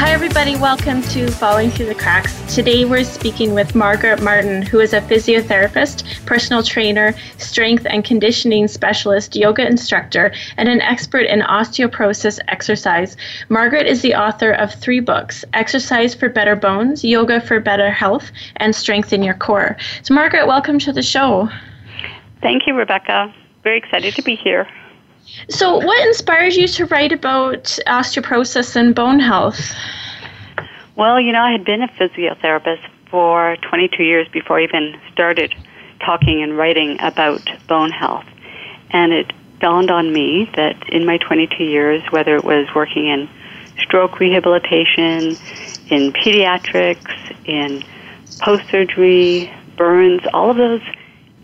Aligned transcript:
Hi, 0.00 0.12
everybody. 0.12 0.56
Welcome 0.56 1.02
to 1.02 1.30
Falling 1.30 1.70
Through 1.70 1.84
the 1.84 1.94
Cracks. 1.94 2.54
Today, 2.54 2.86
we're 2.86 3.04
speaking 3.04 3.52
with 3.52 3.74
Margaret 3.74 4.22
Martin, 4.22 4.62
who 4.62 4.80
is 4.80 4.94
a 4.94 5.02
physiotherapist, 5.02 6.24
personal 6.24 6.62
trainer, 6.62 7.14
strength 7.36 7.86
and 7.86 8.02
conditioning 8.02 8.66
specialist, 8.66 9.36
yoga 9.36 9.66
instructor, 9.66 10.32
and 10.56 10.70
an 10.70 10.80
expert 10.80 11.26
in 11.26 11.40
osteoporosis 11.40 12.38
exercise. 12.48 13.14
Margaret 13.50 13.86
is 13.86 14.00
the 14.00 14.14
author 14.14 14.52
of 14.52 14.72
three 14.72 15.00
books 15.00 15.44
Exercise 15.52 16.14
for 16.14 16.30
Better 16.30 16.56
Bones, 16.56 17.04
Yoga 17.04 17.38
for 17.38 17.60
Better 17.60 17.90
Health, 17.90 18.32
and 18.56 18.74
Strengthen 18.74 19.22
Your 19.22 19.34
Core. 19.34 19.76
So, 20.02 20.14
Margaret, 20.14 20.46
welcome 20.46 20.78
to 20.78 20.94
the 20.94 21.02
show. 21.02 21.50
Thank 22.40 22.66
you, 22.66 22.72
Rebecca. 22.72 23.34
Very 23.62 23.76
excited 23.76 24.14
to 24.14 24.22
be 24.22 24.34
here. 24.34 24.66
So, 25.48 25.76
what 25.76 26.06
inspires 26.06 26.56
you 26.56 26.68
to 26.68 26.86
write 26.86 27.12
about 27.12 27.64
osteoporosis 27.86 28.76
and 28.76 28.94
bone 28.94 29.20
health? 29.20 29.74
Well, 30.96 31.20
you 31.20 31.32
know, 31.32 31.40
I 31.40 31.52
had 31.52 31.64
been 31.64 31.82
a 31.82 31.88
physiotherapist 31.88 32.86
for 33.10 33.56
22 33.68 34.02
years 34.02 34.28
before 34.28 34.60
I 34.60 34.64
even 34.64 35.00
started 35.12 35.54
talking 36.00 36.42
and 36.42 36.56
writing 36.56 36.98
about 37.00 37.42
bone 37.66 37.90
health. 37.90 38.26
And 38.90 39.12
it 39.12 39.32
dawned 39.60 39.90
on 39.90 40.12
me 40.12 40.50
that 40.56 40.88
in 40.88 41.06
my 41.06 41.18
22 41.18 41.64
years, 41.64 42.02
whether 42.10 42.34
it 42.36 42.44
was 42.44 42.66
working 42.74 43.06
in 43.06 43.28
stroke 43.78 44.20
rehabilitation, 44.20 45.36
in 45.90 46.12
pediatrics, 46.12 47.36
in 47.44 47.84
post 48.40 48.68
surgery, 48.70 49.52
burns, 49.76 50.22
all 50.32 50.50
of 50.50 50.56
those 50.56 50.82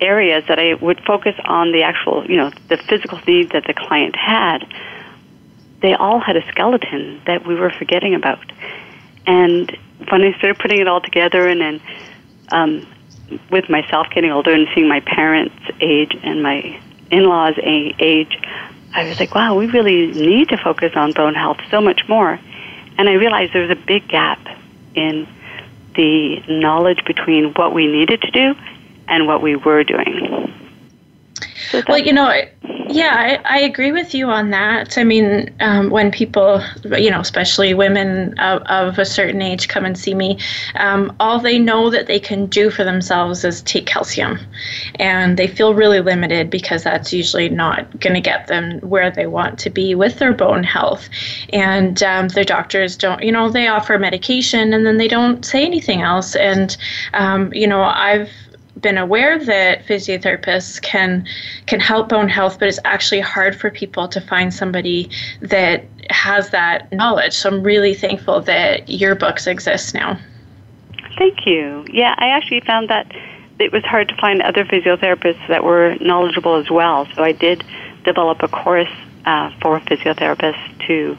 areas 0.01 0.45
that 0.49 0.59
I 0.59 0.75
would 0.75 1.01
focus 1.07 1.35
on 1.45 1.73
the 1.73 1.83
actual, 1.83 2.25
you 2.29 2.37
know, 2.37 2.51
the 2.69 2.77
physical 2.77 3.19
needs 3.27 3.53
that 3.53 3.65
the 3.67 3.75
client 3.75 4.15
had, 4.17 4.67
they 5.81 5.95
all 5.95 6.21
had 6.21 6.37
a 6.37 6.47
skeleton 6.49 7.21
that 7.27 7.47
we 7.47 7.55
were 7.55 7.71
forgetting 7.71 8.15
about. 8.15 8.45
And 9.27 9.77
when 10.09 10.23
I 10.23 10.37
started 10.39 10.59
putting 10.59 10.81
it 10.81 10.89
all 10.89 11.01
together 11.01 11.49
and 11.49 11.61
then 11.61 11.81
um, 12.51 12.87
with 13.51 13.69
myself 13.69 14.07
getting 14.15 14.31
older 14.31 14.53
and 14.53 14.69
seeing 14.75 14.89
my 14.89 15.01
parents' 15.01 15.55
age 15.81 16.17
and 16.23 16.43
my 16.43 16.81
in-laws' 17.11 17.59
age, 17.59 18.39
I 18.95 19.09
was 19.09 19.19
like, 19.19 19.35
wow, 19.35 19.55
we 19.55 19.67
really 19.67 20.09
need 20.09 20.49
to 20.51 20.57
focus 20.57 20.93
on 20.95 21.13
bone 21.13 21.35
health 21.35 21.59
so 21.71 21.81
much 21.81 22.09
more. 22.09 22.39
And 22.99 23.09
I 23.09 23.15
realized 23.15 23.53
there 23.53 23.63
was 23.63 23.71
a 23.71 23.81
big 23.87 24.09
gap 24.09 24.41
in 24.95 25.29
the 25.95 26.43
knowledge 26.49 27.05
between 27.05 27.53
what 27.55 27.75
we 27.75 27.87
needed 27.87 28.23
to 28.23 28.31
do 28.31 28.55
and 29.09 29.27
what 29.27 29.43
we 29.43 29.57
were 29.57 29.85
doing. 29.85 30.53
So 31.71 31.83
well, 31.89 31.99
you 31.99 32.13
know, 32.13 32.33
yeah, 32.89 33.41
I, 33.45 33.57
I, 33.57 33.59
agree 33.61 33.91
with 33.91 34.15
you 34.15 34.29
on 34.29 34.51
that. 34.51 34.97
I 34.97 35.05
mean, 35.05 35.55
um, 35.61 35.91
when 35.91 36.11
people, 36.13 36.63
you 36.97 37.11
know, 37.11 37.21
especially 37.21 37.75
women 37.75 38.39
of, 38.39 38.63
of, 38.63 38.99
a 38.99 39.05
certain 39.05 39.43
age 39.43 39.67
come 39.67 39.85
and 39.85 39.99
see 39.99 40.15
me, 40.15 40.39
um, 40.77 41.15
all 41.19 41.41
they 41.41 41.59
know 41.59 41.91
that 41.91 42.07
they 42.07 42.21
can 42.21 42.47
do 42.47 42.71
for 42.71 42.85
themselves 42.85 43.45
is 43.45 43.63
take 43.63 43.87
calcium. 43.87 44.39
And 44.97 45.37
they 45.37 45.49
feel 45.49 45.75
really 45.75 46.01
limited 46.01 46.49
because 46.49 46.85
that's 46.85 47.13
usually 47.13 47.49
not 47.49 47.99
going 47.99 48.15
to 48.15 48.21
get 48.21 48.47
them 48.47 48.79
where 48.81 49.11
they 49.11 49.27
want 49.27 49.59
to 49.61 49.71
be 49.71 49.95
with 49.95 50.19
their 50.19 50.33
bone 50.33 50.63
health. 50.63 51.09
And 51.53 52.03
um, 52.03 52.29
their 52.29 52.45
doctors 52.45 52.97
don't, 52.97 53.23
you 53.23 53.33
know, 53.33 53.51
they 53.51 53.67
offer 53.67 53.99
medication 53.99 54.73
and 54.73 54.87
then 54.87 54.97
they 54.97 55.09
don't 55.09 55.45
say 55.45 55.65
anything 55.65 56.03
else. 56.03 56.37
And, 56.37 56.77
um, 57.15 57.53
you 57.53 57.67
know, 57.67 57.83
I've, 57.83 58.31
been 58.81 58.99
aware 58.99 59.39
that 59.39 59.87
physiotherapists 59.87 60.81
can 60.83 61.27
can 61.67 61.81
help 61.81 62.09
bone 62.11 62.29
health, 62.29 62.59
but 62.59 62.69
it's 62.69 62.79
actually 62.85 63.21
hard 63.21 63.59
for 63.59 63.71
people 63.71 64.07
to 64.09 64.21
find 64.21 64.53
somebody 64.53 65.11
that 65.41 65.85
has 66.11 66.51
that 66.51 66.93
knowledge. 66.93 67.33
So 67.33 67.49
I'm 67.49 67.63
really 67.63 67.95
thankful 67.95 68.41
that 68.43 68.89
your 68.89 69.15
books 69.15 69.47
exist 69.47 69.95
now. 69.95 70.19
Thank 71.19 71.47
you. 71.47 71.87
Yeah, 71.91 72.15
I 72.19 72.29
actually 72.29 72.61
found 72.61 72.91
that 72.91 73.11
it 73.59 73.73
was 73.73 73.83
hard 73.85 74.09
to 74.09 74.17
find 74.17 74.43
other 74.43 74.65
physiotherapists 74.65 75.49
that 75.49 75.65
were 75.65 75.97
knowledgeable 76.01 76.57
as 76.57 76.71
well. 76.71 77.09
So 77.15 77.23
I 77.23 77.33
did 77.33 77.65
develop 78.05 78.43
a 78.43 78.49
course 78.49 78.93
uh, 79.25 79.51
for 79.63 79.81
physiotherapists 79.81 80.87
to, 80.87 81.17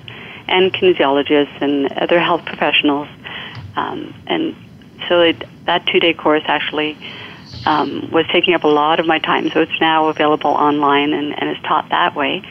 and 0.47 0.72
kinesiologists 0.72 1.62
and 1.62 1.91
other 1.94 2.19
health 2.19 2.45
professionals. 2.45 3.07
Um, 3.75 4.13
and 4.28 4.56
so 5.09 5.22
it, 5.22 5.44
that 5.66 5.85
two-day 5.88 6.13
course 6.13 6.44
actually 6.45 6.95
um, 7.66 8.09
was 8.12 8.25
taking 8.31 8.53
up 8.53 8.63
a 8.63 8.68
lot 8.68 9.00
of 9.00 9.06
my 9.06 9.19
time. 9.19 9.50
So 9.51 9.62
it's 9.62 9.79
now 9.81 10.07
available 10.07 10.51
online 10.51 11.13
and, 11.13 11.40
and 11.40 11.50
is 11.50 11.62
taught 11.63 11.90
that 11.90 12.16
way. 12.16 12.44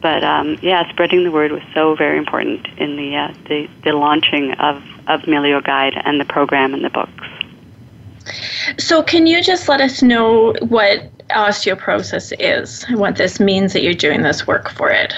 But 0.00 0.24
um, 0.24 0.58
yeah, 0.62 0.88
spreading 0.90 1.22
the 1.24 1.30
word 1.30 1.52
was 1.52 1.62
so 1.74 1.94
very 1.94 2.18
important 2.18 2.66
in 2.76 2.96
the 2.96 3.16
uh, 3.16 3.34
the, 3.48 3.68
the 3.84 3.92
launching 3.92 4.52
of 4.54 4.82
of 5.06 5.22
Melio 5.22 5.62
Guide 5.64 5.94
and 6.04 6.20
the 6.20 6.24
program 6.24 6.74
and 6.74 6.84
the 6.84 6.90
books. 6.90 7.24
So, 8.78 9.02
can 9.02 9.26
you 9.26 9.42
just 9.42 9.68
let 9.68 9.80
us 9.80 10.02
know 10.02 10.54
what 10.60 11.10
osteoporosis 11.28 12.32
is 12.38 12.84
and 12.84 12.98
what 12.98 13.16
this 13.16 13.40
means 13.40 13.72
that 13.72 13.82
you're 13.82 13.94
doing 13.94 14.22
this 14.22 14.46
work 14.46 14.70
for 14.70 14.90
it? 14.90 15.14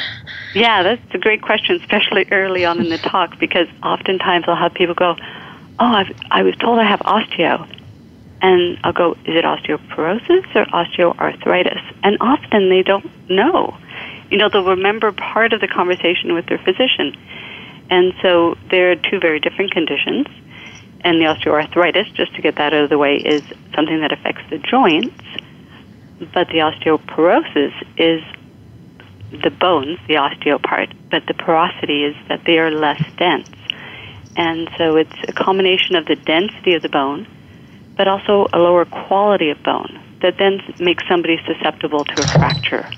Yeah, 0.54 0.82
that's 0.82 1.14
a 1.14 1.18
great 1.18 1.42
question, 1.42 1.76
especially 1.76 2.26
early 2.30 2.64
on 2.64 2.80
in 2.80 2.88
the 2.88 2.98
talk, 2.98 3.38
because 3.38 3.68
oftentimes 3.82 4.44
I'll 4.48 4.56
have 4.56 4.74
people 4.74 4.94
go, 4.94 5.16
"Oh, 5.78 5.86
I've, 5.86 6.12
I 6.30 6.42
was 6.42 6.56
told 6.56 6.78
I 6.78 6.84
have 6.84 7.00
osteo," 7.00 7.68
and 8.44 8.78
I'll 8.84 8.92
go, 8.92 9.12
is 9.24 9.34
it 9.34 9.44
osteoporosis 9.46 10.54
or 10.54 10.66
osteoarthritis? 10.66 11.80
And 12.02 12.18
often 12.20 12.68
they 12.68 12.82
don't 12.82 13.10
know. 13.30 13.74
You 14.30 14.36
know, 14.36 14.50
they'll 14.50 14.66
remember 14.66 15.12
part 15.12 15.54
of 15.54 15.62
the 15.62 15.66
conversation 15.66 16.34
with 16.34 16.44
their 16.44 16.58
physician. 16.58 17.16
And 17.88 18.12
so 18.20 18.58
they're 18.70 18.96
two 18.96 19.18
very 19.18 19.40
different 19.40 19.72
conditions. 19.72 20.26
And 21.00 21.18
the 21.22 21.24
osteoarthritis, 21.24 22.12
just 22.12 22.34
to 22.34 22.42
get 22.42 22.56
that 22.56 22.74
out 22.74 22.82
of 22.82 22.90
the 22.90 22.98
way, 22.98 23.16
is 23.16 23.42
something 23.74 24.00
that 24.02 24.12
affects 24.12 24.42
the 24.50 24.58
joints. 24.58 25.24
But 26.34 26.48
the 26.48 26.58
osteoporosis 26.58 27.72
is 27.96 28.22
the 29.42 29.50
bones, 29.50 29.98
the 30.06 30.16
osteo 30.16 30.62
part, 30.62 30.90
but 31.10 31.24
the 31.26 31.34
porosity 31.34 32.04
is 32.04 32.16
that 32.28 32.44
they 32.44 32.58
are 32.58 32.70
less 32.70 33.02
dense. 33.16 33.48
And 34.36 34.68
so 34.76 34.96
it's 34.96 35.16
a 35.26 35.32
combination 35.32 35.96
of 35.96 36.04
the 36.04 36.16
density 36.16 36.74
of 36.74 36.82
the 36.82 36.90
bone 36.90 37.26
but 37.96 38.08
also 38.08 38.48
a 38.52 38.58
lower 38.58 38.84
quality 38.84 39.50
of 39.50 39.62
bone 39.62 40.00
that 40.22 40.38
then 40.38 40.60
makes 40.78 41.06
somebody 41.08 41.38
susceptible 41.46 42.04
to 42.04 42.22
a 42.22 42.26
fracture. 42.26 42.88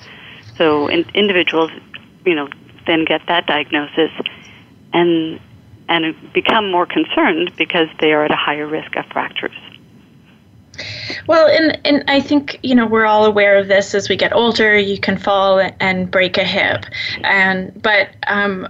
So 0.56 0.88
in, 0.88 1.04
individuals, 1.14 1.70
you 2.25 2.34
know, 2.34 2.48
then 2.87 3.04
get 3.04 3.22
that 3.26 3.46
diagnosis 3.46 4.10
and 4.93 5.40
and 5.88 6.32
become 6.32 6.70
more 6.70 6.87
concerned 6.87 7.52
because 7.56 7.88
they 8.00 8.12
are 8.12 8.25
at 8.25 8.32
a 8.32 8.37
higher 8.37 8.66
risk 8.66 8.96
of 8.96 9.06
fractures. 9.06 9.56
Well, 11.26 11.48
and, 11.48 11.78
and 11.84 12.04
I 12.08 12.20
think, 12.20 12.58
you 12.62 12.75
know, 12.75 12.87
we're 12.87 13.06
all 13.06 13.25
aware 13.25 13.56
of 13.56 13.69
this 13.69 13.94
as 13.94 14.08
we 14.08 14.16
get 14.16 14.32
older, 14.32 14.76
you 14.76 14.98
can 14.98 15.16
fall 15.16 15.60
and 15.81 16.10
break 16.10 16.38
a 16.38 16.44
hip. 16.44 16.84
And, 17.22 17.81
but, 17.82 18.10
um, 18.26 18.69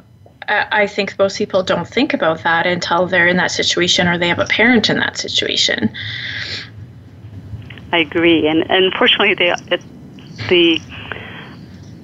I 0.49 0.87
think 0.87 1.19
most 1.19 1.39
people 1.39 1.63
don't 1.63 1.89
think 1.89 2.15
about 2.15 2.43
that 2.45 2.67
until 2.67 3.07
they're 3.07 3.27
in 3.27 3.37
that 3.39 3.51
situation 3.51 4.07
or 4.07 4.17
they 4.19 4.29
have 4.29 4.39
a 4.39 4.47
parent 4.47 4.89
in 4.89 4.99
that 4.99 5.17
situation. 5.17 5.91
I 7.93 7.99
agree, 7.99 8.47
and, 8.47 8.65
unfortunately, 8.69 9.35
the 9.35 9.81
the 10.49 10.81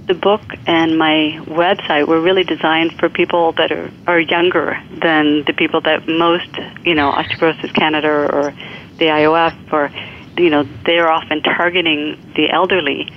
the 0.06 0.14
book 0.14 0.42
and 0.66 0.98
my 0.98 1.40
website 1.46 2.06
were 2.06 2.20
really 2.20 2.44
designed 2.44 2.98
for 2.98 3.08
people 3.08 3.52
that 3.52 3.70
are, 3.70 3.90
are 4.06 4.18
younger 4.18 4.82
than 5.00 5.44
the 5.44 5.52
people 5.52 5.80
that 5.80 6.08
most, 6.08 6.50
you 6.84 6.94
know, 6.94 7.12
Osteoporosis 7.12 7.72
Canada 7.72 8.08
or 8.08 8.52
the 8.98 9.06
IOF 9.06 9.72
or, 9.72 9.90
you 10.36 10.50
know, 10.50 10.66
they're 10.84 11.10
often 11.10 11.40
targeting 11.42 12.18
the 12.34 12.50
elderly. 12.50 13.12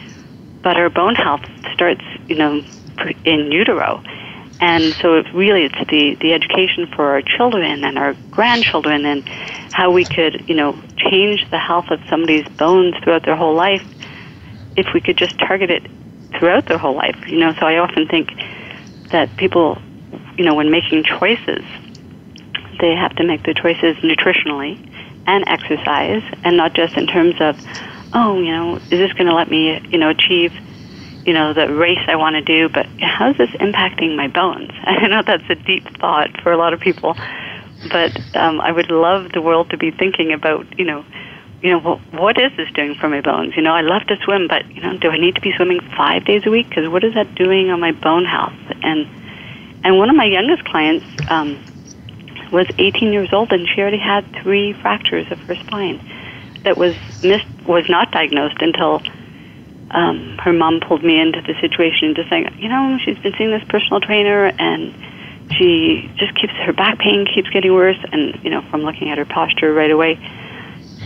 But 0.62 0.78
our 0.78 0.90
bone 0.90 1.16
health 1.16 1.42
starts, 1.74 2.04
you 2.28 2.36
know, 2.36 2.64
in 3.24 3.52
utero. 3.52 4.04
And 4.60 4.96
so 5.02 5.16
it 5.16 5.26
really 5.34 5.66
it's 5.66 5.90
the, 5.90 6.16
the 6.22 6.34
education 6.34 6.88
for 6.96 7.12
our 7.12 7.22
children 7.22 7.84
and 7.84 7.98
our 7.98 8.16
grandchildren 8.32 9.06
and 9.06 9.24
how 9.72 9.92
we 9.92 10.06
could, 10.06 10.44
you 10.48 10.56
know, 10.56 10.82
change 10.98 11.46
the 11.52 11.60
health 11.60 11.86
of 11.92 12.00
somebody's 12.10 12.48
bones 12.58 12.96
throughout 13.04 13.26
their 13.26 13.36
whole 13.36 13.56
life 13.56 13.84
if 14.76 14.88
we 14.94 15.02
could 15.02 15.18
just 15.18 15.38
target 15.40 15.70
it 15.70 15.84
throughout 16.40 16.68
their 16.68 16.78
whole 16.78 16.96
life. 16.96 17.18
You 17.28 17.40
know, 17.40 17.54
so 17.60 17.66
I 17.66 17.78
often 17.78 18.08
think 18.08 18.30
that 19.12 19.36
people, 19.38 19.78
you 20.38 20.46
know, 20.46 20.56
when 20.56 20.72
making 20.72 21.04
choices, 21.04 21.64
they 22.80 22.96
have 22.96 23.16
to 23.16 23.24
make 23.24 23.44
the 23.44 23.54
choices 23.54 23.96
nutritionally 24.04 24.80
and 25.28 25.44
exercise, 25.48 26.22
and 26.44 26.56
not 26.56 26.74
just 26.76 26.96
in 26.96 27.08
terms 27.08 27.36
of, 27.40 27.56
oh, 28.14 28.40
you 28.40 28.52
know, 28.52 28.76
is 28.78 29.00
this 29.00 29.14
going 29.14 29.28
to 29.28 29.34
let 29.34 29.50
me, 29.50 29.82
you 29.90 29.98
know, 29.98 30.10
achieve, 30.10 30.52
you 31.26 31.34
know, 31.34 31.54
the 31.54 31.74
race 31.74 32.00
I 32.08 32.16
want 32.16 32.36
to 32.36 32.42
do, 32.42 32.70
but 32.70 32.86
how 33.02 33.32
is 33.32 33.38
this 33.38 33.50
impacting 33.52 34.16
my 34.16 34.28
bones? 34.28 34.72
I 34.84 35.08
know 35.08 35.24
that's 35.26 35.44
a 35.50 35.56
deep 35.56 35.84
thought 35.98 36.42
for 36.42 36.52
a 36.52 36.58
lot 36.58 36.74
of 36.74 36.80
people, 36.80 37.16
but 37.92 38.36
um, 38.36 38.62
I 38.62 38.72
would 38.72 38.90
love 38.92 39.32
the 39.32 39.42
world 39.42 39.72
to 39.72 39.78
be 39.78 39.92
thinking 39.92 40.34
about, 40.34 40.80
you 40.80 40.86
know, 40.86 41.04
you 41.62 41.72
know, 41.72 41.80
well, 41.80 42.02
what 42.12 42.38
is 42.38 42.52
this 42.58 42.72
doing 42.74 42.94
for 42.94 43.10
my 43.10 43.22
bones? 43.22 43.56
You 43.56 43.64
know, 43.64 43.74
I 43.74 43.82
love 43.82 44.06
to 44.08 44.18
swim, 44.24 44.48
but 44.48 44.70
you 44.70 44.82
know, 44.82 44.98
do 44.98 45.10
I 45.10 45.18
need 45.18 45.34
to 45.36 45.42
be 45.42 45.52
swimming 45.56 45.80
five 45.98 46.24
days 46.26 46.44
a 46.46 46.52
week? 46.52 46.70
Because 46.70 46.88
what 46.88 47.04
is 47.04 47.16
that 47.16 47.34
doing 47.34 47.72
on 47.72 47.80
my 47.80 47.92
bone 47.92 48.26
health? 48.26 48.54
And 48.84 49.08
and 49.84 49.98
one 49.98 50.10
of 50.10 50.16
my 50.16 50.26
youngest 50.26 50.64
clients 50.66 51.06
um, 51.28 51.64
was 52.52 52.68
18 52.78 53.12
years 53.14 53.30
old, 53.34 53.52
and 53.52 53.68
she 53.68 53.82
already 53.82 53.98
had 53.98 54.26
three 54.44 54.74
fractures 54.74 55.32
of 55.32 55.40
her 55.42 55.56
spine 55.56 56.00
that 56.64 56.78
was 56.78 56.96
missed 57.24 57.48
was 57.66 57.90
not 57.90 58.12
diagnosed 58.12 58.62
until 58.62 59.02
um, 59.92 60.38
her 60.40 60.54
mom 60.54 60.80
pulled 60.80 61.04
me 61.04 61.20
into 61.20 61.42
the 61.42 61.54
situation, 61.62 62.16
just 62.16 62.30
saying, 62.30 62.56
you 62.58 62.70
know, 62.70 62.98
she's 63.04 63.18
been 63.20 63.34
seeing 63.38 63.52
this 63.52 63.64
personal 63.70 64.02
trainer, 64.02 64.46
and 64.60 64.94
she 65.54 66.12
just 66.16 66.36
keeps 66.36 66.54
her 66.54 66.74
back 66.74 67.00
pain 67.00 67.26
keeps 67.26 67.50
getting 67.50 67.74
worse, 67.74 68.00
and 68.12 68.38
you 68.44 68.50
know, 68.50 68.62
from 68.70 68.82
looking 68.82 69.10
at 69.10 69.18
her 69.18 69.26
posture 69.26 69.74
right 69.74 69.92
away 69.92 70.16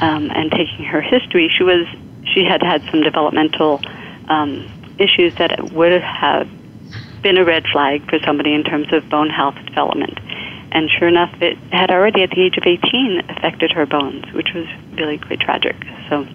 um, 0.02 0.32
and 0.32 0.52
taking 0.52 0.86
her 0.86 1.02
history, 1.02 1.52
she 1.56 1.64
was 1.64 1.86
she 2.34 2.44
had 2.44 2.62
had 2.62 2.82
some 2.90 3.02
developmental 3.02 3.82
um, 4.30 4.68
issues 4.98 5.36
that 5.36 5.72
would 5.72 6.02
have 6.02 6.48
been 7.22 7.38
a 7.38 7.44
red 7.44 7.66
flag 7.72 8.08
for 8.10 8.20
somebody 8.26 8.54
in 8.54 8.64
terms 8.64 8.92
of 8.94 9.10
bone 9.10 9.30
health 9.30 9.56
development. 9.66 10.18
And 10.72 10.90
sure 10.90 11.08
enough, 11.08 11.34
it 11.42 11.58
had 11.72 11.92
already 11.92 12.22
at 12.22 12.30
the 12.30 12.42
age 12.42 12.58
of 12.58 12.64
18 12.66 13.24
affected 13.30 13.72
her 13.72 13.86
bones, 13.86 14.32
which 14.34 14.54
was 14.54 14.68
really 14.94 15.18
quite 15.18 15.40
tragic. 15.40 15.76
So, 16.10 16.28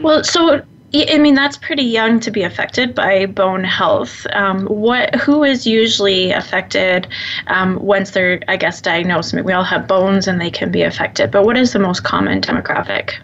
well, 0.00 0.24
so 0.24 0.62
I 0.94 1.16
mean 1.18 1.34
that's 1.34 1.56
pretty 1.56 1.84
young 1.84 2.20
to 2.20 2.30
be 2.30 2.42
affected 2.42 2.94
by 2.94 3.24
bone 3.24 3.64
health. 3.64 4.26
Um, 4.32 4.66
what 4.66 5.14
who 5.14 5.42
is 5.42 5.66
usually 5.66 6.32
affected 6.32 7.08
um, 7.46 7.78
once 7.80 8.10
they're 8.10 8.42
I 8.48 8.56
guess 8.56 8.82
diagnosed? 8.82 9.32
I 9.32 9.36
mean, 9.36 9.46
we 9.46 9.54
all 9.54 9.64
have 9.64 9.88
bones 9.88 10.28
and 10.28 10.38
they 10.38 10.50
can 10.50 10.70
be 10.70 10.82
affected, 10.82 11.30
but 11.30 11.44
what 11.44 11.56
is 11.56 11.72
the 11.72 11.78
most 11.78 12.04
common 12.04 12.42
demographic? 12.42 13.14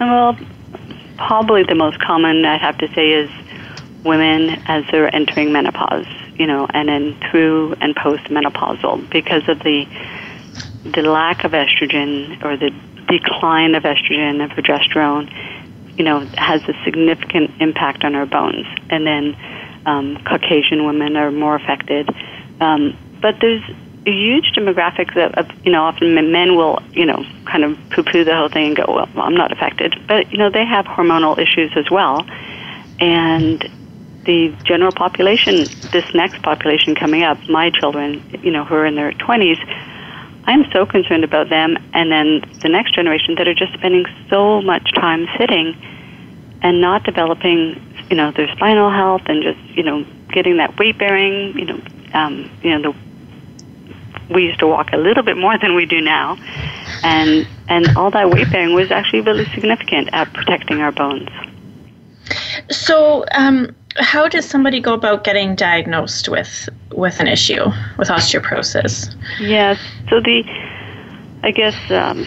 Well, 0.00 0.38
probably 1.18 1.62
the 1.64 1.74
most 1.74 2.00
common 2.00 2.44
I'd 2.44 2.62
have 2.62 2.78
to 2.78 2.88
say 2.94 3.12
is 3.12 3.30
women 4.02 4.62
as 4.66 4.84
they're 4.90 5.14
entering 5.14 5.52
menopause. 5.52 6.06
You 6.36 6.46
know, 6.46 6.66
and 6.70 6.88
then 6.88 7.16
through 7.30 7.74
and 7.80 7.94
post 7.94 8.24
menopausal 8.24 9.08
because 9.10 9.46
of 9.48 9.58
the 9.60 9.86
the 10.84 11.02
lack 11.02 11.44
of 11.44 11.52
estrogen 11.52 12.42
or 12.42 12.56
the 12.56 12.70
decline 13.08 13.74
of 13.74 13.82
estrogen 13.82 14.40
and 14.40 14.50
progesterone 14.50 15.30
you 15.96 16.04
know, 16.04 16.20
has 16.36 16.62
a 16.68 16.74
significant 16.84 17.50
impact 17.60 18.04
on 18.04 18.14
our 18.14 18.26
bones. 18.26 18.66
And 18.90 19.06
then 19.06 19.36
um, 19.86 20.22
Caucasian 20.24 20.86
women 20.86 21.16
are 21.16 21.30
more 21.30 21.54
affected. 21.54 22.08
Um, 22.60 22.96
but 23.20 23.36
there's 23.40 23.62
a 24.06 24.10
huge 24.10 24.52
demographic 24.54 25.16
of, 25.16 25.64
you 25.64 25.72
know, 25.72 25.84
often 25.84 26.14
men 26.14 26.56
will, 26.56 26.80
you 26.92 27.06
know, 27.06 27.24
kind 27.46 27.64
of 27.64 27.78
poo-poo 27.90 28.24
the 28.24 28.34
whole 28.34 28.48
thing 28.48 28.68
and 28.68 28.76
go, 28.76 28.84
well, 28.88 29.08
I'm 29.16 29.34
not 29.34 29.52
affected. 29.52 29.94
But, 30.06 30.30
you 30.30 30.38
know, 30.38 30.50
they 30.50 30.64
have 30.64 30.84
hormonal 30.84 31.38
issues 31.38 31.72
as 31.76 31.90
well. 31.90 32.26
And 33.00 33.62
the 34.24 34.54
general 34.64 34.92
population, 34.92 35.66
this 35.92 36.14
next 36.14 36.42
population 36.42 36.94
coming 36.94 37.22
up, 37.22 37.38
my 37.48 37.70
children, 37.70 38.22
you 38.42 38.50
know, 38.50 38.64
who 38.64 38.74
are 38.74 38.86
in 38.86 38.94
their 38.94 39.12
20s, 39.12 39.58
I'm 40.46 40.70
so 40.72 40.84
concerned 40.86 41.24
about 41.24 41.48
them 41.48 41.76
and 41.92 42.10
then 42.12 42.42
the 42.62 42.68
next 42.68 42.94
generation 42.94 43.34
that 43.36 43.48
are 43.48 43.54
just 43.54 43.72
spending 43.74 44.04
so 44.28 44.60
much 44.62 44.92
time 44.94 45.26
sitting 45.38 45.76
and 46.62 46.80
not 46.80 47.04
developing, 47.04 47.80
you 48.10 48.16
know, 48.16 48.30
their 48.32 48.50
spinal 48.54 48.90
health 48.90 49.22
and 49.26 49.42
just, 49.42 49.60
you 49.76 49.82
know, 49.82 50.04
getting 50.32 50.58
that 50.58 50.78
weight 50.78 50.98
bearing, 50.98 51.56
you 51.58 51.64
know, 51.64 51.80
um, 52.12 52.50
you 52.62 52.70
know, 52.70 52.92
the 52.92 52.98
we 54.30 54.44
used 54.44 54.58
to 54.58 54.66
walk 54.66 54.92
a 54.92 54.96
little 54.96 55.22
bit 55.22 55.36
more 55.36 55.58
than 55.58 55.74
we 55.74 55.84
do 55.84 56.00
now, 56.00 56.36
and 57.02 57.46
and 57.68 57.96
all 57.96 58.10
that 58.10 58.30
weight 58.30 58.50
bearing 58.50 58.74
was 58.74 58.90
actually 58.90 59.20
really 59.20 59.44
significant 59.54 60.08
at 60.12 60.32
protecting 60.32 60.80
our 60.80 60.92
bones. 60.92 61.28
So, 62.70 63.24
um, 63.32 63.74
how 63.96 64.28
does 64.28 64.44
somebody 64.44 64.80
go 64.80 64.94
about 64.94 65.24
getting 65.24 65.54
diagnosed 65.54 66.28
with 66.28 66.68
with 66.92 67.20
an 67.20 67.28
issue 67.28 67.64
with 67.98 68.08
osteoporosis? 68.08 69.14
Yes. 69.40 69.78
So 70.10 70.20
the, 70.20 70.44
I 71.42 71.50
guess 71.50 71.76
um, 71.90 72.26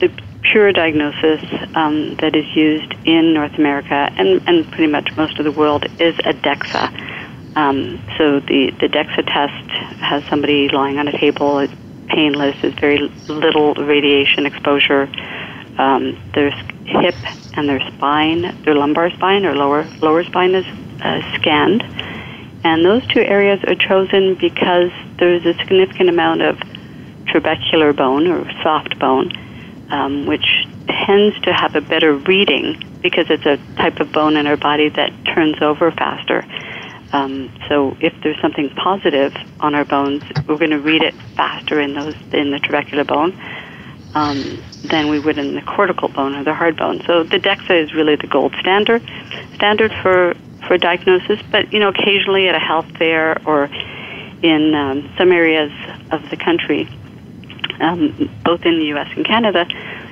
the 0.00 0.10
pure 0.42 0.72
diagnosis 0.72 1.42
um, 1.74 2.16
that 2.16 2.34
is 2.34 2.46
used 2.54 2.94
in 3.04 3.34
North 3.34 3.54
America 3.58 4.10
and, 4.16 4.42
and 4.48 4.66
pretty 4.70 4.86
much 4.86 5.14
most 5.16 5.38
of 5.38 5.44
the 5.44 5.52
world 5.52 5.84
is 6.00 6.18
a 6.20 6.32
DEXA. 6.32 7.56
Um, 7.56 8.00
so 8.16 8.40
the, 8.40 8.70
the 8.80 8.88
DEXA 8.88 9.26
test 9.26 9.70
has 10.00 10.24
somebody 10.24 10.68
lying 10.68 10.98
on 10.98 11.08
a 11.08 11.18
table, 11.18 11.58
it's 11.58 11.72
painless, 12.08 12.56
there's 12.62 12.74
very 12.74 12.98
little 13.28 13.74
radiation 13.74 14.46
exposure. 14.46 15.10
Um, 15.78 16.18
there's 16.34 16.54
hip 16.84 17.14
and 17.54 17.68
their 17.68 17.80
spine, 17.92 18.62
their 18.64 18.74
lumbar 18.74 19.10
spine 19.10 19.44
or 19.44 19.54
lower 19.54 19.84
lower 20.00 20.24
spine 20.24 20.54
is 20.54 20.66
uh, 21.02 21.38
scanned. 21.38 21.82
And 22.62 22.84
those 22.84 23.06
two 23.06 23.20
areas 23.20 23.60
are 23.64 23.74
chosen 23.74 24.34
because 24.34 24.90
there's 25.18 25.44
a 25.46 25.54
significant 25.54 26.10
amount 26.10 26.42
of 26.42 26.56
trabecular 27.24 27.96
bone 27.96 28.26
or 28.26 28.50
soft 28.62 28.98
bone, 28.98 29.32
um, 29.90 30.26
which 30.26 30.66
tends 31.06 31.40
to 31.42 31.52
have 31.52 31.74
a 31.74 31.80
better 31.80 32.14
reading 32.14 32.82
because 33.00 33.26
it's 33.30 33.46
a 33.46 33.56
type 33.76 34.00
of 34.00 34.12
bone 34.12 34.36
in 34.36 34.46
our 34.46 34.58
body 34.58 34.90
that 34.90 35.10
turns 35.34 35.62
over 35.62 35.90
faster. 35.90 36.44
Um, 37.12 37.50
so 37.68 37.96
if 38.00 38.12
there's 38.22 38.40
something 38.40 38.68
positive 38.70 39.34
on 39.58 39.74
our 39.74 39.84
bones, 39.84 40.22
we're 40.46 40.58
going 40.58 40.70
to 40.70 40.78
read 40.78 41.02
it 41.02 41.14
faster 41.34 41.80
in 41.80 41.94
those 41.94 42.14
in 42.32 42.50
the 42.50 42.58
trabecular 42.58 43.06
bone 43.06 43.32
um, 44.14 44.62
than 44.84 45.08
we 45.08 45.18
would 45.18 45.38
in 45.38 45.54
the 45.54 45.62
cortical 45.62 46.08
bone 46.08 46.34
or 46.34 46.44
the 46.44 46.54
hard 46.54 46.76
bone. 46.76 47.02
So 47.06 47.22
the 47.22 47.38
DEXA 47.38 47.84
is 47.84 47.94
really 47.94 48.16
the 48.16 48.26
gold 48.26 48.54
standard 48.60 49.02
standard 49.54 49.92
for 50.02 50.34
for 50.66 50.78
diagnosis, 50.78 51.40
but 51.50 51.72
you 51.72 51.80
know, 51.80 51.88
occasionally 51.88 52.48
at 52.48 52.54
a 52.54 52.58
health 52.58 52.86
fair 52.96 53.40
or 53.46 53.64
in 54.42 54.74
um, 54.74 55.10
some 55.18 55.32
areas 55.32 55.72
of 56.10 56.28
the 56.30 56.36
country, 56.36 56.88
um, 57.80 58.30
both 58.44 58.64
in 58.64 58.78
the 58.78 58.86
U.S. 58.86 59.08
and 59.16 59.24
Canada, 59.24 59.66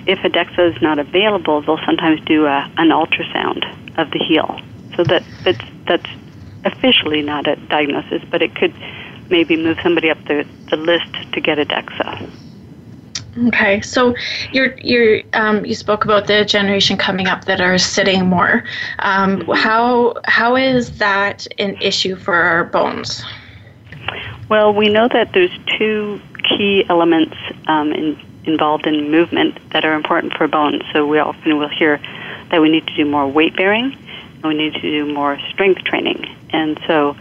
if 0.06 0.18
a 0.24 0.28
DEXA 0.28 0.74
is 0.74 0.82
not 0.82 0.98
available, 0.98 1.62
they'll 1.62 1.84
sometimes 1.84 2.20
do 2.22 2.46
a, 2.46 2.70
an 2.76 2.88
ultrasound 2.88 3.64
of 3.98 4.10
the 4.10 4.18
heel. 4.18 4.60
So 4.96 5.04
that 5.04 5.22
that's, 5.44 5.64
that's 5.86 6.10
officially 6.64 7.22
not 7.22 7.46
a 7.46 7.56
diagnosis, 7.56 8.22
but 8.30 8.42
it 8.42 8.54
could 8.54 8.74
maybe 9.30 9.56
move 9.56 9.78
somebody 9.82 10.10
up 10.10 10.18
the, 10.24 10.46
the 10.70 10.76
list 10.76 11.12
to 11.32 11.40
get 11.40 11.58
a 11.58 11.64
DEXA. 11.64 12.47
Okay, 13.46 13.80
so 13.82 14.16
you're 14.52 14.76
you're 14.78 15.22
um, 15.32 15.64
you 15.64 15.74
spoke 15.74 16.04
about 16.04 16.26
the 16.26 16.44
generation 16.44 16.96
coming 16.96 17.28
up 17.28 17.44
that 17.44 17.60
are 17.60 17.78
sitting 17.78 18.26
more. 18.26 18.64
Um, 18.98 19.42
how 19.54 20.14
how 20.24 20.56
is 20.56 20.98
that 20.98 21.46
an 21.58 21.76
issue 21.80 22.16
for 22.16 22.34
our 22.34 22.64
bones? 22.64 23.22
Well, 24.48 24.72
we 24.74 24.88
know 24.88 25.08
that 25.08 25.32
there's 25.34 25.56
two 25.78 26.20
key 26.48 26.84
elements 26.88 27.36
um, 27.66 27.92
in, 27.92 28.18
involved 28.44 28.86
in 28.86 29.10
movement 29.10 29.58
that 29.70 29.84
are 29.84 29.92
important 29.92 30.32
for 30.32 30.48
bones. 30.48 30.82
So 30.92 31.06
we 31.06 31.18
often 31.18 31.58
will 31.58 31.68
hear 31.68 32.00
that 32.50 32.60
we 32.60 32.70
need 32.70 32.86
to 32.86 32.94
do 32.96 33.04
more 33.04 33.28
weight 33.28 33.54
bearing, 33.56 33.96
and 34.42 34.44
we 34.44 34.54
need 34.54 34.72
to 34.74 34.80
do 34.80 35.12
more 35.12 35.38
strength 35.50 35.84
training. 35.84 36.24
And 36.50 36.80
so 36.86 37.14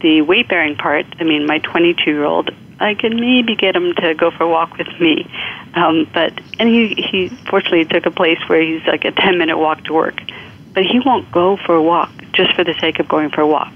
the 0.00 0.20
weight 0.22 0.48
bearing 0.48 0.76
part, 0.76 1.06
I 1.18 1.24
mean, 1.24 1.46
my 1.46 1.60
22 1.60 2.10
year 2.10 2.24
old 2.24 2.50
I 2.78 2.94
can 2.94 3.18
maybe 3.18 3.56
get 3.56 3.74
him 3.74 3.94
to 3.94 4.14
go 4.14 4.30
for 4.30 4.44
a 4.44 4.48
walk 4.48 4.76
with 4.76 4.88
me. 5.00 5.30
Um, 5.74 6.08
but 6.12 6.32
and 6.58 6.68
he 6.68 6.94
he 6.94 7.28
fortunately 7.48 7.84
took 7.84 8.06
a 8.06 8.10
place 8.10 8.38
where 8.48 8.60
he's 8.60 8.86
like 8.86 9.04
a 9.04 9.12
ten 9.12 9.38
minute 9.38 9.58
walk 9.58 9.84
to 9.84 9.94
work, 9.94 10.20
but 10.74 10.84
he 10.84 11.00
won't 11.04 11.30
go 11.32 11.56
for 11.56 11.74
a 11.74 11.82
walk 11.82 12.10
just 12.32 12.54
for 12.54 12.64
the 12.64 12.74
sake 12.80 12.98
of 12.98 13.08
going 13.08 13.30
for 13.30 13.40
a 13.40 13.46
walk. 13.46 13.72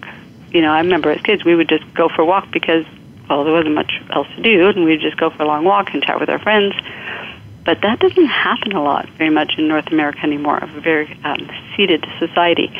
You 0.50 0.62
know, 0.62 0.72
I 0.72 0.80
remember 0.80 1.10
as 1.10 1.20
kids 1.22 1.44
we 1.44 1.54
would 1.54 1.68
just 1.68 1.84
go 1.94 2.08
for 2.08 2.22
a 2.22 2.26
walk 2.26 2.50
because 2.50 2.84
well 3.28 3.44
there 3.44 3.52
wasn't 3.52 3.74
much 3.74 3.92
else 4.10 4.28
to 4.36 4.42
do, 4.42 4.68
and 4.68 4.84
we'd 4.84 5.00
just 5.00 5.16
go 5.16 5.30
for 5.30 5.42
a 5.42 5.46
long 5.46 5.64
walk 5.64 5.94
and 5.94 6.02
chat 6.02 6.20
with 6.20 6.28
our 6.28 6.38
friends. 6.38 6.74
But 7.64 7.82
that 7.82 8.00
doesn't 8.00 8.26
happen 8.26 8.72
a 8.72 8.82
lot 8.82 9.08
very 9.10 9.30
much 9.30 9.54
in 9.58 9.68
North 9.68 9.86
America 9.88 10.20
anymore. 10.22 10.58
Of 10.58 10.74
a 10.74 10.80
very 10.80 11.18
um, 11.24 11.50
seated 11.76 12.06
society, 12.18 12.70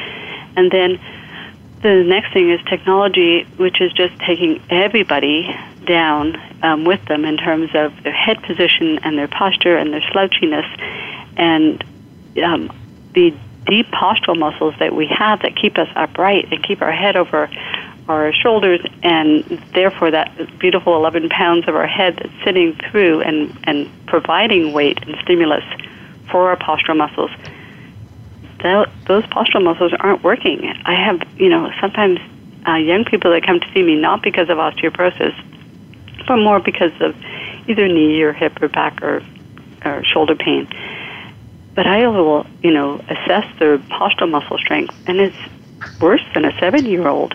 and 0.56 0.70
then 0.70 1.00
the 1.82 2.04
next 2.04 2.32
thing 2.32 2.50
is 2.50 2.60
technology, 2.68 3.44
which 3.56 3.80
is 3.80 3.92
just 3.92 4.18
taking 4.20 4.62
everybody 4.68 5.54
down 5.86 6.36
um, 6.62 6.84
with 6.84 7.02
them 7.06 7.24
in 7.24 7.36
terms 7.36 7.70
of 7.74 7.92
their 8.02 8.12
head 8.12 8.42
position 8.42 8.98
and 9.02 9.16
their 9.16 9.28
posture 9.28 9.76
and 9.76 9.92
their 9.92 10.02
slouchiness, 10.02 10.66
and 11.36 11.82
um, 12.42 12.70
the 13.14 13.34
deep 13.66 13.86
postural 13.88 14.38
muscles 14.38 14.74
that 14.78 14.94
we 14.94 15.06
have 15.06 15.40
that 15.42 15.56
keep 15.56 15.78
us 15.78 15.88
upright 15.96 16.52
and 16.52 16.62
keep 16.62 16.82
our 16.82 16.92
head 16.92 17.16
over 17.16 17.48
our 18.08 18.32
shoulders, 18.32 18.80
and 19.02 19.44
therefore 19.72 20.10
that 20.10 20.58
beautiful 20.58 20.96
11 20.96 21.28
pounds 21.28 21.68
of 21.68 21.76
our 21.76 21.86
head 21.86 22.16
that's 22.16 22.44
sitting 22.44 22.74
through 22.90 23.20
and, 23.22 23.56
and 23.64 23.88
providing 24.06 24.72
weight 24.72 24.98
and 25.06 25.16
stimulus 25.22 25.64
for 26.30 26.50
our 26.50 26.56
postural 26.56 26.96
muscles. 26.96 27.30
That, 28.62 28.90
those 29.06 29.24
postural 29.24 29.64
muscles 29.64 29.92
aren't 29.98 30.22
working. 30.22 30.66
I 30.84 30.94
have, 30.94 31.20
you 31.38 31.48
know, 31.48 31.70
sometimes 31.80 32.20
uh, 32.66 32.74
young 32.74 33.04
people 33.04 33.30
that 33.30 33.44
come 33.44 33.60
to 33.60 33.72
see 33.72 33.82
me 33.82 33.96
not 33.96 34.22
because 34.22 34.48
of 34.50 34.58
osteoporosis, 34.58 35.34
but 36.26 36.36
more 36.36 36.60
because 36.60 36.92
of 37.00 37.16
either 37.68 37.88
knee 37.88 38.20
or 38.22 38.32
hip 38.32 38.60
or 38.60 38.68
back 38.68 39.02
or, 39.02 39.22
or 39.84 40.04
shoulder 40.04 40.34
pain 40.34 40.68
but 41.74 41.86
I 41.86 42.06
will, 42.08 42.46
you 42.62 42.72
know, 42.72 42.96
assess 43.08 43.44
their 43.58 43.78
postural 43.78 44.30
muscle 44.30 44.58
strength, 44.58 44.94
and 45.06 45.18
it's 45.18 45.36
worse 46.00 46.22
than 46.34 46.44
a 46.44 46.52
seven-year-old. 46.58 47.34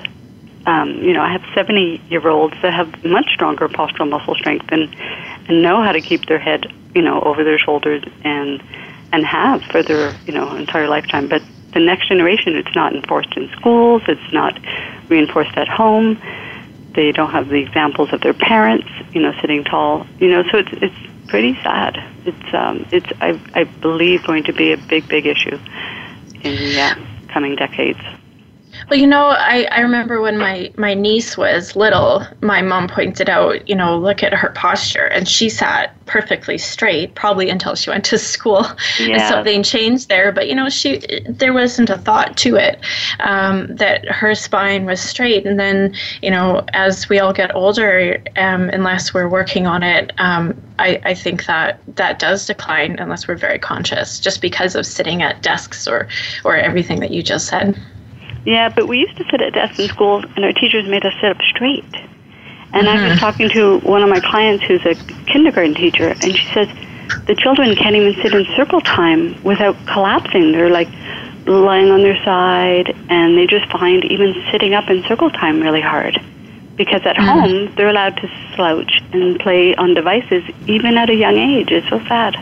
Um, 0.67 0.95
you 1.01 1.13
know, 1.13 1.21
I 1.21 1.31
have 1.31 1.41
70-year-olds 1.41 2.55
that 2.61 2.73
have 2.73 3.03
much 3.05 3.29
stronger 3.33 3.67
postural 3.69 4.09
muscle 4.09 4.35
strength 4.35 4.67
and 4.71 4.95
and 5.47 5.61
know 5.61 5.81
how 5.81 5.91
to 5.91 6.01
keep 6.01 6.25
their 6.25 6.39
head, 6.39 6.65
you 6.95 7.01
know, 7.01 7.21
over 7.21 7.43
their 7.43 7.59
shoulders 7.59 8.03
and 8.23 8.61
and 9.15 9.25
have 9.25 9.63
for 9.63 9.81
their, 9.81 10.13
you 10.27 10.33
know, 10.33 10.55
entire 10.55 10.87
lifetime. 10.87 11.27
But 11.29 11.41
the 11.73 11.79
next 11.79 12.09
generation, 12.09 12.55
it's 12.55 12.75
not 12.75 12.93
enforced 12.93 13.35
in 13.37 13.49
schools. 13.57 14.01
It's 14.07 14.33
not 14.33 14.59
reinforced 15.09 15.55
at 15.55 15.67
home. 15.67 16.21
They 16.93 17.11
don't 17.11 17.31
have 17.31 17.47
the 17.47 17.55
examples 17.55 18.11
of 18.13 18.21
their 18.21 18.33
parents, 18.33 18.87
you 19.13 19.21
know, 19.21 19.33
sitting 19.41 19.63
tall. 19.63 20.05
You 20.19 20.29
know, 20.29 20.43
so 20.51 20.57
it's 20.57 20.69
it's 20.73 21.27
pretty 21.27 21.55
sad. 21.63 21.97
It's 22.25 22.53
um, 22.53 22.85
it's 22.91 23.07
I, 23.21 23.39
I 23.53 23.63
believe 23.63 24.23
going 24.25 24.43
to 24.43 24.53
be 24.53 24.73
a 24.73 24.77
big 24.77 25.07
big 25.07 25.25
issue 25.25 25.57
in 26.43 26.55
the 26.55 26.81
uh, 26.81 26.95
coming 27.29 27.55
decades. 27.55 27.99
Well, 28.89 28.99
you 28.99 29.07
know, 29.07 29.27
I, 29.27 29.67
I 29.71 29.79
remember 29.79 30.21
when 30.21 30.37
my, 30.37 30.71
my 30.77 30.93
niece 30.93 31.37
was 31.37 31.75
little, 31.75 32.25
my 32.41 32.61
mom 32.61 32.87
pointed 32.87 33.29
out, 33.29 33.67
you 33.67 33.75
know, 33.75 33.97
look 33.97 34.21
at 34.21 34.33
her 34.33 34.49
posture. 34.49 35.05
And 35.05 35.27
she 35.27 35.49
sat 35.49 35.95
perfectly 36.05 36.57
straight, 36.57 37.15
probably 37.15 37.49
until 37.49 37.75
she 37.75 37.89
went 37.89 38.05
to 38.05 38.17
school 38.17 38.65
yeah. 38.99 39.07
and 39.07 39.21
something 39.23 39.63
changed 39.63 40.09
there. 40.09 40.31
But, 40.31 40.47
you 40.47 40.55
know, 40.55 40.69
she 40.69 41.01
there 41.27 41.53
wasn't 41.53 41.89
a 41.89 41.97
thought 41.97 42.37
to 42.37 42.55
it 42.55 42.79
um, 43.19 43.75
that 43.75 44.05
her 44.05 44.35
spine 44.35 44.85
was 44.85 45.01
straight. 45.01 45.45
And 45.45 45.59
then, 45.59 45.95
you 46.21 46.29
know, 46.29 46.63
as 46.73 47.09
we 47.09 47.19
all 47.19 47.33
get 47.33 47.55
older, 47.55 48.21
um, 48.35 48.69
unless 48.69 49.13
we're 49.13 49.29
working 49.29 49.65
on 49.65 49.81
it, 49.81 50.11
um, 50.19 50.59
I, 50.77 51.01
I 51.03 51.13
think 51.13 51.45
that 51.45 51.79
that 51.95 52.19
does 52.19 52.45
decline 52.45 52.97
unless 52.99 53.27
we're 53.27 53.35
very 53.35 53.59
conscious, 53.59 54.19
just 54.19 54.41
because 54.41 54.75
of 54.75 54.85
sitting 54.85 55.21
at 55.21 55.41
desks 55.41 55.87
or, 55.87 56.07
or 56.43 56.55
everything 56.55 56.99
that 56.99 57.11
you 57.11 57.23
just 57.23 57.47
said. 57.47 57.79
Yeah, 58.45 58.69
but 58.69 58.87
we 58.87 58.99
used 58.99 59.17
to 59.17 59.23
sit 59.25 59.41
at 59.41 59.53
desks 59.53 59.79
in 59.79 59.87
school, 59.87 60.23
and 60.35 60.45
our 60.45 60.53
teachers 60.53 60.87
made 60.87 61.05
us 61.05 61.13
sit 61.19 61.31
up 61.31 61.41
straight. 61.41 61.83
And 62.73 62.87
mm-hmm. 62.87 62.87
I 62.87 62.93
was 62.93 63.01
mm-hmm. 63.03 63.19
talking 63.19 63.49
to 63.49 63.79
one 63.79 64.03
of 64.03 64.09
my 64.09 64.19
clients 64.19 64.63
who's 64.65 64.85
a 64.85 64.95
kindergarten 65.25 65.73
teacher, 65.73 66.09
and 66.09 66.35
she 66.35 66.47
says 66.53 66.69
the 67.25 67.35
children 67.35 67.75
can't 67.75 67.95
even 67.95 68.13
sit 68.21 68.33
in 68.33 68.45
circle 68.55 68.81
time 68.81 69.41
without 69.43 69.75
collapsing. 69.87 70.51
They're 70.51 70.69
like 70.69 70.89
lying 71.47 71.89
on 71.89 72.01
their 72.01 72.23
side, 72.23 72.95
and 73.09 73.37
they 73.37 73.47
just 73.47 73.69
find 73.71 74.05
even 74.05 74.35
sitting 74.51 74.73
up 74.73 74.89
in 74.89 75.03
circle 75.03 75.31
time 75.31 75.61
really 75.61 75.81
hard. 75.81 76.21
Because 76.75 77.01
at 77.05 77.15
mm-hmm. 77.15 77.39
home, 77.39 77.75
they're 77.75 77.87
allowed 77.87 78.17
to 78.17 78.27
slouch 78.55 79.01
and 79.13 79.39
play 79.39 79.73
on 79.75 79.93
devices 79.93 80.43
even 80.67 80.97
at 80.97 81.09
a 81.09 81.15
young 81.15 81.37
age. 81.37 81.71
It's 81.71 81.87
so 81.89 81.99
sad. 82.05 82.35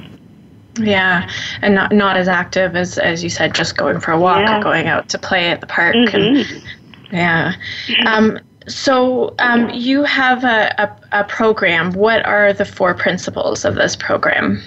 Yeah, 0.78 1.30
and 1.62 1.76
not 1.76 1.92
not 1.92 2.18
as 2.18 2.28
active 2.28 2.76
as 2.76 2.98
as 2.98 3.24
you 3.24 3.30
said, 3.30 3.54
just 3.54 3.78
going 3.78 4.00
for 4.00 4.12
a 4.12 4.20
walk 4.20 4.40
yeah. 4.40 4.58
or 4.58 4.64
going 4.64 4.88
out 4.88 5.10
to 5.10 5.20
play 5.20 5.50
at 5.50 5.62
the 5.62 5.68
park. 5.68 5.96
Mm-hmm. 5.96 6.16
And, 6.16 6.64
yeah. 7.12 7.54
Mm-hmm. 7.88 8.08
Um, 8.08 8.40
so 8.68 9.36
um, 9.40 9.70
you 9.70 10.04
have 10.04 10.44
a, 10.44 10.74
a, 10.82 11.20
a, 11.20 11.24
program. 11.26 11.92
What 11.92 12.26
are 12.26 12.54
the 12.54 12.66
four 12.66 12.94
principles 12.94 13.66
of 13.66 13.76
this 13.76 13.96
program? 13.96 14.64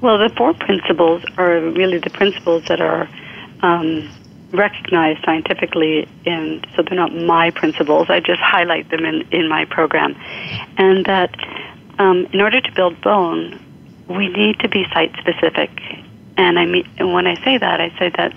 Well, 0.00 0.18
the 0.18 0.34
four 0.34 0.54
principles 0.54 1.22
are 1.36 1.60
really 1.60 1.98
the 1.98 2.10
principles 2.10 2.64
that 2.68 2.80
are 2.80 3.08
um, 3.60 4.10
recognized 4.52 5.24
scientifically, 5.24 6.08
and 6.26 6.66
so 6.74 6.82
they're 6.82 6.96
not 6.96 7.14
my 7.14 7.50
principles. 7.50 8.08
I 8.10 8.20
just 8.20 8.40
highlight 8.40 8.90
them 8.90 9.04
in, 9.04 9.22
in 9.30 9.48
my 9.48 9.64
program. 9.66 10.16
And 10.78 11.04
that 11.06 11.36
um, 11.98 12.26
in 12.32 12.40
order 12.40 12.60
to 12.60 12.72
build 12.72 13.00
bone, 13.02 13.61
we 14.16 14.28
need 14.28 14.60
to 14.60 14.68
be 14.68 14.84
site 14.92 15.14
specific. 15.18 15.70
And 16.36 16.58
I 16.58 16.66
mean, 16.66 16.86
when 16.98 17.26
I 17.26 17.36
say 17.44 17.58
that, 17.58 17.80
I 17.80 17.90
say 17.98 18.10
that 18.16 18.34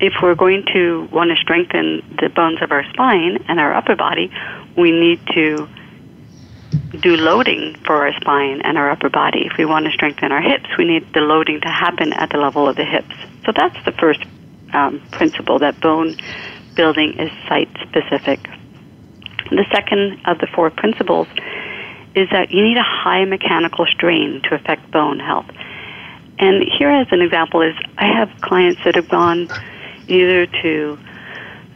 if 0.00 0.14
we're 0.22 0.34
going 0.34 0.64
to 0.72 1.08
want 1.12 1.30
to 1.30 1.36
strengthen 1.36 2.02
the 2.20 2.28
bones 2.28 2.60
of 2.60 2.72
our 2.72 2.84
spine 2.92 3.44
and 3.48 3.60
our 3.60 3.72
upper 3.72 3.96
body, 3.96 4.32
we 4.76 4.90
need 4.90 5.20
to 5.34 5.68
do 7.00 7.16
loading 7.16 7.76
for 7.86 8.06
our 8.06 8.12
spine 8.20 8.60
and 8.62 8.76
our 8.76 8.90
upper 8.90 9.08
body. 9.08 9.46
If 9.46 9.56
we 9.56 9.64
want 9.64 9.86
to 9.86 9.92
strengthen 9.92 10.32
our 10.32 10.42
hips, 10.42 10.66
we 10.76 10.84
need 10.84 11.12
the 11.14 11.20
loading 11.20 11.60
to 11.60 11.68
happen 11.68 12.12
at 12.12 12.30
the 12.30 12.38
level 12.38 12.68
of 12.68 12.76
the 12.76 12.84
hips. 12.84 13.14
So 13.46 13.52
that's 13.54 13.76
the 13.84 13.92
first 13.92 14.20
um, 14.72 15.00
principle 15.10 15.58
that 15.60 15.80
bone 15.80 16.16
building 16.74 17.18
is 17.18 17.30
site 17.48 17.70
specific. 17.88 18.40
The 19.50 19.64
second 19.72 20.20
of 20.26 20.38
the 20.38 20.46
four 20.54 20.70
principles 20.70 21.28
is 22.14 22.28
that 22.30 22.50
you 22.50 22.62
need 22.62 22.76
a 22.76 22.82
high 22.82 23.24
mechanical 23.24 23.86
strain 23.86 24.42
to 24.42 24.54
affect 24.54 24.90
bone 24.90 25.18
health. 25.18 25.50
And 26.38 26.64
here, 26.78 26.90
as 26.90 27.06
an 27.10 27.22
example, 27.22 27.62
is 27.62 27.74
I 27.98 28.06
have 28.06 28.30
clients 28.40 28.82
that 28.84 28.96
have 28.96 29.08
gone 29.08 29.48
either 30.08 30.46
to 30.46 30.98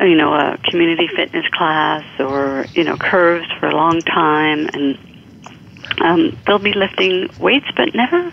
you 0.01 0.15
know 0.15 0.35
a 0.35 0.59
community 0.65 1.09
fitness 1.09 1.47
class 1.53 2.05
or 2.21 2.67
you 2.73 2.85
know 2.85 2.97
curves 2.97 3.47
for 3.59 3.67
a 3.67 3.75
long 3.75 4.01
time, 4.01 4.69
and 4.73 4.99
um, 6.01 6.39
they'll 6.47 6.59
be 6.59 6.73
lifting 6.73 7.31
weights, 7.39 7.67
but 7.77 7.95
never 7.95 8.33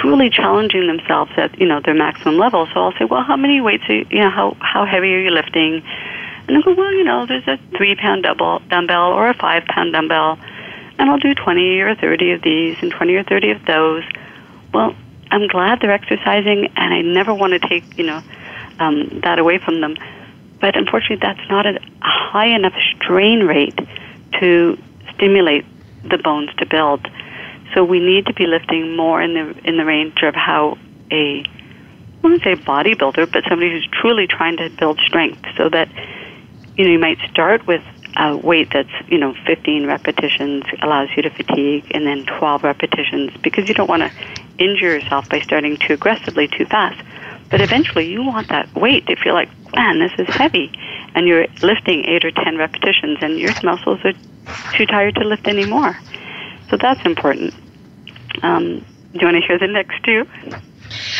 truly 0.00 0.30
challenging 0.30 0.86
themselves 0.86 1.30
at 1.36 1.58
you 1.60 1.66
know 1.66 1.80
their 1.84 1.94
maximum 1.94 2.38
level. 2.38 2.66
So 2.72 2.80
I'll 2.80 2.92
say, 2.92 3.04
well, 3.04 3.22
how 3.22 3.36
many 3.36 3.60
weights 3.60 3.84
are 3.88 3.94
you, 3.94 4.06
you 4.10 4.20
know 4.20 4.30
how 4.30 4.56
how 4.60 4.84
heavy 4.84 5.14
are 5.14 5.20
you 5.20 5.30
lifting? 5.30 5.82
And 6.46 6.56
they'll 6.56 6.62
go, 6.62 6.74
well, 6.74 6.92
you 6.92 7.04
know, 7.04 7.26
there's 7.26 7.46
a 7.46 7.58
three 7.76 7.94
pound 7.94 8.22
double 8.22 8.60
dumbbell 8.70 9.12
or 9.12 9.28
a 9.28 9.34
five 9.34 9.64
pound 9.66 9.92
dumbbell 9.92 10.38
and 10.98 11.08
I'll 11.08 11.18
do 11.18 11.34
20 11.34 11.80
or 11.80 11.94
30 11.94 12.32
of 12.32 12.42
these 12.42 12.76
and 12.80 12.90
20 12.90 13.14
or 13.14 13.22
30 13.22 13.50
of 13.50 13.64
those. 13.64 14.04
Well, 14.72 14.94
I'm 15.30 15.46
glad 15.46 15.80
they're 15.80 15.92
exercising, 15.92 16.70
and 16.76 16.94
I 16.94 17.02
never 17.02 17.34
want 17.34 17.52
to 17.52 17.68
take 17.68 17.98
you 17.98 18.04
know 18.04 18.22
um, 18.78 19.20
that 19.22 19.38
away 19.38 19.58
from 19.58 19.80
them. 19.80 19.96
But 20.60 20.76
unfortunately, 20.76 21.18
that's 21.22 21.48
not 21.48 21.66
a, 21.66 21.78
high 22.00 22.46
enough 22.46 22.74
strain 22.94 23.44
rate 23.44 23.78
to 24.40 24.78
stimulate 25.14 25.64
the 26.08 26.18
bones 26.18 26.50
to 26.58 26.66
build. 26.66 27.06
So 27.74 27.84
we 27.84 28.00
need 28.00 28.26
to 28.26 28.34
be 28.34 28.46
lifting 28.46 28.96
more 28.96 29.20
in 29.22 29.34
the 29.34 29.68
in 29.68 29.76
the 29.76 29.84
range 29.84 30.22
of 30.22 30.34
how 30.34 30.78
a 31.10 31.44
I 31.44 32.20
wouldn't 32.22 32.42
say 32.42 32.56
bodybuilder, 32.56 33.30
but 33.32 33.44
somebody 33.48 33.70
who's 33.70 33.88
truly 33.92 34.26
trying 34.26 34.56
to 34.56 34.70
build 34.70 34.98
strength. 35.00 35.44
So 35.56 35.68
that 35.68 35.88
you 36.76 36.84
know 36.84 36.90
you 36.90 36.98
might 36.98 37.18
start 37.30 37.66
with 37.66 37.82
a 38.16 38.36
weight 38.36 38.68
that's 38.72 38.90
you 39.08 39.18
know 39.18 39.34
15 39.46 39.86
repetitions 39.86 40.64
allows 40.82 41.08
you 41.16 41.22
to 41.22 41.30
fatigue, 41.30 41.86
and 41.92 42.06
then 42.06 42.24
12 42.26 42.64
repetitions 42.64 43.32
because 43.42 43.68
you 43.68 43.74
don't 43.74 43.88
want 43.88 44.02
to 44.02 44.12
injure 44.58 44.98
yourself 44.98 45.28
by 45.28 45.40
starting 45.40 45.76
too 45.76 45.94
aggressively 45.94 46.48
too 46.48 46.66
fast. 46.66 47.00
But 47.50 47.60
eventually, 47.60 48.10
you 48.10 48.22
want 48.22 48.48
that 48.48 48.72
weight 48.74 49.06
to 49.06 49.16
feel 49.16 49.32
like, 49.32 49.48
man, 49.74 49.98
this 49.98 50.12
is 50.18 50.34
heavy, 50.34 50.70
and 51.14 51.26
you're 51.26 51.46
lifting 51.62 52.04
eight 52.04 52.24
or 52.24 52.30
10 52.30 52.58
repetitions, 52.58 53.18
and 53.22 53.38
your 53.38 53.52
muscles 53.62 54.00
are 54.04 54.12
too 54.76 54.84
tired 54.86 55.14
to 55.14 55.24
lift 55.24 55.48
anymore. 55.48 55.98
So 56.68 56.76
that's 56.76 57.04
important. 57.06 57.54
Um, 58.42 58.84
do 59.12 59.20
you 59.20 59.26
want 59.26 59.36
to 59.42 59.46
hear 59.46 59.58
the 59.58 59.66
next 59.66 60.02
two? 60.04 60.26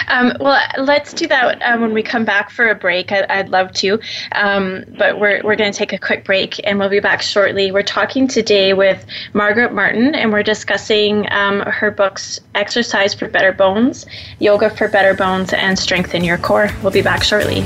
Um, 0.09 0.33
well, 0.41 0.61
let's 0.79 1.13
do 1.13 1.27
that 1.29 1.63
um, 1.63 1.81
when 1.81 1.93
we 1.93 2.03
come 2.03 2.25
back 2.25 2.51
for 2.51 2.69
a 2.69 2.75
break. 2.75 3.13
I, 3.13 3.43
would 3.43 3.51
love 3.51 3.73
to. 3.75 4.01
Um, 4.33 4.85
but 4.97 5.19
we're, 5.19 5.41
we're 5.43 5.57
going 5.57 5.73
to 5.73 5.79
take 5.79 5.93
a 5.93 5.99
quick 5.99 6.25
break 6.25 6.61
and 6.65 6.79
we'll 6.79 6.89
be 6.89 7.01
back 7.01 7.23
shortly. 7.23 7.71
We're 7.73 7.83
talking 7.83 8.29
today 8.29 8.73
with 8.73 9.05
Margaret 9.33 9.73
Martin 9.73 10.15
and 10.15 10.33
we're 10.33 10.43
discussing 10.43 11.31
um, 11.33 11.61
her 11.61 11.91
books 11.91 12.41
Exercise 12.55 13.15
for 13.15 13.29
Better 13.29 13.53
Bones, 13.53 14.07
Yoga 14.39 14.71
for 14.71 14.89
Better 14.89 15.15
Bones, 15.15 15.53
and 15.53 15.79
Strengthen 15.79 16.25
Your 16.25 16.39
Core. 16.39 16.71
We'll 16.83 16.93
be 16.93 17.03
back 17.03 17.23
shortly. 17.23 17.65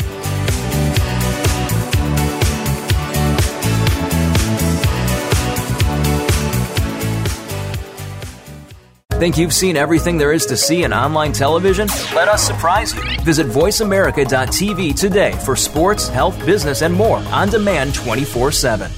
Think 9.23 9.39
you've 9.39 9.53
seen 9.53 9.77
everything 9.77 10.19
there 10.19 10.33
is 10.33 10.45
to 10.47 10.57
see 10.57 10.83
in 10.83 10.93
online 10.93 11.31
television? 11.31 11.87
Let 12.13 12.27
us 12.27 12.45
surprise 12.45 12.93
you. 12.93 13.03
Visit 13.21 13.47
VoiceAmerica.tv 13.47 14.99
today 14.99 15.31
for 15.45 15.55
sports, 15.55 16.09
health, 16.09 16.45
business, 16.45 16.83
and 16.83 16.93
more 16.93 17.19
on 17.31 17.49
demand 17.49 17.95
24 17.95 18.51
7. 18.51 18.91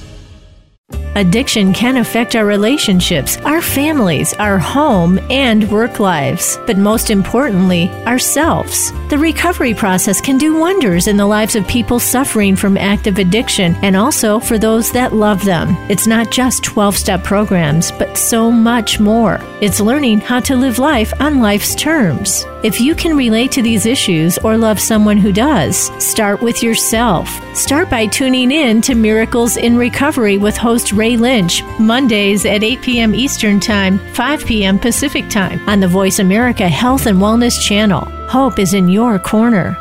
Addiction 1.13 1.73
can 1.73 1.97
affect 1.97 2.35
our 2.35 2.43
relationships, 2.43 3.37
our 3.45 3.61
families, 3.61 4.33
our 4.33 4.57
home, 4.57 5.19
and 5.29 5.71
work 5.71 5.99
lives, 5.99 6.57
but 6.65 6.79
most 6.79 7.11
importantly, 7.11 7.87
ourselves. 8.07 8.91
The 9.07 9.19
recovery 9.19 9.75
process 9.75 10.19
can 10.19 10.39
do 10.39 10.59
wonders 10.59 11.05
in 11.05 11.15
the 11.15 11.27
lives 11.27 11.55
of 11.55 11.67
people 11.67 11.99
suffering 11.99 12.55
from 12.55 12.75
active 12.75 13.19
addiction 13.19 13.75
and 13.83 13.95
also 13.95 14.39
for 14.39 14.57
those 14.57 14.91
that 14.93 15.13
love 15.13 15.45
them. 15.45 15.77
It's 15.91 16.07
not 16.07 16.31
just 16.31 16.63
12 16.63 16.97
step 16.97 17.23
programs, 17.23 17.91
but 17.91 18.17
so 18.17 18.49
much 18.49 18.99
more. 18.99 19.39
It's 19.61 19.79
learning 19.79 20.21
how 20.21 20.39
to 20.41 20.55
live 20.55 20.79
life 20.79 21.13
on 21.21 21.39
life's 21.39 21.75
terms. 21.75 22.45
If 22.63 22.81
you 22.81 22.95
can 22.95 23.15
relate 23.15 23.51
to 23.51 23.61
these 23.61 23.85
issues 23.85 24.39
or 24.39 24.57
love 24.57 24.79
someone 24.79 25.17
who 25.17 25.31
does, 25.31 25.91
start 26.03 26.41
with 26.41 26.63
yourself. 26.63 27.29
Start 27.55 27.91
by 27.91 28.07
tuning 28.07 28.51
in 28.51 28.81
to 28.81 28.95
Miracles 28.95 29.55
in 29.55 29.77
Recovery 29.77 30.39
with 30.39 30.57
host 30.57 30.91
Ray 30.91 31.15
Lynch, 31.15 31.61
Mondays 31.79 32.43
at 32.43 32.63
8 32.63 32.81
p.m. 32.81 33.13
Eastern 33.13 33.59
Time, 33.59 33.99
5 34.15 34.47
p.m. 34.47 34.79
Pacific 34.79 35.29
Time 35.29 35.59
on 35.69 35.79
the 35.79 35.87
Voice 35.87 36.17
America 36.17 36.67
Health 36.67 37.05
and 37.05 37.19
Wellness 37.19 37.61
Channel. 37.61 38.11
Hope 38.27 38.59
is 38.59 38.73
in 38.73 38.89
your 38.89 39.19
corner. 39.19 39.77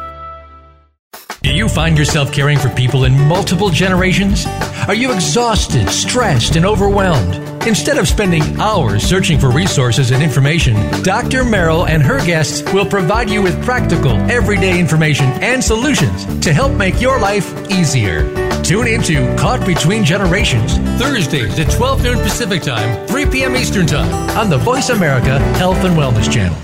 Do 1.43 1.51
you 1.53 1.69
find 1.69 1.99
yourself 1.99 2.33
caring 2.33 2.59
for 2.59 2.69
people 2.71 3.05
in 3.05 3.19
multiple 3.29 3.69
generations? 3.69 4.47
Are 4.87 4.95
you 4.95 5.13
exhausted, 5.13 5.89
stressed, 5.89 6.57
and 6.57 6.65
overwhelmed? 6.65 7.35
Instead 7.67 7.97
of 7.97 8.07
spending 8.07 8.43
hours 8.61 9.03
searching 9.03 9.39
for 9.39 9.51
resources 9.51 10.11
and 10.11 10.23
information, 10.23 10.75
Dr. 11.03 11.45
Merrill 11.45 11.87
and 11.87 12.03
her 12.03 12.25
guests 12.25 12.63
will 12.73 12.87
provide 12.87 13.31
you 13.31 13.43
with 13.43 13.63
practical, 13.65 14.13
everyday 14.31 14.79
information 14.79 15.27
and 15.43 15.65
solutions 15.65 16.25
to 16.41 16.53
help 16.53 16.73
make 16.73 17.01
your 17.01 17.19
life 17.19 17.71
easier. 17.71 18.23
Tune 18.63 18.87
into 18.87 19.35
Caught 19.37 19.67
Between 19.67 20.05
Generations, 20.05 20.77
Thursdays 21.01 21.59
at 21.59 21.71
12 21.71 22.03
noon 22.03 22.19
Pacific 22.19 22.63
Time, 22.63 23.07
3 23.07 23.27
p.m. 23.27 23.57
Eastern 23.57 23.87
Time 23.87 24.13
on 24.37 24.49
the 24.49 24.59
Voice 24.59 24.91
America 24.91 25.39
Health 25.57 25.83
and 25.85 25.97
Wellness 25.97 26.31
Channel. 26.33 26.64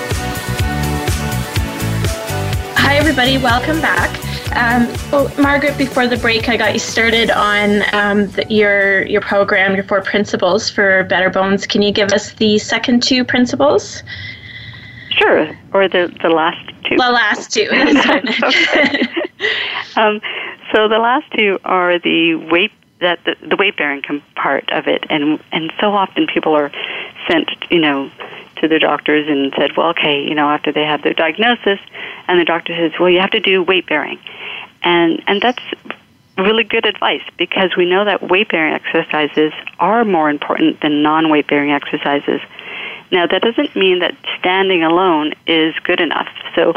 Hi, 2.83 2.97
everybody. 2.97 3.37
Welcome 3.37 3.79
back. 3.79 4.09
Um, 4.57 4.87
Margaret, 5.41 5.77
before 5.77 6.07
the 6.07 6.17
break, 6.17 6.49
I 6.49 6.57
got 6.57 6.73
you 6.73 6.79
started 6.79 7.29
on 7.29 7.83
um, 7.93 8.25
the, 8.31 8.43
your 8.49 9.05
your 9.05 9.21
program, 9.21 9.75
your 9.75 9.83
four 9.83 10.01
principles 10.01 10.67
for 10.69 11.03
better 11.03 11.29
bones. 11.29 11.67
Can 11.67 11.83
you 11.83 11.91
give 11.91 12.11
us 12.11 12.33
the 12.33 12.57
second 12.57 13.03
two 13.03 13.23
principles? 13.23 14.01
Sure, 15.11 15.55
or 15.73 15.87
the 15.87 16.11
the 16.23 16.29
last 16.29 16.57
two. 16.83 16.97
The 16.97 17.11
last 17.11 17.53
two. 17.53 17.69
um, 19.95 20.19
so 20.73 20.87
the 20.87 20.97
last 20.97 21.31
two 21.37 21.59
are 21.63 21.99
the 21.99 22.33
weight 22.51 22.71
that 22.99 23.23
the, 23.25 23.35
the 23.47 23.55
weight 23.55 23.77
bearing 23.77 24.01
part 24.35 24.67
of 24.71 24.87
it, 24.87 25.05
and 25.09 25.39
and 25.51 25.71
so 25.79 25.93
often 25.93 26.25
people 26.25 26.55
are 26.55 26.71
sent, 27.27 27.47
you 27.69 27.79
know, 27.79 28.09
to 28.61 28.67
their 28.67 28.79
doctors 28.79 29.27
and 29.27 29.53
said, 29.57 29.75
well, 29.75 29.89
okay, 29.89 30.23
you 30.23 30.33
know, 30.33 30.49
after 30.49 30.71
they 30.71 30.83
have 30.83 31.03
their 31.03 31.13
diagnosis, 31.13 31.79
and 32.27 32.39
the 32.39 32.45
doctor 32.45 32.73
says, 32.75 32.97
well, 32.99 33.09
you 33.09 33.19
have 33.19 33.31
to 33.31 33.39
do 33.39 33.61
weight 33.61 33.87
bearing, 33.87 34.19
and 34.83 35.21
and 35.27 35.41
that's 35.41 35.61
really 36.37 36.63
good 36.63 36.85
advice 36.85 37.23
because 37.37 37.75
we 37.75 37.85
know 37.85 38.05
that 38.05 38.23
weight 38.23 38.49
bearing 38.49 38.73
exercises 38.73 39.51
are 39.79 40.05
more 40.05 40.29
important 40.29 40.81
than 40.81 41.03
non 41.03 41.29
weight 41.29 41.47
bearing 41.47 41.71
exercises. 41.71 42.41
Now, 43.11 43.27
that 43.27 43.41
doesn't 43.41 43.75
mean 43.75 43.99
that 43.99 44.15
standing 44.39 44.83
alone 44.83 45.33
is 45.45 45.75
good 45.83 45.99
enough. 45.99 46.29
So, 46.55 46.73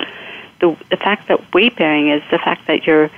the 0.61 0.77
the 0.91 0.97
fact 0.97 1.29
that 1.29 1.55
weight 1.55 1.77
bearing 1.77 2.11
is 2.11 2.23
the 2.31 2.39
fact 2.39 2.67
that 2.67 2.87
your 2.87 3.11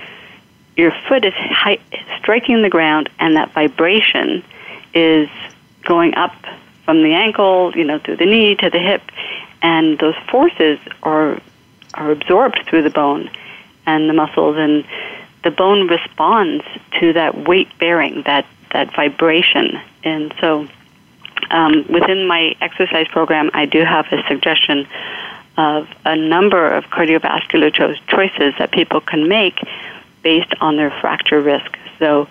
your 0.75 0.91
foot 1.07 1.25
is 1.25 1.33
high, 1.33 1.79
striking 2.19 2.61
the 2.61 2.69
ground, 2.69 3.09
and 3.19 3.35
that 3.35 3.51
vibration 3.53 4.43
is 4.93 5.29
going 5.83 6.13
up 6.15 6.35
from 6.87 7.03
the 7.03 7.13
ankle, 7.13 7.73
you 7.75 7.83
know, 7.83 7.99
through 7.99 8.15
the 8.15 8.25
knee 8.25 8.55
to 8.55 8.69
the 8.69 8.79
hip, 8.79 9.01
and 9.61 9.99
those 9.99 10.15
forces 10.31 10.79
are 11.03 11.37
are 11.93 12.11
absorbed 12.11 12.61
through 12.65 12.83
the 12.83 12.89
bone 12.89 13.29
and 13.85 14.09
the 14.09 14.13
muscles, 14.13 14.55
and 14.57 14.85
the 15.43 15.51
bone 15.51 15.87
responds 15.87 16.63
to 16.99 17.11
that 17.11 17.35
weight 17.47 17.67
bearing, 17.77 18.23
that 18.23 18.47
that 18.71 18.95
vibration, 18.95 19.79
and 20.03 20.33
so. 20.41 20.67
Um, 21.49 21.85
within 21.87 22.27
my 22.27 22.55
exercise 22.59 23.07
program, 23.07 23.51
I 23.53 23.67
do 23.67 23.81
have 23.85 24.07
a 24.11 24.21
suggestion 24.27 24.85
of 25.55 25.87
a 26.03 26.15
number 26.15 26.69
of 26.69 26.85
cardiovascular 26.85 27.73
cho- 27.73 27.93
choices 28.07 28.53
that 28.57 28.71
people 28.71 28.99
can 28.99 29.29
make 29.29 29.57
based 30.23 30.53
on 30.59 30.75
their 30.75 30.91
fracture 30.99 31.39
risk. 31.39 31.77
So, 31.99 32.27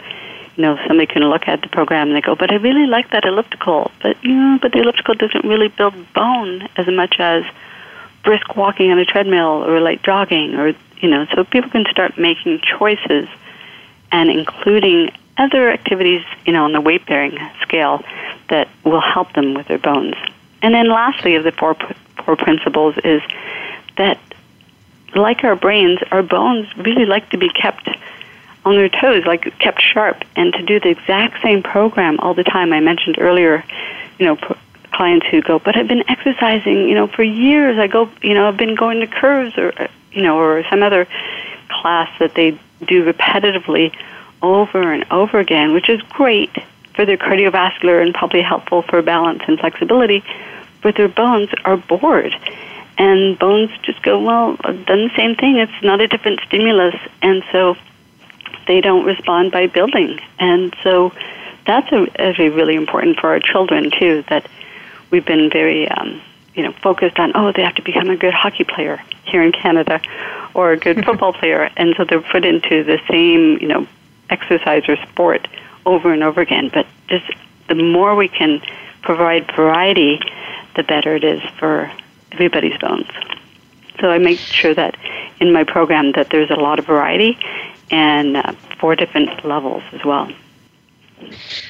you 0.57 0.63
know, 0.63 0.79
somebody 0.87 1.07
can 1.07 1.23
look 1.23 1.47
at 1.49 1.61
the 1.61 1.69
program 1.69 2.09
and 2.09 2.17
they 2.17 2.21
go, 2.21 2.35
but 2.35 2.51
I 2.51 2.57
really 2.57 2.87
like 2.87 3.11
that 3.11 3.25
elliptical, 3.25 3.91
but 4.03 4.23
you 4.25 4.35
know, 4.35 4.59
but 4.61 4.73
the 4.73 4.81
elliptical 4.81 5.15
doesn't 5.15 5.45
really 5.45 5.69
build 5.69 5.95
bone 6.15 6.69
as 6.77 6.87
much 6.87 7.17
as 7.19 7.45
brisk 8.25 8.57
walking 8.57 8.91
on 8.91 8.99
a 8.99 9.05
treadmill 9.05 9.65
or 9.65 9.81
light 9.81 10.03
jogging 10.03 10.55
or 10.55 10.75
you 11.01 11.09
know, 11.09 11.27
so 11.35 11.45
people 11.45 11.71
can 11.71 11.85
start 11.91 12.19
making 12.19 12.61
choices 12.61 13.29
and 14.13 14.31
including 14.31 15.11
other 15.37 15.71
activities, 15.71 16.25
you 16.47 16.53
know, 16.53 16.65
on 16.65 16.73
the 16.73 16.81
weight 16.81 17.05
bearing 17.07 17.39
scale 17.61 18.03
that 18.49 18.69
will 18.85 19.01
help 19.01 19.33
them 19.35 19.53
with 19.55 19.69
their 19.69 19.79
bones. 19.79 20.15
And 20.63 20.75
then 20.75 20.89
lastly 20.89 21.35
of 21.35 21.45
the 21.45 21.53
four 21.53 21.77
four 22.25 22.37
principles 22.37 22.97
is 23.05 23.21
that 23.99 24.19
like 25.15 25.45
our 25.45 25.57
brains, 25.57 26.01
our 26.11 26.23
bones 26.23 26.67
really 26.77 27.05
like 27.05 27.29
to 27.31 27.39
be 27.39 27.51
kept 27.51 27.89
on 28.67 28.75
their 28.75 28.89
toes, 28.89 29.25
like 29.25 29.57
kept 29.61 29.81
sharp, 29.81 30.25
and 30.35 30.53
to 30.53 30.63
do 30.63 30.81
the 30.81 30.89
exact 30.89 31.41
same 31.43 31.63
program 31.63 32.19
all 32.19 32.35
the 32.35 32.45
time. 32.45 32.73
I 32.73 32.81
mentioned 32.81 33.17
earlier, 33.19 33.65
you 34.19 34.27
know, 34.27 34.37
pro- 34.37 34.59
clients 34.93 35.27
who 35.29 35.41
go, 35.41 35.61
but 35.61 35.77
I've 35.77 35.87
been 35.87 36.03
exercising, 36.11 36.89
you 36.89 36.95
know, 36.95 37.07
for 37.07 37.23
years. 37.23 37.79
I 37.79 37.87
go, 37.87 38.11
you 38.23 38.35
know, 38.35 38.49
I've 38.49 38.57
been 38.57 38.75
going 38.75 39.01
to 39.01 39.07
curves 39.07 39.57
or, 39.57 39.73
uh, 39.81 39.87
you 40.11 40.23
know, 40.23 40.39
or 40.39 40.65
some 40.69 40.83
other 40.83 41.07
class 41.69 42.11
that 42.19 42.35
they 42.35 42.59
do 42.85 43.11
repetitively 43.11 43.97
over 44.43 44.93
and 44.93 45.05
over 45.13 45.39
again, 45.39 45.73
which 45.73 45.89
is 45.89 46.03
great 46.03 46.51
for 46.95 47.07
their 47.07 47.17
cardiovascular 47.17 48.03
and 48.03 48.15
probably 48.15 48.43
helpful 48.43 48.83
for 48.83 49.01
balance 49.01 49.43
and 49.47 49.61
flexibility. 49.61 50.25
But 50.83 50.97
their 50.97 51.09
bones 51.09 51.51
are 51.65 51.77
bored 51.77 52.35
and 52.99 53.39
bones 53.39 53.71
just 53.83 54.03
go, 54.03 54.21
well, 54.21 54.57
I've 54.65 54.87
done 54.87 55.09
the 55.09 55.15
same 55.17 55.37
thing. 55.37 55.57
It's 55.57 55.83
not 55.83 56.01
a 56.01 56.09
different 56.09 56.41
stimulus, 56.47 56.95
and 57.23 57.45
so 57.53 57.77
they 58.67 58.81
don't 58.81 59.05
respond 59.05 59.53
by 59.53 59.67
building. 59.67 60.21
And 60.39 60.75
so 60.83 61.13
that's 61.67 61.91
a, 61.93 62.51
really 62.51 62.75
important 62.75 63.19
for 63.19 63.31
our 63.31 63.41
children 63.41 63.91
too. 63.91 64.25
That 64.29 64.47
we've 65.11 65.25
been 65.25 65.51
very, 65.51 65.89
um, 65.89 66.21
you 66.55 66.63
know, 66.63 66.73
focused 66.73 67.19
on 67.19 67.33
oh 67.35 67.53
they 67.53 67.63
have 67.63 67.75
to 67.77 67.83
become 67.83 68.09
a 68.11 68.17
good 68.17 68.35
hockey 68.35 68.65
player 68.65 69.03
here 69.25 69.43
in 69.43 69.53
Canada, 69.53 70.01
or 70.55 70.73
a 70.73 70.77
good 70.77 71.05
football 71.05 71.33
player, 71.33 71.71
and 71.77 71.95
so 71.97 72.05
they're 72.05 72.21
put 72.21 72.45
into 72.45 72.85
the 72.85 72.99
same, 73.11 73.59
you 73.61 73.69
know, 73.69 73.87
exercise 74.31 74.83
or 74.89 74.97
sport 75.09 75.49
over 75.85 76.13
and 76.13 76.23
over 76.23 76.41
again. 76.41 76.71
But 76.73 76.87
just 77.09 77.31
the 77.69 77.75
more 77.75 78.15
we 78.15 78.29
can 78.29 78.63
provide 79.03 79.51
variety, 79.55 80.21
the 80.75 80.83
better 80.83 81.15
it 81.15 81.25
is 81.25 81.43
for 81.59 81.91
everybody's 82.33 82.79
bones. 82.79 83.09
So 84.01 84.11
I 84.11 84.19
make 84.19 84.39
sure 84.39 84.75
that 84.75 84.97
in 85.41 85.53
my 85.53 85.65
program 85.65 86.13
that 86.13 86.31
there's 86.31 86.51
a 86.51 86.57
lot 86.57 86.79
of 86.79 86.87
variety 86.87 87.39
and 87.91 88.37
uh, 88.37 88.53
four 88.81 88.97
different 88.97 89.45
levels 89.45 89.83
as 89.93 90.05
well. 90.05 90.31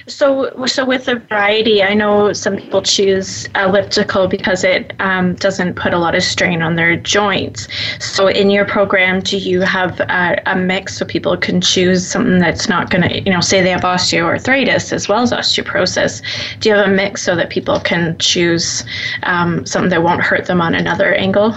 So, 0.06 0.66
so 0.66 0.84
with 0.84 1.04
the 1.04 1.16
variety, 1.16 1.82
I 1.82 1.94
know 1.94 2.32
some 2.32 2.56
people 2.56 2.82
choose 2.82 3.46
elliptical 3.54 4.26
because 4.26 4.64
it 4.64 4.92
um, 4.98 5.34
doesn't 5.34 5.74
put 5.74 5.94
a 5.94 5.98
lot 5.98 6.14
of 6.14 6.22
strain 6.22 6.62
on 6.62 6.74
their 6.74 6.96
joints. 6.96 7.68
So, 8.00 8.26
in 8.26 8.50
your 8.50 8.64
program, 8.64 9.20
do 9.20 9.36
you 9.36 9.60
have 9.60 10.00
a, 10.00 10.42
a 10.46 10.56
mix 10.56 10.98
so 10.98 11.06
people 11.06 11.36
can 11.36 11.60
choose 11.60 12.06
something 12.06 12.38
that's 12.38 12.68
not 12.68 12.90
going 12.90 13.08
to, 13.08 13.22
you 13.22 13.32
know, 13.32 13.40
say 13.40 13.62
they 13.62 13.70
have 13.70 13.82
osteoarthritis 13.82 14.92
as 14.92 15.08
well 15.08 15.22
as 15.22 15.32
osteoporosis? 15.32 16.22
Do 16.60 16.68
you 16.68 16.74
have 16.74 16.86
a 16.86 16.90
mix 16.90 17.22
so 17.22 17.36
that 17.36 17.50
people 17.50 17.78
can 17.80 18.18
choose 18.18 18.84
um, 19.22 19.64
something 19.64 19.90
that 19.90 20.02
won't 20.02 20.22
hurt 20.22 20.46
them 20.46 20.60
on 20.60 20.74
another 20.74 21.14
angle? 21.14 21.54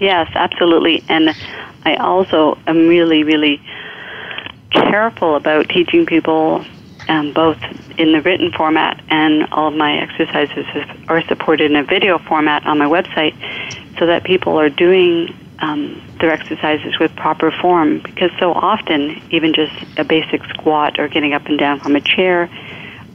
Yes, 0.00 0.28
absolutely. 0.34 1.02
And 1.08 1.34
I 1.84 1.96
also 1.96 2.58
am 2.66 2.88
really, 2.88 3.24
really 3.24 3.62
careful 4.70 5.36
about 5.36 5.68
teaching 5.68 6.06
people 6.06 6.64
um, 7.08 7.32
both 7.32 7.58
in 7.98 8.12
the 8.12 8.22
written 8.22 8.50
format 8.52 9.02
and 9.08 9.44
all 9.52 9.68
of 9.68 9.74
my 9.74 9.98
exercises 9.98 10.66
are 11.08 11.22
supported 11.22 11.70
in 11.70 11.76
a 11.76 11.84
video 11.84 12.18
format 12.18 12.66
on 12.66 12.78
my 12.78 12.86
website 12.86 13.34
so 13.98 14.06
that 14.06 14.24
people 14.24 14.58
are 14.58 14.70
doing 14.70 15.34
um, 15.60 16.02
their 16.20 16.32
exercises 16.32 16.98
with 16.98 17.14
proper 17.16 17.50
form 17.50 17.98
because 18.00 18.30
so 18.38 18.52
often 18.52 19.22
even 19.30 19.52
just 19.52 19.72
a 19.98 20.04
basic 20.04 20.42
squat 20.46 20.98
or 20.98 21.08
getting 21.08 21.32
up 21.32 21.46
and 21.46 21.58
down 21.58 21.78
from 21.78 21.94
a 21.94 22.00
chair 22.00 22.50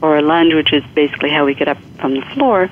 or 0.00 0.16
a 0.16 0.22
lunge 0.22 0.54
which 0.54 0.72
is 0.72 0.82
basically 0.94 1.30
how 1.30 1.44
we 1.44 1.54
get 1.54 1.68
up 1.68 1.78
from 1.98 2.14
the 2.14 2.22
floor 2.34 2.70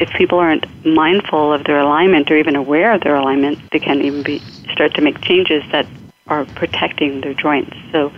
if 0.00 0.08
people 0.10 0.38
aren't 0.38 0.64
mindful 0.84 1.52
of 1.52 1.64
their 1.64 1.78
alignment 1.78 2.30
or 2.30 2.36
even 2.36 2.56
aware 2.56 2.92
of 2.92 3.00
their 3.02 3.16
alignment 3.16 3.58
they 3.72 3.78
can 3.78 4.00
even 4.02 4.22
be 4.22 4.38
start 4.72 4.94
to 4.94 5.00
make 5.02 5.20
changes 5.20 5.62
that 5.72 5.86
are 6.28 6.44
protecting 6.44 7.20
their 7.20 7.34
joints 7.34 7.74
so 7.92 8.12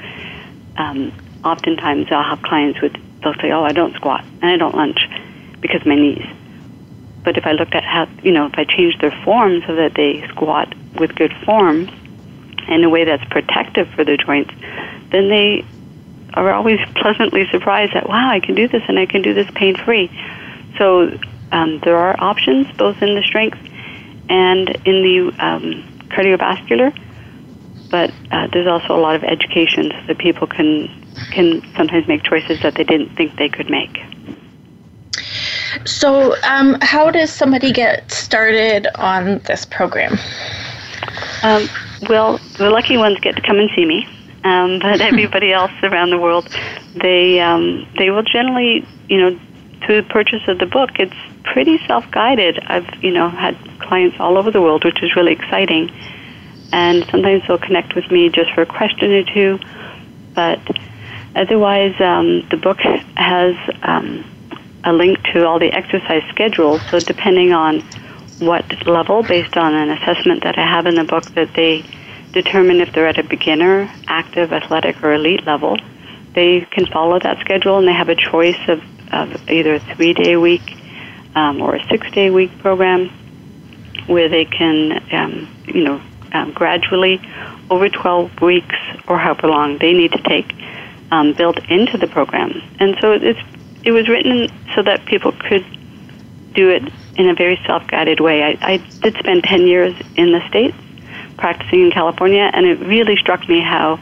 um, 0.76 1.12
oftentimes 1.44 2.08
I'll 2.10 2.24
have 2.24 2.42
clients 2.42 2.80
with 2.80 2.92
they'll 3.22 3.34
say, 3.34 3.50
"Oh, 3.52 3.64
I 3.64 3.72
don't 3.72 3.94
squat 3.94 4.24
and 4.42 4.50
I 4.50 4.56
don't 4.56 4.74
lunge 4.74 5.08
because 5.60 5.84
my 5.84 5.94
knees." 5.94 6.26
But 7.22 7.36
if 7.36 7.46
I 7.46 7.52
looked 7.52 7.74
at 7.74 7.84
how 7.84 8.08
you 8.22 8.32
know 8.32 8.46
if 8.46 8.58
I 8.58 8.64
changed 8.64 9.00
their 9.00 9.16
form 9.24 9.62
so 9.66 9.74
that 9.76 9.94
they 9.94 10.26
squat 10.28 10.74
with 10.98 11.14
good 11.14 11.32
form 11.44 11.88
in 12.68 12.84
a 12.84 12.88
way 12.88 13.04
that's 13.04 13.24
protective 13.24 13.88
for 13.90 14.04
their 14.04 14.16
joints, 14.16 14.52
then 15.10 15.28
they 15.28 15.64
are 16.34 16.52
always 16.52 16.78
pleasantly 16.96 17.48
surprised 17.50 17.94
that 17.94 18.08
wow, 18.08 18.30
I 18.30 18.40
can 18.40 18.54
do 18.54 18.68
this 18.68 18.82
and 18.88 18.98
I 18.98 19.06
can 19.06 19.22
do 19.22 19.34
this 19.34 19.50
pain 19.54 19.76
free. 19.76 20.10
So 20.78 21.18
um, 21.52 21.80
there 21.84 21.96
are 21.96 22.14
options 22.18 22.66
both 22.76 23.02
in 23.02 23.14
the 23.14 23.22
strength 23.22 23.58
and 24.28 24.68
in 24.86 25.02
the 25.02 25.34
um, 25.44 26.06
cardiovascular, 26.08 26.96
but 27.90 28.12
uh, 28.30 28.46
there's 28.52 28.68
also 28.68 28.96
a 28.96 29.00
lot 29.00 29.16
of 29.16 29.24
education 29.24 29.90
so 29.90 30.06
that 30.06 30.18
people 30.18 30.46
can 30.46 30.88
can 31.32 31.60
sometimes 31.76 32.06
make 32.08 32.22
choices 32.22 32.62
that 32.62 32.74
they 32.76 32.84
didn't 32.84 33.14
think 33.16 33.36
they 33.36 33.48
could 33.48 33.68
make. 33.68 33.98
So, 35.84 36.34
um, 36.42 36.76
how 36.80 37.10
does 37.10 37.30
somebody 37.30 37.72
get 37.72 38.10
started 38.10 38.86
on 38.96 39.38
this 39.46 39.64
program? 39.64 40.18
Um, 41.42 41.68
well, 42.08 42.38
the 42.58 42.70
lucky 42.70 42.96
ones 42.96 43.18
get 43.20 43.36
to 43.36 43.42
come 43.42 43.58
and 43.58 43.70
see 43.74 43.84
me, 43.84 44.06
um, 44.44 44.78
but 44.82 45.00
everybody 45.00 45.52
else 45.52 45.72
around 45.82 46.10
the 46.10 46.18
world, 46.18 46.48
they 46.94 47.40
um, 47.40 47.86
they 47.98 48.10
will 48.10 48.22
generally, 48.22 48.86
you 49.08 49.18
know, 49.18 49.40
through 49.84 50.02
the 50.02 50.08
purchase 50.08 50.46
of 50.48 50.58
the 50.58 50.66
book, 50.66 50.90
it's 50.98 51.14
pretty 51.44 51.78
self-guided. 51.86 52.60
I've 52.66 53.02
you 53.02 53.12
know 53.12 53.28
had 53.28 53.56
clients 53.80 54.16
all 54.20 54.38
over 54.38 54.50
the 54.50 54.60
world, 54.60 54.84
which 54.84 55.02
is 55.02 55.16
really 55.16 55.32
exciting, 55.32 55.90
and 56.72 57.04
sometimes 57.10 57.42
they'll 57.46 57.58
connect 57.58 57.94
with 57.94 58.10
me 58.10 58.28
just 58.28 58.52
for 58.52 58.62
a 58.62 58.66
question 58.66 59.12
or 59.12 59.24
two, 59.24 59.58
but 60.34 60.60
Otherwise, 61.34 61.94
um, 62.00 62.46
the 62.50 62.56
book 62.56 62.78
has 63.16 63.54
um, 63.82 64.24
a 64.84 64.92
link 64.92 65.22
to 65.32 65.46
all 65.46 65.58
the 65.58 65.72
exercise 65.72 66.22
schedules. 66.30 66.80
So, 66.90 67.00
depending 67.00 67.52
on 67.52 67.80
what 68.40 68.86
level, 68.86 69.22
based 69.22 69.56
on 69.56 69.74
an 69.74 69.90
assessment 69.90 70.42
that 70.42 70.58
I 70.58 70.66
have 70.66 70.86
in 70.86 70.94
the 70.94 71.04
book, 71.04 71.24
that 71.34 71.52
they 71.54 71.84
determine 72.32 72.80
if 72.80 72.92
they're 72.92 73.06
at 73.06 73.18
a 73.18 73.24
beginner, 73.24 73.92
active, 74.06 74.52
athletic, 74.52 75.02
or 75.02 75.12
elite 75.12 75.44
level, 75.46 75.76
they 76.34 76.60
can 76.70 76.86
follow 76.86 77.18
that 77.18 77.38
schedule 77.40 77.78
and 77.78 77.86
they 77.86 77.92
have 77.92 78.08
a 78.08 78.14
choice 78.14 78.58
of, 78.68 78.82
of 79.12 79.50
either 79.50 79.74
a 79.74 79.80
three 79.94 80.14
day 80.14 80.36
week 80.36 80.76
um, 81.34 81.60
or 81.60 81.76
a 81.76 81.88
six 81.88 82.10
day 82.12 82.30
week 82.30 82.56
program 82.58 83.08
where 84.06 84.28
they 84.28 84.44
can, 84.44 85.02
um, 85.12 85.56
you 85.66 85.84
know, 85.84 86.00
um, 86.32 86.52
gradually 86.52 87.20
over 87.70 87.88
12 87.88 88.40
weeks 88.40 88.76
or 89.08 89.18
however 89.18 89.48
long 89.48 89.78
they 89.78 89.92
need 89.92 90.12
to 90.12 90.22
take 90.22 90.52
um, 91.10 91.32
built 91.34 91.58
into 91.68 91.96
the 91.98 92.06
program. 92.06 92.62
And 92.78 92.96
so 93.00 93.12
it's, 93.12 93.40
it 93.84 93.92
was 93.92 94.08
written 94.08 94.48
so 94.74 94.82
that 94.82 95.04
people 95.06 95.32
could 95.32 95.64
do 96.54 96.68
it 96.68 96.82
in 97.16 97.28
a 97.28 97.34
very 97.34 97.60
self 97.66 97.86
guided 97.86 98.20
way. 98.20 98.42
I, 98.42 98.58
I 98.60 98.76
did 99.02 99.16
spend 99.16 99.44
10 99.44 99.66
years 99.66 99.94
in 100.16 100.32
the 100.32 100.46
States 100.48 100.76
practicing 101.36 101.82
in 101.82 101.90
California, 101.90 102.50
and 102.52 102.66
it 102.66 102.78
really 102.80 103.16
struck 103.16 103.48
me 103.48 103.60
how 103.60 103.98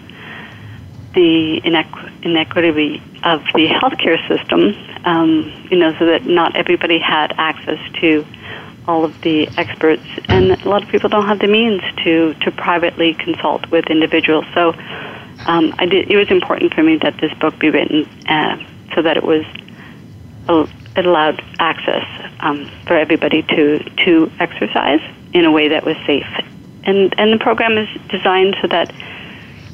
the 1.19 1.61
inequ- 1.65 2.25
inequity 2.25 3.03
of 3.25 3.43
the 3.53 3.67
healthcare 3.67 4.21
system, 4.29 4.61
um, 5.05 5.53
you 5.69 5.77
know, 5.77 5.93
so 5.99 6.07
that 6.07 6.27
not 6.27 6.55
everybody 6.55 7.01
had 7.01 7.35
access 7.37 7.81
to 8.01 8.25
all 8.87 9.05
of 9.05 9.21
the 9.23 9.49
experts, 9.57 10.07
and 10.29 10.53
a 10.53 10.69
lot 10.69 10.85
of 10.85 10.89
people 10.89 11.11
don't 11.11 11.27
have 11.27 11.41
the 11.41 11.49
means 11.49 11.83
to 12.05 12.35
to 12.45 12.53
privately 12.53 13.15
consult 13.15 13.69
with 13.73 13.85
individuals. 13.91 14.45
So 14.55 14.75
um, 15.47 15.75
I 15.79 15.87
did, 15.87 16.09
it 16.09 16.17
was 16.17 16.31
important 16.31 16.73
for 16.73 16.85
me 16.85 16.99
that 17.03 17.17
this 17.21 17.35
book 17.41 17.59
be 17.59 17.71
written 17.71 18.09
uh, 18.29 18.57
so 18.95 19.03
that 19.03 19.17
it 19.17 19.25
was 19.25 19.45
it 20.97 21.05
allowed 21.05 21.43
access 21.59 22.07
um, 22.39 22.71
for 22.87 22.97
everybody 22.97 23.43
to 23.43 23.83
to 24.05 24.31
exercise 24.39 25.03
in 25.33 25.45
a 25.45 25.51
way 25.51 25.67
that 25.69 25.85
was 25.85 25.97
safe. 26.07 26.31
And 26.85 27.13
and 27.19 27.33
the 27.33 27.43
program 27.43 27.77
is 27.77 27.89
designed 28.09 28.57
so 28.63 28.69
that 28.69 28.95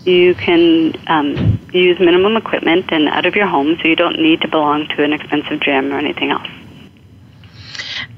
you 0.07 0.35
can 0.35 0.95
um, 1.07 1.59
use 1.73 1.99
minimum 1.99 2.37
equipment 2.37 2.87
and 2.93 3.09
out 3.09 3.27
of 3.27 3.35
your 3.35 3.47
home, 3.47 3.77
so 3.81 3.89
you 3.89 3.97
don't 3.97 4.19
need 4.21 4.41
to 4.43 4.49
belong 4.49 4.87
to 4.89 5.03
an 5.03 5.13
expensive 5.13 5.61
gym 5.61 5.93
or 5.93 5.99
anything 5.99 6.31
else 6.31 6.49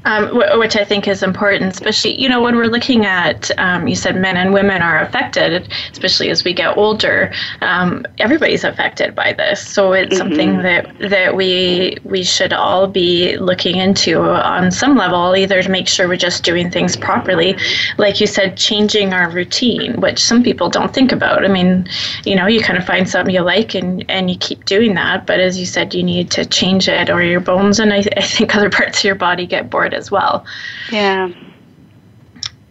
um, 0.06 0.30
which 0.58 0.76
I 0.76 0.84
think 0.84 1.08
is 1.08 1.22
important, 1.22 1.74
especially 1.74 2.18
you 2.20 2.28
know 2.28 2.40
when 2.40 2.56
we're 2.56 2.68
looking 2.68 3.04
at 3.04 3.50
um, 3.58 3.88
you 3.88 3.96
said 3.96 4.16
men 4.16 4.36
and 4.36 4.54
women 4.54 4.80
are 4.80 5.00
affected, 5.00 5.68
especially 5.90 6.30
as 6.30 6.44
we 6.44 6.54
get 6.54 6.76
older. 6.76 7.32
Um, 7.60 8.06
everybody's 8.18 8.62
affected 8.62 9.16
by 9.16 9.32
this, 9.32 9.60
so 9.60 9.92
it's 9.92 10.14
mm-hmm. 10.14 10.18
something 10.18 10.62
that 10.62 10.96
that 11.10 11.34
we 11.34 11.98
we 12.04 12.22
should 12.22 12.52
all 12.52 12.86
be 12.86 13.36
looking 13.38 13.76
into 13.78 14.22
on 14.22 14.70
some 14.70 14.96
level, 14.96 15.36
either 15.36 15.60
to 15.60 15.68
make 15.68 15.88
sure 15.88 16.06
we're 16.06 16.16
just 16.16 16.44
doing 16.44 16.70
things 16.70 16.96
properly, 16.96 17.56
like 17.98 18.20
you 18.20 18.28
said, 18.28 18.56
changing 18.56 19.12
our 19.12 19.28
routine, 19.28 20.00
which 20.00 20.20
some 20.20 20.40
people 20.40 20.68
don't 20.70 20.94
think 20.94 21.10
about. 21.10 21.44
I 21.44 21.48
mean, 21.48 21.88
you 22.24 22.36
know, 22.36 22.46
you 22.46 22.60
kind 22.60 22.78
of 22.78 22.86
find 22.86 23.08
something 23.08 23.34
you 23.34 23.40
like 23.40 23.74
and 23.74 24.08
and 24.08 24.30
you 24.30 24.38
keep 24.38 24.66
doing 24.66 24.94
that, 24.94 25.26
but 25.26 25.40
as 25.40 25.58
you 25.58 25.66
said, 25.66 25.94
you 25.94 26.04
need 26.04 26.30
to 26.30 26.44
change 26.44 26.88
it, 26.88 27.10
or 27.10 27.24
your 27.24 27.40
bones 27.40 27.80
and 27.80 27.92
I, 27.92 28.04
I 28.16 28.22
think 28.22 28.54
other 28.54 28.70
parts 28.78 28.98
of 29.00 29.04
your 29.04 29.16
body 29.16 29.46
get 29.46 29.68
bored 29.68 29.95
as 29.96 30.10
well. 30.10 30.44
Yeah. 30.90 31.30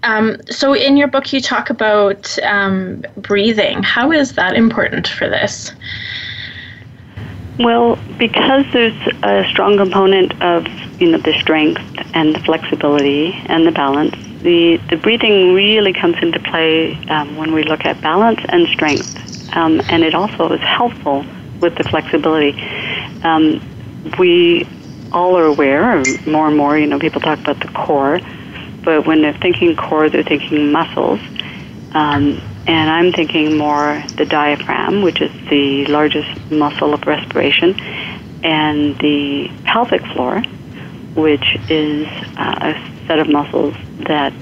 Um, 0.04 0.38
so, 0.50 0.74
in 0.74 0.98
your 0.98 1.08
book, 1.08 1.34
you 1.34 1.42
talk 1.42 1.70
about 1.72 2.38
um, 2.44 3.04
breathing. 3.18 3.82
How 3.82 4.12
is 4.12 4.34
that 4.34 4.56
important 4.56 5.08
for 5.08 5.28
this? 5.28 5.72
Well, 7.58 7.98
because 8.20 8.66
there's 8.72 8.96
a 9.24 9.46
strong 9.50 9.78
component 9.78 10.42
of 10.44 10.68
you 11.02 11.12
know 11.12 11.18
the 11.18 11.34
strength 11.40 11.82
and 12.14 12.36
the 12.36 12.40
flexibility 12.40 13.34
and 13.48 13.66
the 13.66 13.72
balance, 13.72 14.16
the 14.44 14.78
the 14.90 14.98
breathing 14.98 15.54
really 15.54 15.94
comes 15.94 16.18
into 16.22 16.40
play 16.40 16.94
um, 17.08 17.36
when 17.36 17.54
we 17.54 17.64
look 17.64 17.86
at 17.86 18.00
balance 18.02 18.42
and 18.50 18.68
strength, 18.68 19.10
um, 19.56 19.82
and 19.90 20.04
it 20.04 20.14
also 20.14 20.52
is 20.52 20.62
helpful 20.62 21.26
with 21.62 21.76
the 21.76 21.84
flexibility. 21.84 22.52
Um, 23.24 23.62
we 24.20 24.68
all 25.12 25.38
are 25.38 25.46
aware, 25.46 26.04
more 26.26 26.48
and 26.48 26.58
more, 26.58 26.78
you 26.78 26.88
know, 26.88 27.00
people 27.00 27.22
talk 27.22 27.40
about 27.40 27.60
the 27.60 27.68
core, 27.70 28.20
but 28.84 29.06
when 29.06 29.22
they're 29.22 29.38
thinking 29.38 29.76
core, 29.76 30.10
they're 30.10 30.24
thinking 30.24 30.72
muscles. 30.72 31.20
Um, 31.94 32.42
and 32.68 32.90
I'm 32.90 33.14
thinking 33.14 33.58
more 33.58 34.04
the 34.18 34.26
diaphragm, 34.26 35.02
which 35.02 35.22
is 35.22 35.32
the 35.50 35.86
largest 35.86 36.52
muscle 36.52 36.94
of 36.94 37.06
respiration, 37.06 37.80
and 38.44 38.98
the 39.00 39.50
pelvic 39.66 40.02
floor, 40.08 40.42
which 41.16 41.58
is 41.70 42.08
uh, 42.38 42.74
a 42.74 43.08
set 43.08 43.20
of 43.20 43.30
muscles 43.30 43.76
that 44.08 44.34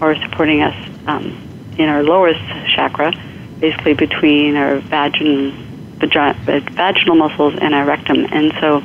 are 0.00 0.14
supporting 0.22 0.62
us 0.62 0.76
um, 1.06 1.74
in 1.78 1.88
our 1.88 2.02
lowest 2.02 2.40
chakra, 2.74 3.12
basically 3.58 3.94
between 3.94 4.56
our 4.56 4.80
vagin, 4.80 5.52
vaginal 6.00 7.16
muscles 7.16 7.54
and 7.60 7.74
our 7.74 7.84
rectum. 7.84 8.26
And 8.30 8.52
so 8.60 8.80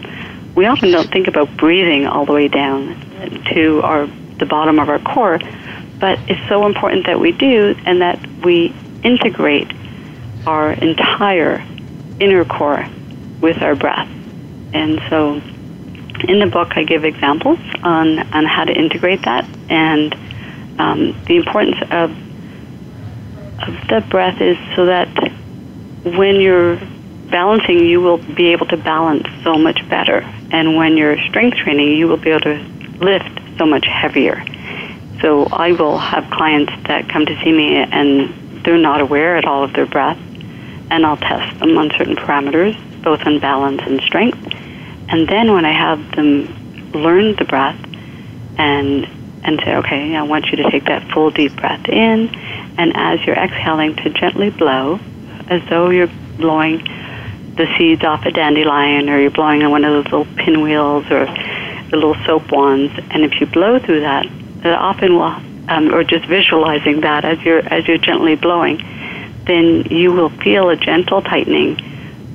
we 0.58 0.66
often 0.66 0.90
don't 0.90 1.12
think 1.12 1.28
about 1.28 1.56
breathing 1.56 2.08
all 2.08 2.26
the 2.26 2.34
way 2.34 2.48
down 2.48 3.00
to 3.54 3.80
our 3.84 4.08
the 4.40 4.46
bottom 4.46 4.80
of 4.80 4.90
our 4.90 5.00
core, 5.00 5.40
but 6.00 6.20
it's 6.28 6.50
so 6.50 6.66
important 6.66 7.06
that 7.06 7.20
we 7.20 7.32
do 7.32 7.76
and 7.86 8.02
that 8.02 8.20
we 8.44 8.74
integrate 9.04 9.72
our 10.46 10.72
entire 10.72 11.64
inner 12.20 12.44
core 12.44 12.88
with 13.40 13.62
our 13.62 13.76
breath. 13.76 14.10
And 14.74 15.00
so 15.10 15.36
in 16.28 16.40
the 16.40 16.50
book, 16.52 16.76
I 16.76 16.84
give 16.84 17.06
examples 17.06 17.60
on, 17.84 18.20
on 18.34 18.46
how 18.46 18.66
to 18.66 18.74
integrate 18.74 19.24
that 19.24 19.48
and 19.70 20.14
um, 20.80 21.20
the 21.26 21.38
importance 21.38 21.78
of 21.92 22.12
of 23.60 23.88
the 23.90 24.06
breath 24.10 24.40
is 24.40 24.58
so 24.76 24.86
that 24.86 25.08
when 26.04 26.36
you're 26.36 26.80
balancing, 27.30 27.80
you 27.80 28.02
will 28.02 28.18
be 28.18 28.48
able 28.48 28.66
to 28.68 28.78
balance 28.78 29.28
so 29.44 29.56
much 29.58 29.88
better. 29.90 30.20
And 30.52 30.76
when 30.76 30.98
you're 30.98 31.18
strength 31.30 31.58
training, 31.58 31.98
you 31.98 32.08
will 32.08 32.18
be 32.18 32.32
able 32.32 32.42
to 32.42 32.58
lift 33.00 33.40
so 33.58 33.66
much 33.66 33.86
heavier. 33.86 34.44
So 35.22 35.46
I 35.46 35.72
will 35.72 35.98
have 35.98 36.30
clients 36.32 36.72
that 36.88 37.10
come 37.10 37.26
to 37.26 37.44
see 37.44 37.52
me 37.52 37.76
and 37.76 38.64
they're 38.64 38.78
not 38.78 39.02
aware 39.02 39.38
at 39.38 39.46
all 39.46 39.64
of 39.64 39.74
their 39.74 39.86
breath, 39.86 40.18
and 40.90 41.06
I'll 41.06 41.18
test 41.18 41.60
them 41.60 41.78
on 41.78 41.90
certain 41.92 42.16
parameters, 42.16 42.76
both 43.02 43.22
on 43.26 43.40
balance 43.40 43.82
and 43.86 44.02
strength. 44.02 44.40
And 45.10 45.28
then 45.28 45.54
when 45.54 45.66
I 45.66 45.72
have 45.72 46.16
them 46.16 46.92
learn 46.92 47.36
the 47.36 47.46
breath 47.46 47.80
and 48.58 49.08
and 49.44 49.62
say, 49.64 49.76
okay, 49.78 50.16
I 50.16 50.24
want 50.24 50.48
you 50.48 50.58
to 50.58 50.70
take 50.70 50.86
that 50.86 51.10
full 51.14 51.32
deep 51.32 51.56
breath 51.56 51.88
in, 51.88 52.28
and 52.78 52.92
as 52.98 53.26
you're 53.26 53.38
exhaling, 53.38 53.96
to 53.98 54.10
gently 54.10 54.50
blow, 54.50 55.00
as 55.48 55.62
though 55.70 55.90
you're 55.90 56.10
blowing 56.38 56.86
the 57.58 57.68
seeds 57.78 58.04
off 58.04 58.26
a 58.26 58.32
dandelion, 58.32 59.10
or 59.10 59.20
you're 59.20 59.32
blowing 59.32 59.64
on 59.64 59.72
one 59.72 59.84
of 59.84 59.92
those 59.92 60.12
little 60.12 60.36
pinwheels, 60.36 61.06
or 61.12 61.26
the 61.26 61.96
little 61.96 62.16
soap 62.26 62.52
wands. 62.52 62.94
And 63.12 63.24
if 63.24 63.40
you 63.40 63.48
blow 63.48 63.80
through 63.80 64.02
that, 64.02 64.26
that 64.64 64.78
often 64.78 65.16
will, 65.16 65.36
um, 65.68 65.94
or 65.94 66.04
just 66.04 66.26
visualizing 66.26 67.02
that 67.02 67.26
as 67.26 67.40
you're 67.42 67.60
as 67.60 67.88
you're 67.88 67.98
gently 67.98 68.36
blowing, 68.36 68.78
then 69.46 69.84
you 69.90 70.12
will 70.12 70.30
feel 70.30 70.70
a 70.70 70.76
gentle 70.76 71.22
tightening 71.22 71.80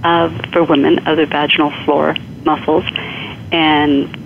of, 0.04 0.35
for 0.52 0.64
women, 0.64 1.06
of 1.06 1.16
the 1.16 1.26
vaginal 1.26 1.70
floor 1.85 2.16
muscles, 2.44 2.85
and 3.52 4.18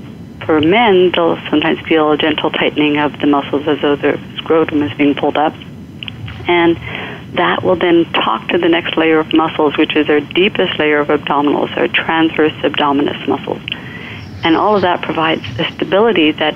for 0.47 0.61
men, 0.61 1.11
they'll 1.13 1.37
sometimes 1.51 1.81
feel 1.81 2.13
a 2.13 2.17
gentle 2.17 2.51
tightening 2.51 2.99
of 2.99 3.19
the 3.21 3.27
muscles 3.27 3.67
as 3.67 3.81
though 3.81 3.97
their 3.97 4.19
scrotum 4.37 4.83
is 4.83 4.97
being 4.97 5.15
pulled 5.15 5.37
up. 5.37 5.53
And 6.49 6.77
that 7.37 7.63
will 7.63 7.77
then 7.77 8.05
talk 8.13 8.49
to 8.49 8.59
the 8.59 8.69
next 8.69 8.97
layer 8.97 9.19
of 9.19 9.33
muscles, 9.33 9.77
which 9.77 9.97
is 9.97 10.09
our 10.09 10.21
deepest 10.21 10.79
layer 10.79 11.01
of 11.01 11.09
abdominals, 11.09 11.77
our 11.77 11.89
transverse 11.89 12.53
abdominis 12.63 13.27
muscles. 13.29 13.63
And 14.45 14.57
all 14.57 14.77
of 14.77 14.83
that 14.83 15.03
provides 15.03 15.43
a 15.59 15.71
stability 15.73 16.33
that 16.33 16.55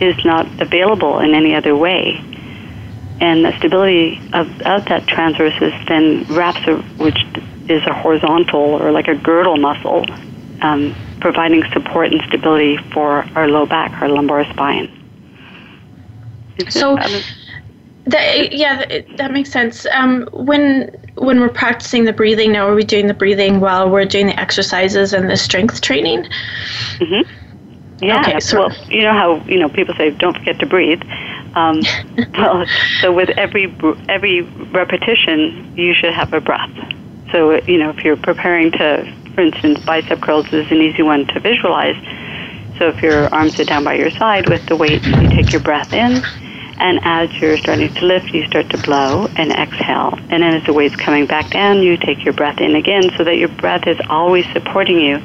is 0.00 0.16
not 0.24 0.46
available 0.60 1.18
in 1.18 1.34
any 1.34 1.54
other 1.54 1.76
way. 1.76 2.24
And 3.20 3.44
the 3.44 3.56
stability 3.58 4.18
of, 4.32 4.48
of 4.62 4.86
that 4.86 5.04
transversus 5.04 5.88
then 5.88 6.24
wraps, 6.34 6.66
a, 6.66 6.76
which 7.02 7.18
is 7.68 7.82
a 7.86 7.92
horizontal 7.92 8.60
or 8.60 8.90
like 8.92 9.08
a 9.08 9.14
girdle 9.14 9.58
muscle, 9.58 10.06
um, 10.62 10.94
providing 11.20 11.62
support 11.72 12.12
and 12.12 12.22
stability 12.28 12.78
for 12.92 13.26
our 13.34 13.48
low 13.48 13.66
back, 13.66 13.92
our 14.00 14.08
lumbar 14.08 14.44
spine. 14.52 14.88
so, 16.68 16.98
that, 18.10 18.52
yeah, 18.52 18.84
that, 18.86 19.16
that 19.16 19.32
makes 19.32 19.50
sense. 19.50 19.86
Um, 19.86 20.28
when 20.32 20.90
when 21.16 21.40
we're 21.40 21.48
practicing 21.48 22.04
the 22.04 22.12
breathing, 22.12 22.52
now 22.52 22.66
are 22.68 22.74
we 22.74 22.84
doing 22.84 23.06
the 23.06 23.14
breathing 23.14 23.60
while 23.60 23.90
we're 23.90 24.04
doing 24.04 24.26
the 24.26 24.40
exercises 24.40 25.12
and 25.12 25.28
the 25.28 25.36
strength 25.36 25.80
training? 25.80 26.24
Mm-hmm. 26.98 28.04
Yeah. 28.04 28.20
Okay, 28.20 28.40
so 28.40 28.60
well, 28.60 28.86
you 28.88 29.02
know 29.02 29.12
how 29.12 29.36
you 29.44 29.58
know 29.58 29.68
people 29.68 29.94
say 29.94 30.10
don't 30.10 30.36
forget 30.36 30.58
to 30.60 30.66
breathe. 30.66 31.02
Um, 31.54 31.80
well, 32.38 32.64
so 33.00 33.12
with 33.12 33.30
every 33.30 33.74
every 34.08 34.42
repetition, 34.72 35.76
you 35.76 35.92
should 35.94 36.14
have 36.14 36.32
a 36.32 36.40
breath. 36.40 36.70
So 37.32 37.60
you 37.64 37.78
know 37.78 37.90
if 37.90 38.02
you're 38.04 38.16
preparing 38.16 38.72
to 38.72 39.12
for 39.34 39.42
instance, 39.42 39.80
bicep 39.84 40.20
curls 40.20 40.52
is 40.52 40.70
an 40.70 40.78
easy 40.78 41.02
one 41.02 41.26
to 41.28 41.40
visualize. 41.40 41.96
So 42.78 42.88
if 42.88 43.02
your 43.02 43.32
arms 43.34 43.58
are 43.60 43.64
down 43.64 43.84
by 43.84 43.94
your 43.94 44.10
side 44.10 44.48
with 44.48 44.64
the 44.66 44.76
weight, 44.76 45.04
you 45.04 45.28
take 45.28 45.52
your 45.52 45.60
breath 45.60 45.92
in, 45.92 46.22
and 46.80 46.98
as 47.02 47.30
you're 47.40 47.58
starting 47.58 47.92
to 47.94 48.04
lift, 48.04 48.32
you 48.32 48.44
start 48.46 48.70
to 48.70 48.78
blow 48.78 49.26
and 49.36 49.52
exhale. 49.52 50.18
And 50.30 50.42
then 50.42 50.54
as 50.54 50.64
the 50.64 50.72
weight's 50.72 50.96
coming 50.96 51.26
back 51.26 51.50
down, 51.50 51.82
you 51.82 51.96
take 51.96 52.24
your 52.24 52.32
breath 52.32 52.58
in 52.58 52.74
again 52.74 53.10
so 53.16 53.24
that 53.24 53.36
your 53.36 53.48
breath 53.48 53.86
is 53.86 53.98
always 54.08 54.46
supporting 54.52 54.98
you 54.98 55.20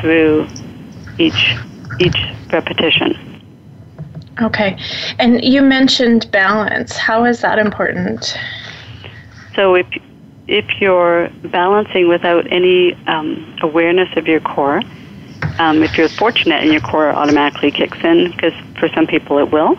through 0.00 0.48
each 1.18 1.56
each 2.00 2.16
repetition. 2.52 3.16
Okay. 4.40 4.76
And 5.18 5.44
you 5.44 5.62
mentioned 5.62 6.30
balance. 6.32 6.96
How 6.96 7.24
is 7.24 7.40
that 7.42 7.58
important? 7.58 8.36
So 9.54 9.74
if 9.76 9.86
if 10.48 10.80
you're 10.80 11.28
balancing 11.44 12.08
without 12.08 12.50
any 12.50 12.94
um, 13.06 13.56
awareness 13.62 14.08
of 14.16 14.26
your 14.26 14.40
core, 14.40 14.82
um, 15.58 15.82
if 15.84 15.96
you're 15.96 16.08
fortunate 16.08 16.60
and 16.62 16.72
your 16.72 16.80
core 16.80 17.10
automatically 17.10 17.70
kicks 17.70 17.98
in, 18.02 18.32
because 18.32 18.54
for 18.80 18.88
some 18.88 19.06
people 19.06 19.38
it 19.38 19.52
will, 19.52 19.76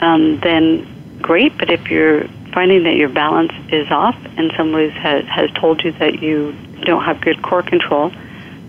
um, 0.00 0.40
then 0.40 1.18
great. 1.22 1.56
But 1.58 1.70
if 1.70 1.90
you're 1.90 2.26
finding 2.52 2.84
that 2.84 2.96
your 2.96 3.08
balance 3.08 3.52
is 3.70 3.90
off 3.90 4.16
and 4.36 4.52
somebody 4.56 4.90
has, 4.90 5.24
has 5.26 5.50
told 5.52 5.82
you 5.84 5.92
that 5.92 6.20
you 6.20 6.52
don't 6.84 7.04
have 7.04 7.20
good 7.20 7.42
core 7.42 7.62
control, 7.62 8.10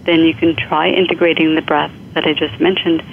then 0.06 0.22
you 0.22 0.34
can 0.34 0.56
try 0.56 0.90
integrating 0.90 1.56
the 1.56 1.62
breath 1.62 1.92
that 2.14 2.26
I 2.26 2.34
just 2.34 2.60
mentioned. 2.60 3.04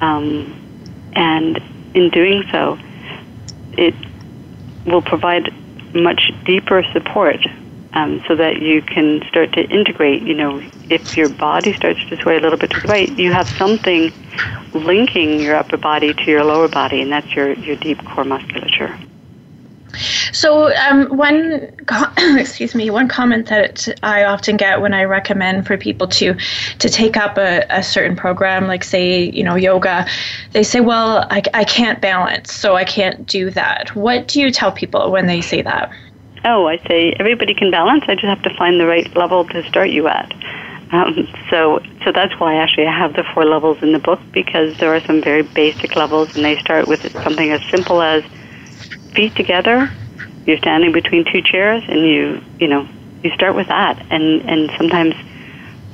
Um, 0.00 1.10
and 1.14 1.60
in 1.94 2.10
doing 2.10 2.44
so, 2.50 2.78
it 3.72 3.94
will 4.86 5.02
provide 5.02 5.52
much 5.94 6.32
deeper 6.44 6.82
support 6.92 7.38
um, 7.94 8.22
so 8.28 8.36
that 8.36 8.60
you 8.60 8.82
can 8.82 9.22
start 9.28 9.52
to 9.52 9.62
integrate. 9.62 10.22
You 10.22 10.34
know, 10.34 10.62
if 10.90 11.16
your 11.16 11.28
body 11.28 11.72
starts 11.72 12.04
to 12.08 12.16
sway 12.18 12.36
a 12.36 12.40
little 12.40 12.58
bit 12.58 12.70
to 12.70 12.80
the 12.80 12.88
right, 12.88 13.10
you 13.18 13.32
have 13.32 13.48
something 13.48 14.12
linking 14.74 15.40
your 15.40 15.56
upper 15.56 15.76
body 15.76 16.14
to 16.14 16.24
your 16.24 16.44
lower 16.44 16.68
body, 16.68 17.00
and 17.00 17.10
that's 17.10 17.34
your, 17.34 17.52
your 17.54 17.76
deep 17.76 18.04
core 18.04 18.24
musculature. 18.24 18.98
So, 20.32 20.72
um, 20.76 21.06
one 21.16 21.72
excuse 22.18 22.74
me, 22.74 22.90
one 22.90 23.08
comment 23.08 23.48
that 23.48 23.88
I 24.02 24.24
often 24.24 24.56
get 24.56 24.80
when 24.80 24.94
I 24.94 25.04
recommend 25.04 25.66
for 25.66 25.76
people 25.76 26.06
to 26.08 26.34
to 26.78 26.88
take 26.88 27.16
up 27.16 27.38
a, 27.38 27.64
a 27.70 27.82
certain 27.82 28.16
program, 28.16 28.66
like 28.66 28.84
say 28.84 29.30
you 29.30 29.42
know 29.42 29.56
yoga, 29.56 30.06
they 30.52 30.62
say, 30.62 30.80
"Well, 30.80 31.26
I, 31.30 31.42
I 31.54 31.64
can't 31.64 32.00
balance, 32.00 32.52
so 32.52 32.76
I 32.76 32.84
can't 32.84 33.26
do 33.26 33.50
that." 33.50 33.94
What 33.96 34.28
do 34.28 34.40
you 34.40 34.50
tell 34.50 34.70
people 34.70 35.10
when 35.10 35.26
they 35.26 35.40
say 35.40 35.62
that? 35.62 35.90
Oh, 36.44 36.66
I 36.66 36.78
say 36.88 37.14
everybody 37.18 37.54
can 37.54 37.70
balance. 37.70 38.04
I 38.08 38.14
just 38.14 38.26
have 38.26 38.42
to 38.42 38.54
find 38.54 38.80
the 38.80 38.86
right 38.86 39.14
level 39.16 39.44
to 39.46 39.62
start 39.68 39.90
you 39.90 40.08
at. 40.08 40.32
Um, 40.90 41.28
so, 41.50 41.80
so 42.04 42.12
that's 42.12 42.38
why 42.40 42.56
actually 42.56 42.86
I 42.86 42.96
have 42.96 43.14
the 43.14 43.24
four 43.34 43.44
levels 43.44 43.82
in 43.82 43.92
the 43.92 43.98
book 43.98 44.20
because 44.32 44.78
there 44.78 44.94
are 44.94 45.00
some 45.00 45.20
very 45.20 45.42
basic 45.42 45.96
levels, 45.96 46.34
and 46.34 46.44
they 46.44 46.58
start 46.58 46.88
with 46.88 47.12
something 47.22 47.50
as 47.50 47.60
simple 47.70 48.00
as 48.00 48.24
feet 49.12 49.34
together. 49.34 49.90
You're 50.46 50.58
standing 50.58 50.92
between 50.92 51.24
two 51.30 51.42
chairs, 51.42 51.82
and 51.88 52.00
you, 52.00 52.42
you 52.58 52.68
know, 52.68 52.88
you 53.22 53.30
start 53.32 53.54
with 53.54 53.68
that. 53.68 54.00
And 54.10 54.42
and 54.48 54.70
sometimes 54.78 55.14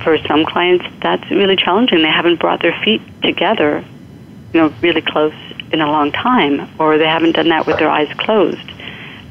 for 0.02 0.18
some 0.26 0.44
clients 0.44 0.84
that's 1.00 1.28
really 1.30 1.56
challenging. 1.56 2.02
They 2.02 2.10
haven't 2.10 2.38
brought 2.38 2.62
their 2.62 2.78
feet 2.84 3.02
together, 3.22 3.84
you 4.52 4.60
know, 4.60 4.74
really 4.80 5.00
close 5.00 5.34
in 5.72 5.80
a 5.80 5.86
long 5.86 6.12
time, 6.12 6.70
or 6.78 6.98
they 6.98 7.06
haven't 7.06 7.32
done 7.32 7.48
that 7.48 7.66
with 7.66 7.78
their 7.78 7.88
eyes 7.88 8.12
closed. 8.18 8.70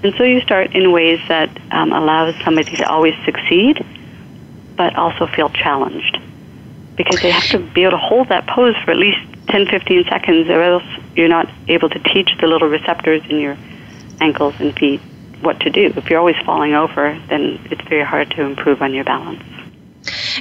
And 0.03 0.13
so 0.17 0.23
you 0.23 0.41
start 0.41 0.75
in 0.75 0.91
ways 0.91 1.19
that 1.29 1.49
um, 1.71 1.93
allows 1.93 2.35
somebody 2.43 2.75
to 2.75 2.87
always 2.89 3.15
succeed, 3.23 3.85
but 4.75 4.95
also 4.95 5.27
feel 5.27 5.49
challenged. 5.49 6.19
Because 6.97 7.21
they 7.21 7.31
have 7.31 7.47
to 7.49 7.59
be 7.59 7.83
able 7.83 7.91
to 7.91 7.97
hold 7.97 8.29
that 8.29 8.45
pose 8.47 8.75
for 8.83 8.91
at 8.91 8.97
least 8.97 9.19
10, 9.47 9.67
15 9.67 10.03
seconds, 10.09 10.49
or 10.49 10.61
else 10.61 10.83
you're 11.15 11.29
not 11.29 11.49
able 11.69 11.89
to 11.89 11.99
teach 11.99 12.29
the 12.41 12.47
little 12.47 12.67
receptors 12.67 13.21
in 13.29 13.39
your 13.39 13.57
ankles 14.19 14.53
and 14.59 14.77
feet 14.77 14.99
what 15.41 15.59
to 15.61 15.69
do. 15.69 15.93
If 15.95 16.09
you're 16.09 16.19
always 16.19 16.37
falling 16.45 16.73
over, 16.73 17.19
then 17.29 17.59
it's 17.71 17.87
very 17.87 18.03
hard 18.03 18.31
to 18.31 18.41
improve 18.41 18.81
on 18.81 18.93
your 18.93 19.05
balance. 19.05 19.43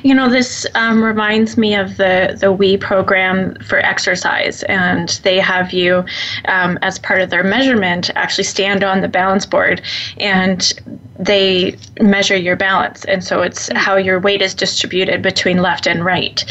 You 0.02 0.14
know, 0.14 0.28
this 0.28 0.66
um, 0.74 1.02
reminds 1.02 1.56
me 1.56 1.74
of 1.74 1.96
the 1.96 2.36
the 2.40 2.54
Wii 2.54 2.80
program 2.80 3.54
for 3.56 3.78
exercise, 3.78 4.62
and 4.64 5.08
they 5.22 5.38
have 5.38 5.72
you, 5.72 6.04
um, 6.46 6.78
as 6.82 6.98
part 6.98 7.20
of 7.20 7.30
their 7.30 7.44
measurement, 7.44 8.10
actually 8.14 8.44
stand 8.44 8.82
on 8.82 9.00
the 9.00 9.08
balance 9.08 9.46
board, 9.46 9.82
and 10.18 10.72
they 11.18 11.76
measure 12.00 12.36
your 12.36 12.56
balance, 12.56 13.04
and 13.04 13.22
so 13.22 13.42
it's 13.42 13.70
how 13.74 13.96
your 13.96 14.18
weight 14.18 14.42
is 14.42 14.54
distributed 14.54 15.22
between 15.22 15.58
left 15.58 15.86
and 15.86 16.04
right, 16.04 16.44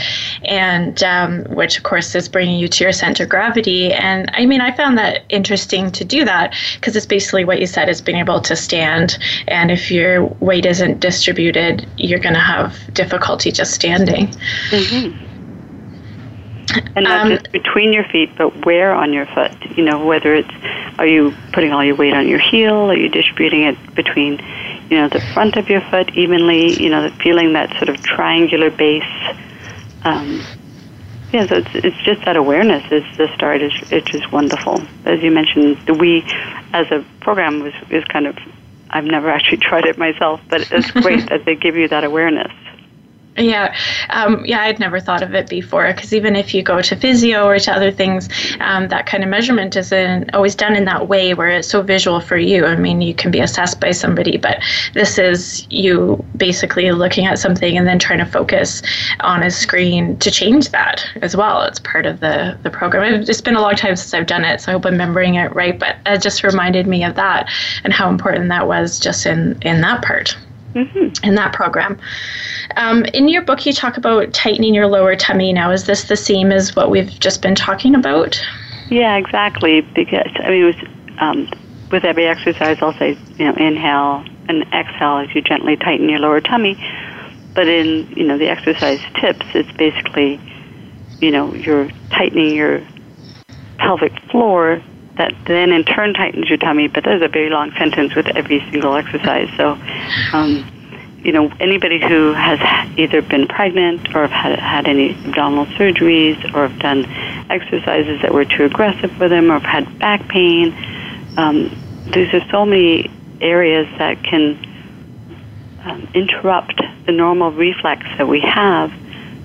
and 0.46 1.02
um, 1.04 1.44
which 1.46 1.78
of 1.78 1.84
course 1.84 2.14
is 2.16 2.30
bringing 2.30 2.60
you 2.60 2.68
to 2.68 2.84
your 2.84 2.94
center 2.94 3.24
of 3.24 3.30
gravity. 3.30 3.92
And 3.92 4.30
I 4.34 4.46
mean, 4.46 4.62
I 4.62 4.72
found 4.72 4.98
that 4.98 5.24
interesting 5.30 5.92
to 5.92 6.06
do 6.06 6.26
that 6.26 6.56
because 6.76 6.96
it's 6.96 7.06
basically 7.06 7.46
what 7.46 7.60
you 7.60 7.68
said 7.68 7.90
is 7.90 8.02
being 8.02 8.20
able 8.20 8.42
to 8.42 8.56
stand, 8.56 9.18
and 9.48 9.72
if 9.72 9.90
your 9.92 10.26
weight 10.40 10.66
isn't 10.66 11.00
distributed, 11.00 11.88
you're 11.98 12.20
going 12.20 12.36
to 12.36 12.40
have 12.40 12.78
difficulty 12.94 13.52
just 13.52 13.74
standing. 13.74 14.28
Mm-hmm. 14.70 15.31
And 16.96 17.04
not 17.04 17.22
um, 17.22 17.30
just 17.30 17.52
between 17.52 17.94
your 17.94 18.04
feet, 18.06 18.32
but 18.38 18.66
where 18.66 18.94
on 18.94 19.14
your 19.14 19.26
foot. 19.28 19.52
You 19.78 19.84
know, 19.84 20.06
whether 20.06 20.36
it's 20.36 20.54
are 20.98 21.08
you 21.08 21.34
putting 21.54 21.72
all 21.72 21.84
your 21.84 21.96
weight 21.96 22.14
on 22.14 22.28
your 22.28 22.40
heel, 22.40 22.92
are 22.92 22.96
you 22.96 23.10
distributing 23.10 23.64
it 23.64 23.96
between, 23.96 24.40
you 24.90 24.98
know, 24.98 25.10
the 25.10 25.22
front 25.34 25.56
of 25.56 25.70
your 25.70 25.82
foot 25.82 26.16
evenly, 26.16 26.82
you 26.82 26.90
know, 26.90 27.10
feeling 27.22 27.54
that 27.54 27.70
sort 27.78 27.90
of 27.90 28.02
triangular 28.04 28.70
base. 28.70 29.04
Um, 30.04 30.44
yeah, 31.32 31.48
so 31.48 31.56
it's, 31.56 31.70
it's 31.74 31.98
just 32.04 32.26
that 32.26 32.36
awareness 32.36 32.84
is 32.92 33.04
the 33.18 33.34
start. 33.36 33.62
is 33.62 33.72
It's 33.92 34.12
just 34.12 34.32
wonderful. 34.32 34.82
As 35.06 35.22
you 35.22 35.32
mentioned, 35.32 35.78
the 35.86 35.94
Wii 35.94 36.24
as 36.74 36.92
a 36.92 37.06
program 37.22 37.62
was 37.62 37.74
is 37.90 38.04
kind 38.06 38.28
of. 38.28 38.38
I've 38.94 39.06
never 39.06 39.30
actually 39.30 39.60
tried 39.60 39.86
it 39.86 39.98
myself, 39.98 40.42
but 40.50 40.70
it's 40.70 40.92
great 40.92 41.30
that 41.30 41.46
they 41.46 41.56
give 41.56 41.78
you 41.78 41.88
that 41.88 42.04
awareness. 42.04 42.52
Yeah, 43.38 43.74
um, 44.10 44.46
yeah, 44.46 44.62
I'd 44.64 44.80
never 44.80 45.00
thought 45.00 45.24
of 45.24 45.34
it 45.34 45.50
before 45.50 45.88
because 45.94 46.14
even 46.14 46.36
if 46.36 46.54
you 46.54 46.62
go 46.62 46.82
to 46.82 46.96
physio 46.98 47.46
or 47.46 47.60
to 47.60 47.72
other 47.72 47.90
things, 47.90 48.28
um, 48.60 48.90
that 48.90 49.06
kind 49.06 49.24
of 49.24 49.30
measurement 49.30 49.74
isn't 49.78 50.36
always 50.36 50.54
done 50.54 50.76
in 50.76 50.84
that 50.86 51.08
way 51.08 51.34
where 51.34 51.48
it's 51.48 51.70
so 51.70 51.82
visual 51.82 52.20
for 52.20 52.36
you. 52.36 52.66
I 52.66 52.76
mean, 52.76 53.02
you 53.02 53.14
can 53.16 53.32
be 53.32 53.40
assessed 53.40 53.80
by 53.80 53.92
somebody, 53.92 54.36
but 54.38 54.62
this 54.94 55.18
is 55.18 55.66
you 55.70 56.24
basically 56.36 56.92
looking 56.92 57.26
at 57.26 57.40
something 57.40 57.78
and 57.78 57.88
then 57.88 58.00
trying 58.00 58.20
to 58.20 58.26
focus 58.26 58.82
on 59.22 59.44
a 59.44 59.50
screen 59.50 60.18
to 60.18 60.30
change 60.30 60.70
that 60.72 61.06
as 61.22 61.36
well. 61.36 61.62
It's 61.62 61.80
part 61.80 62.06
of 62.06 62.20
the, 62.20 62.60
the 62.64 62.70
program. 62.70 63.22
It's 63.22 63.42
been 63.42 63.56
a 63.56 63.62
long 63.62 63.76
time 63.76 63.96
since 63.96 64.14
I've 64.14 64.28
done 64.28 64.44
it, 64.44 64.60
so 64.60 64.72
I 64.72 64.74
hope 64.74 64.86
I'm 64.86 64.92
remembering 64.92 65.36
it 65.36 65.56
right, 65.56 65.80
but 65.80 65.96
it 66.06 66.22
just 66.22 66.44
reminded 66.44 66.86
me 66.86 67.06
of 67.06 67.16
that 67.16 67.50
and 67.86 67.94
how 67.94 68.10
important 68.10 68.50
that 68.50 68.68
was 68.68 69.00
just 69.00 69.26
in, 69.26 69.58
in 69.62 69.80
that 69.82 70.04
part 70.04 70.36
mm-hmm. 70.74 71.26
in 71.26 71.36
that 71.36 71.54
program. 71.54 72.00
Um, 72.78 73.06
in 73.06 73.28
your 73.28 73.42
book, 73.42 73.66
you 73.66 73.74
talk 73.74 73.98
about 73.98 74.34
tightening 74.34 74.74
your 74.74 74.88
lower 74.88 75.16
tummy. 75.16 75.54
Now, 75.54 75.72
is 75.72 75.86
this 75.86 76.06
the 76.06 76.18
same 76.18 76.52
as 76.52 76.76
what 76.76 76.90
we've 76.90 77.10
just 77.20 77.42
been 77.42 77.56
talking 77.56 77.96
about? 77.96 78.42
Yeah, 78.90 79.16
exactly. 79.18 79.82
Because 79.82 80.32
I 80.44 80.50
mean, 80.50 80.66
was, 80.66 80.76
um, 81.20 81.50
with 81.92 82.04
every 82.04 82.28
exercise, 82.28 82.78
I'll 82.82 82.98
say, 82.98 83.18
you 83.38 83.46
know, 83.46 83.54
inhale 83.54 84.26
and 84.48 84.64
exhale 84.74 85.18
as 85.18 85.34
you 85.36 85.42
gently 85.42 85.78
tighten 85.78 86.10
your 86.10 86.20
lower 86.20 86.42
tummy. 86.42 86.76
But 87.54 87.68
in 87.68 88.08
you 88.16 88.24
know 88.24 88.38
the 88.38 88.48
exercise 88.48 89.02
tips, 89.20 89.46
it's 89.54 89.72
basically, 89.74 90.40
you 91.20 91.32
know, 91.32 91.54
you're 91.54 91.90
tightening 92.10 92.56
your 92.56 92.82
pelvic 93.78 94.14
floor 94.30 94.82
that 95.22 95.36
then 95.46 95.72
in 95.72 95.84
turn 95.84 96.14
tightens 96.14 96.50
your 96.50 96.58
tummy. 96.58 96.88
But 96.88 97.04
there's 97.04 97.22
a 97.22 97.28
very 97.28 97.50
long 97.50 97.72
sentence 97.74 98.16
with 98.16 98.28
every 98.36 98.60
single 98.72 98.96
exercise. 98.96 99.50
So, 99.56 99.78
um, 100.34 100.66
you 101.24 101.32
know, 101.32 101.52
anybody 101.60 102.00
who 102.00 102.34
has 102.34 102.60
either 102.98 103.22
been 103.22 103.48
pregnant 103.48 104.16
or 104.16 104.28
have 104.28 104.32
had, 104.32 104.60
had 104.60 104.88
any 104.88 105.12
abdominal 105.26 105.68
surgeries 105.78 106.44
or 106.56 106.68
have 106.68 106.80
done 106.80 107.06
exercises 107.52 108.22
that 108.24 108.34
were 108.34 108.46
too 108.46 108.66
aggressive 108.66 109.12
for 109.12 109.30
them 109.30 109.52
or 109.52 109.60
have 109.60 109.86
had 109.86 110.00
back 110.00 110.28
pain, 110.28 110.74
um, 111.38 111.70
these 112.12 112.34
are 112.34 112.44
so 112.50 112.66
many 112.66 113.12
areas 113.40 113.88
that 114.00 114.24
can 114.24 114.58
um, 115.84 116.08
interrupt 116.16 116.82
the 117.06 117.12
normal 117.12 117.52
reflex 117.52 118.04
that 118.18 118.28
we 118.28 118.40
have 118.40 118.92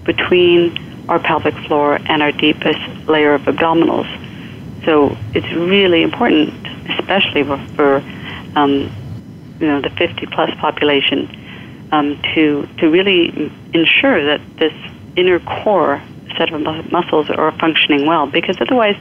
between 0.04 1.06
our 1.08 1.18
pelvic 1.18 1.54
floor 1.66 1.98
and 2.06 2.22
our 2.22 2.32
deepest 2.32 2.80
layer 3.06 3.34
of 3.34 3.42
abdominals. 3.42 4.25
So 4.84 5.16
it's 5.34 5.50
really 5.52 6.02
important, 6.02 6.54
especially 6.98 7.42
for, 7.44 7.58
for 7.74 7.96
um, 8.56 8.90
you 9.60 9.66
know 9.66 9.80
the 9.80 9.90
50 9.90 10.26
plus 10.26 10.50
population, 10.60 11.28
um, 11.92 12.20
to 12.34 12.68
to 12.78 12.88
really 12.88 13.50
ensure 13.72 14.24
that 14.26 14.40
this 14.58 14.72
inner 15.16 15.40
core 15.40 16.02
set 16.36 16.52
of 16.52 16.60
muscles 16.90 17.30
are 17.30 17.52
functioning 17.58 18.06
well. 18.06 18.26
Because 18.26 18.56
otherwise, 18.60 18.96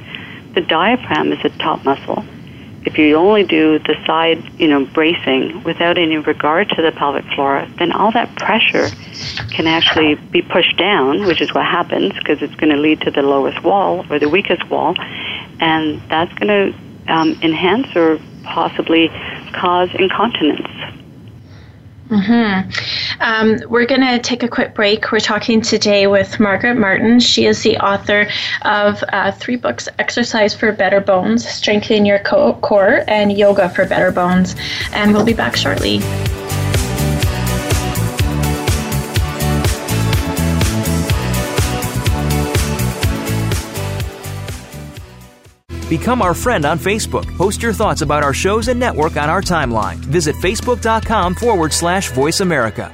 the 0.54 0.62
diaphragm 0.62 1.32
is 1.32 1.40
a 1.44 1.50
top 1.50 1.84
muscle. 1.84 2.24
If 2.86 3.00
you 3.00 3.16
only 3.16 3.44
do 3.44 3.80
the 3.80 3.96
side, 4.06 4.44
you 4.60 4.68
know, 4.68 4.86
bracing 4.86 5.64
without 5.64 5.98
any 5.98 6.18
regard 6.18 6.70
to 6.70 6.82
the 6.82 6.92
pelvic 6.92 7.26
floor, 7.34 7.68
then 7.80 7.92
all 7.92 8.12
that 8.12 8.36
pressure 8.36 8.90
can 9.50 9.66
actually 9.66 10.16
be 10.16 10.42
pushed 10.42 10.78
down, 10.78 11.26
which 11.26 11.42
is 11.42 11.54
what 11.54 11.66
happens 11.66 12.14
because 12.14 12.42
it's 12.42 12.56
going 12.56 12.72
to 12.72 12.78
lead 12.78 13.02
to 13.02 13.12
the 13.12 13.24
lowest 13.24 13.64
wall 13.64 14.06
or 14.10 14.20
the 14.20 14.30
weakest 14.30 14.70
wall, 14.70 14.96
and 15.60 16.02
that's 16.10 16.34
going 16.36 16.74
to 16.74 17.12
um, 17.12 17.38
enhance 17.42 17.88
or 17.96 18.20
possibly 18.44 19.10
cause 19.54 19.90
incontinence. 19.96 20.68
Mm-hmm. 22.10 22.70
Um, 23.20 23.70
we're 23.70 23.88
going 23.88 24.02
to 24.02 24.20
take 24.20 24.44
a 24.44 24.48
quick 24.48 24.76
break. 24.76 25.12
We're 25.12 25.20
talking 25.20 25.62
today 25.62 26.06
with 26.06 26.40
Margaret 26.40 26.76
Martin. 26.76 27.20
She 27.20 27.46
is 27.46 27.64
the 27.64 27.78
author 27.78 28.30
of 28.62 29.04
uh, 29.10 29.32
three 29.32 29.56
books 29.56 29.90
Exercise 29.98 30.54
for 30.54 30.72
Better 30.72 31.02
Bones, 31.02 31.48
Strengthen 31.48 32.06
Your 32.06 32.20
Core, 32.20 33.04
and 33.08 33.36
Yoga 33.36 33.70
for 33.70 33.88
Better 33.88 34.12
Bones. 34.12 34.56
And 34.92 35.14
we'll 35.14 35.26
be 35.26 35.34
back 35.34 35.56
shortly. 35.56 36.00
Become 45.90 46.22
our 46.22 46.34
friend 46.34 46.66
on 46.66 46.80
Facebook. 46.80 47.26
Post 47.38 47.62
your 47.62 47.74
thoughts 47.74 48.02
about 48.02 48.24
our 48.24 48.34
shows 48.34 48.68
and 48.68 48.80
network 48.80 49.18
on 49.18 49.30
our 49.30 49.42
timeline. 49.42 49.98
Visit 49.98 50.36
facebook.com 50.38 51.36
forward 51.36 51.72
slash 51.74 52.10
voice 52.12 52.40
America. 52.40 52.92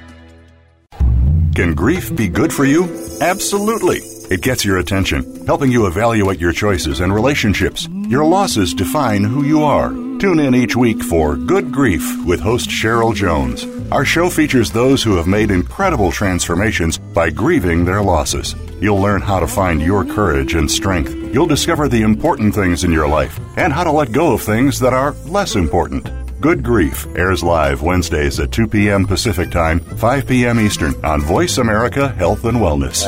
Can 1.56 1.74
grief 1.74 2.16
be 2.16 2.28
good 2.28 2.54
for 2.54 2.66
you? 2.66 2.84
Absolutely. 3.20 3.98
It 4.32 4.42
gets 4.42 4.64
your 4.64 4.78
attention, 4.78 5.46
helping 5.46 5.72
you 5.72 5.86
evaluate 5.88 6.40
your 6.40 6.54
choices 6.54 7.02
and 7.02 7.14
relationships. 7.14 7.88
Your 8.08 8.24
losses 8.24 8.74
define 8.74 9.24
who 9.26 9.44
you 9.44 9.64
are. 9.64 9.90
Tune 9.90 10.40
in 10.40 10.56
each 10.56 10.76
week 10.76 11.04
for 11.04 11.36
Good 11.36 11.72
Grief 11.72 12.26
with 12.26 12.40
host 12.40 12.70
Cheryl 12.70 13.14
Jones. 13.14 13.66
Our 13.92 14.06
show 14.06 14.30
features 14.30 14.72
those 14.72 15.04
who 15.04 15.18
have 15.18 15.28
made 15.28 15.52
incredible 15.52 16.12
transformations 16.12 16.98
by 16.98 17.30
grieving 17.30 17.84
their 17.84 18.02
losses. 18.02 18.56
You'll 18.82 19.00
learn 19.00 19.22
how 19.22 19.40
to 19.40 19.48
find 19.48 19.80
your 19.80 20.04
courage 20.04 20.56
and 20.56 20.70
strength. 20.70 21.16
You'll 21.32 21.46
discover 21.46 21.88
the 21.88 22.02
important 22.02 22.56
things 22.56 22.84
in 22.84 22.92
your 22.92 23.08
life 23.08 23.40
and 23.56 23.72
how 23.72 23.84
to 23.84 23.92
let 23.92 24.12
go 24.12 24.34
of 24.34 24.42
things 24.42 24.80
that 24.80 24.92
are 24.92 25.14
less 25.28 25.56
important. 25.56 26.10
Good 26.42 26.64
Grief 26.64 27.06
airs 27.16 27.44
live 27.44 27.84
Wednesdays 27.84 28.40
at 28.40 28.52
2 28.52 28.68
p.m. 28.68 29.06
Pacific 29.06 29.52
Time, 29.52 29.80
5 29.80 30.28
p.m. 30.28 30.60
Eastern 30.60 30.96
on 31.06 31.22
Voice 31.22 31.60
America 31.60 32.10
Health 32.10 32.46
and 32.46 32.58
Wellness. 32.58 33.06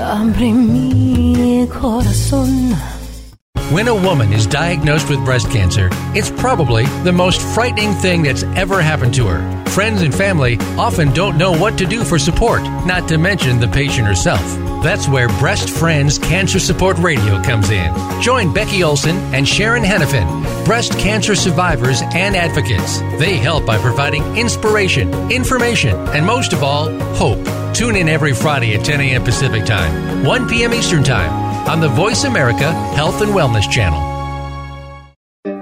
When 3.72 3.88
a 3.88 3.96
woman 3.96 4.32
is 4.32 4.46
diagnosed 4.46 5.10
with 5.10 5.26
breast 5.26 5.50
cancer, 5.50 5.90
it's 6.14 6.30
probably 6.30 6.86
the 7.04 7.12
most 7.12 7.42
frightening 7.42 7.94
thing 7.94 8.22
that's 8.22 8.44
ever 8.56 8.80
happened 8.84 9.16
to 9.16 9.26
her. 9.26 9.66
Friends 9.72 10.04
and 10.04 10.14
family 10.14 10.58
often 10.78 11.12
don't 11.14 11.40
know 11.40 11.58
what 11.58 11.80
to 11.80 11.88
do 11.88 12.04
for 12.04 12.20
support, 12.20 12.62
not 12.86 13.08
to 13.08 13.18
mention 13.18 13.60
the 13.60 13.68
patient 13.68 14.06
herself. 14.06 14.44
That's 14.84 15.08
where 15.08 15.30
Breast 15.39 15.69
Friends 15.69 16.19
Cancer 16.19 16.60
Support 16.60 16.98
Radio 16.98 17.41
comes 17.41 17.69
in. 17.69 18.22
Join 18.22 18.54
Becky 18.54 18.84
Olson 18.84 19.15
and 19.34 19.48
Sharon 19.48 19.81
Henifin, 19.81 20.65
breast 20.65 20.92
cancer 21.00 21.36
survivors 21.36 22.02
and 22.02 22.36
advocates. 22.36 23.00
They 23.17 23.38
help 23.38 23.65
by 23.65 23.77
providing 23.77 24.36
inspiration, 24.36 25.31
information, 25.31 25.96
and 26.10 26.25
most 26.25 26.52
of 26.52 26.63
all, 26.63 26.92
hope. 27.15 27.40
Tune 27.73 27.96
in 27.96 28.10
every 28.10 28.34
Friday 28.34 28.75
at 28.75 28.84
10 28.84 29.00
a.m. 29.00 29.23
Pacific 29.23 29.63
Time, 29.65 30.25
1 30.25 30.50
p.m. 30.50 30.73
Eastern 30.73 31.02
Time 31.02 31.31
on 31.65 31.79
the 31.79 31.88
Voice 31.88 32.25
America 32.25 32.73
Health 32.94 33.21
and 33.21 33.31
Wellness 33.31 33.71
Channel. 33.71 34.12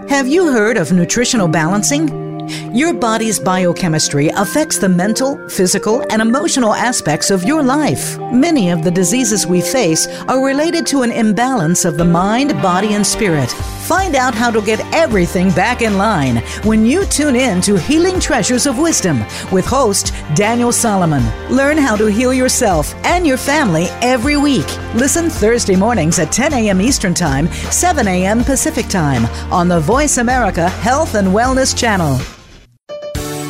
Have 0.09 0.27
you 0.27 0.51
heard 0.51 0.77
of 0.77 0.91
nutritional 0.91 1.47
balancing? 1.47 2.30
Your 2.73 2.93
body's 2.93 3.39
biochemistry 3.39 4.27
affects 4.29 4.77
the 4.77 4.89
mental, 4.89 5.37
physical, 5.49 6.05
and 6.09 6.21
emotional 6.21 6.73
aspects 6.73 7.31
of 7.31 7.43
your 7.43 7.63
life. 7.63 8.17
Many 8.31 8.69
of 8.69 8.83
the 8.83 8.91
diseases 8.91 9.47
we 9.47 9.61
face 9.61 10.07
are 10.27 10.45
related 10.45 10.85
to 10.87 11.01
an 11.01 11.11
imbalance 11.11 11.85
of 11.85 11.97
the 11.97 12.05
mind, 12.05 12.53
body, 12.61 12.93
and 12.93 13.05
spirit. 13.05 13.51
Find 13.91 14.15
out 14.15 14.33
how 14.33 14.51
to 14.51 14.61
get 14.61 14.79
everything 14.93 15.49
back 15.51 15.81
in 15.81 15.97
line 15.97 16.37
when 16.63 16.85
you 16.85 17.05
tune 17.05 17.35
in 17.35 17.61
to 17.61 17.77
Healing 17.77 18.19
Treasures 18.19 18.65
of 18.65 18.79
Wisdom 18.79 19.19
with 19.51 19.65
host 19.65 20.13
Daniel 20.33 20.71
Solomon. 20.71 21.23
Learn 21.49 21.77
how 21.77 21.95
to 21.97 22.05
heal 22.05 22.33
yourself 22.33 22.93
and 23.03 23.27
your 23.27 23.37
family 23.37 23.87
every 24.01 24.37
week. 24.37 24.67
Listen 24.95 25.29
Thursday 25.29 25.75
mornings 25.75 26.19
at 26.19 26.31
10 26.31 26.53
a.m. 26.53 26.81
Eastern 26.81 27.13
Time, 27.13 27.47
7 27.47 28.07
a.m. 28.07 28.43
Pacific 28.43 28.87
Time 28.87 29.25
on 29.51 29.67
the 29.67 29.79
Voice 29.79 30.17
America 30.17 30.69
Health 30.69 31.15
and 31.15 31.27
Wellness 31.27 31.77
Channel. 31.77 32.19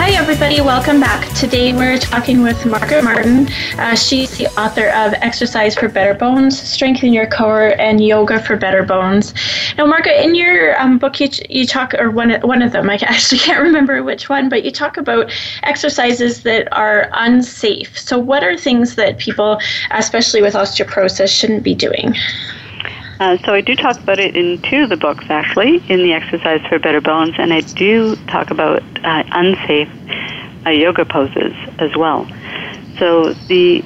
Hi, 0.00 0.10
everybody. 0.10 0.60
Welcome 0.60 1.00
back. 1.00 1.28
Today 1.34 1.72
we're 1.72 1.98
talking 1.98 2.40
with 2.40 2.64
Margaret 2.64 3.02
Martin. 3.02 3.48
Uh, 3.76 3.96
she's 3.96 4.38
the 4.38 4.46
author 4.58 4.90
of 4.90 5.12
Exercise 5.14 5.74
for 5.74 5.88
Better 5.88 6.14
Bones, 6.14 6.56
Strengthen 6.56 7.12
Your 7.12 7.26
Core, 7.26 7.74
and 7.80 8.02
Yoga 8.02 8.40
for 8.40 8.56
Better 8.56 8.84
Bones. 8.84 9.34
Now, 9.76 9.86
Margaret, 9.86 10.24
in 10.24 10.36
your 10.36 10.80
um, 10.80 10.98
book, 10.98 11.18
you, 11.18 11.28
you 11.50 11.66
talk, 11.66 11.94
or 11.94 12.10
one, 12.10 12.30
one 12.42 12.62
of 12.62 12.70
them, 12.70 12.88
I 12.88 12.94
actually 13.02 13.40
can't 13.40 13.60
remember 13.60 14.04
which 14.04 14.28
one, 14.28 14.48
but 14.48 14.62
you 14.64 14.70
talk 14.70 14.98
about 14.98 15.32
exercises 15.64 16.44
that 16.44 16.72
are 16.72 17.10
unsafe. 17.14 17.98
So, 17.98 18.20
what 18.20 18.44
are 18.44 18.56
things 18.56 18.94
that 18.94 19.18
people, 19.18 19.58
especially 19.90 20.42
with 20.42 20.54
osteoporosis, 20.54 21.28
shouldn't 21.28 21.64
be 21.64 21.74
doing? 21.74 22.14
Uh, 23.20 23.36
so 23.44 23.52
I 23.52 23.60
do 23.62 23.74
talk 23.74 23.98
about 24.00 24.20
it 24.20 24.36
in 24.36 24.62
two 24.62 24.84
of 24.84 24.90
the 24.90 24.96
books, 24.96 25.24
actually, 25.28 25.82
in 25.88 26.02
the 26.02 26.12
Exercise 26.12 26.60
for 26.68 26.78
Better 26.78 27.00
Bones, 27.00 27.34
and 27.36 27.52
I 27.52 27.62
do 27.62 28.14
talk 28.28 28.52
about 28.52 28.82
uh, 29.04 29.24
unsafe 29.32 29.88
uh, 30.64 30.70
yoga 30.70 31.04
poses 31.04 31.52
as 31.78 31.96
well. 31.96 32.26
So 32.98 33.34
the 33.48 33.82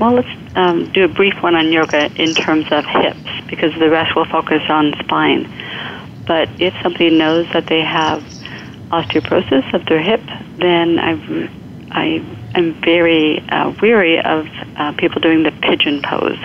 well, 0.00 0.14
let's 0.14 0.28
um, 0.54 0.90
do 0.92 1.04
a 1.04 1.08
brief 1.08 1.34
one 1.42 1.56
on 1.56 1.72
yoga 1.72 2.06
in 2.14 2.34
terms 2.34 2.66
of 2.70 2.84
hips, 2.86 3.30
because 3.50 3.74
the 3.78 3.90
rest 3.90 4.14
will 4.14 4.26
focus 4.26 4.62
on 4.68 4.94
spine. 5.00 5.44
But 6.26 6.48
if 6.60 6.72
somebody 6.82 7.10
knows 7.10 7.46
that 7.52 7.66
they 7.66 7.80
have 7.80 8.22
osteoporosis 8.90 9.74
of 9.74 9.84
their 9.86 10.00
hip, 10.00 10.22
then 10.56 10.98
I 10.98 11.50
I 11.90 12.24
am 12.54 12.74
very 12.80 13.40
uh, 13.50 13.74
weary 13.82 14.18
of 14.22 14.46
uh, 14.76 14.92
people 14.92 15.20
doing 15.20 15.42
the 15.42 15.50
pigeon 15.50 16.00
pose 16.00 16.38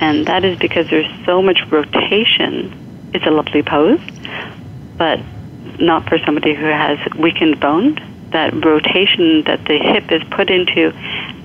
and 0.00 0.26
that 0.26 0.44
is 0.44 0.58
because 0.58 0.88
there's 0.90 1.10
so 1.26 1.42
much 1.42 1.60
rotation. 1.70 3.10
It's 3.14 3.26
a 3.26 3.30
lovely 3.30 3.62
pose, 3.62 4.00
but 4.96 5.20
not 5.80 6.08
for 6.08 6.18
somebody 6.24 6.54
who 6.54 6.66
has 6.66 6.98
weakened 7.18 7.60
bone. 7.60 7.96
That 8.30 8.52
rotation 8.64 9.44
that 9.44 9.64
the 9.64 9.78
hip 9.78 10.12
is 10.12 10.22
put 10.30 10.50
into, 10.50 10.92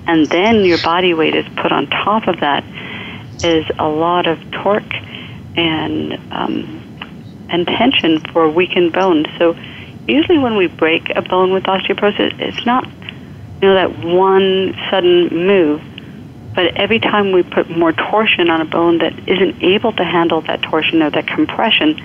and 0.06 0.28
then 0.28 0.64
your 0.64 0.78
body 0.82 1.14
weight 1.14 1.34
is 1.34 1.46
put 1.56 1.72
on 1.72 1.86
top 1.86 2.28
of 2.28 2.40
that, 2.40 2.62
is 3.42 3.64
a 3.78 3.88
lot 3.88 4.26
of 4.26 4.38
torque 4.50 4.94
and 5.56 6.12
um, 6.30 6.82
and 7.48 7.66
tension 7.66 8.20
for 8.32 8.50
weakened 8.50 8.92
bone. 8.92 9.24
So 9.38 9.56
usually 10.06 10.38
when 10.38 10.56
we 10.56 10.66
break 10.66 11.10
a 11.14 11.22
bone 11.22 11.52
with 11.52 11.64
osteoporosis, 11.64 12.38
it's 12.38 12.66
not 12.66 12.86
you 13.62 13.68
know 13.68 13.74
that 13.74 13.98
one 14.04 14.74
sudden 14.90 15.28
move 15.46 15.80
but 16.54 16.76
every 16.76 17.00
time 17.00 17.32
we 17.32 17.42
put 17.42 17.68
more 17.68 17.92
torsion 17.92 18.48
on 18.48 18.60
a 18.60 18.64
bone 18.64 18.98
that 18.98 19.28
isn't 19.28 19.62
able 19.62 19.92
to 19.92 20.04
handle 20.04 20.40
that 20.42 20.62
torsion 20.62 21.02
or 21.02 21.10
that 21.10 21.26
compression, 21.26 22.00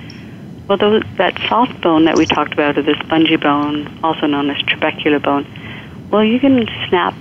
well, 0.67 0.77
those, 0.77 1.03
that 1.17 1.37
soft 1.47 1.79
bone 1.81 2.05
that 2.05 2.15
we 2.15 2.25
talked 2.25 2.53
about, 2.53 2.77
or 2.77 2.81
the 2.81 2.95
spongy 3.05 3.35
bone, 3.35 3.99
also 4.03 4.25
known 4.25 4.49
as 4.49 4.57
trabecular 4.63 5.21
bone, 5.21 5.47
well, 6.11 6.23
you 6.23 6.39
can 6.39 6.67
snap 6.87 7.13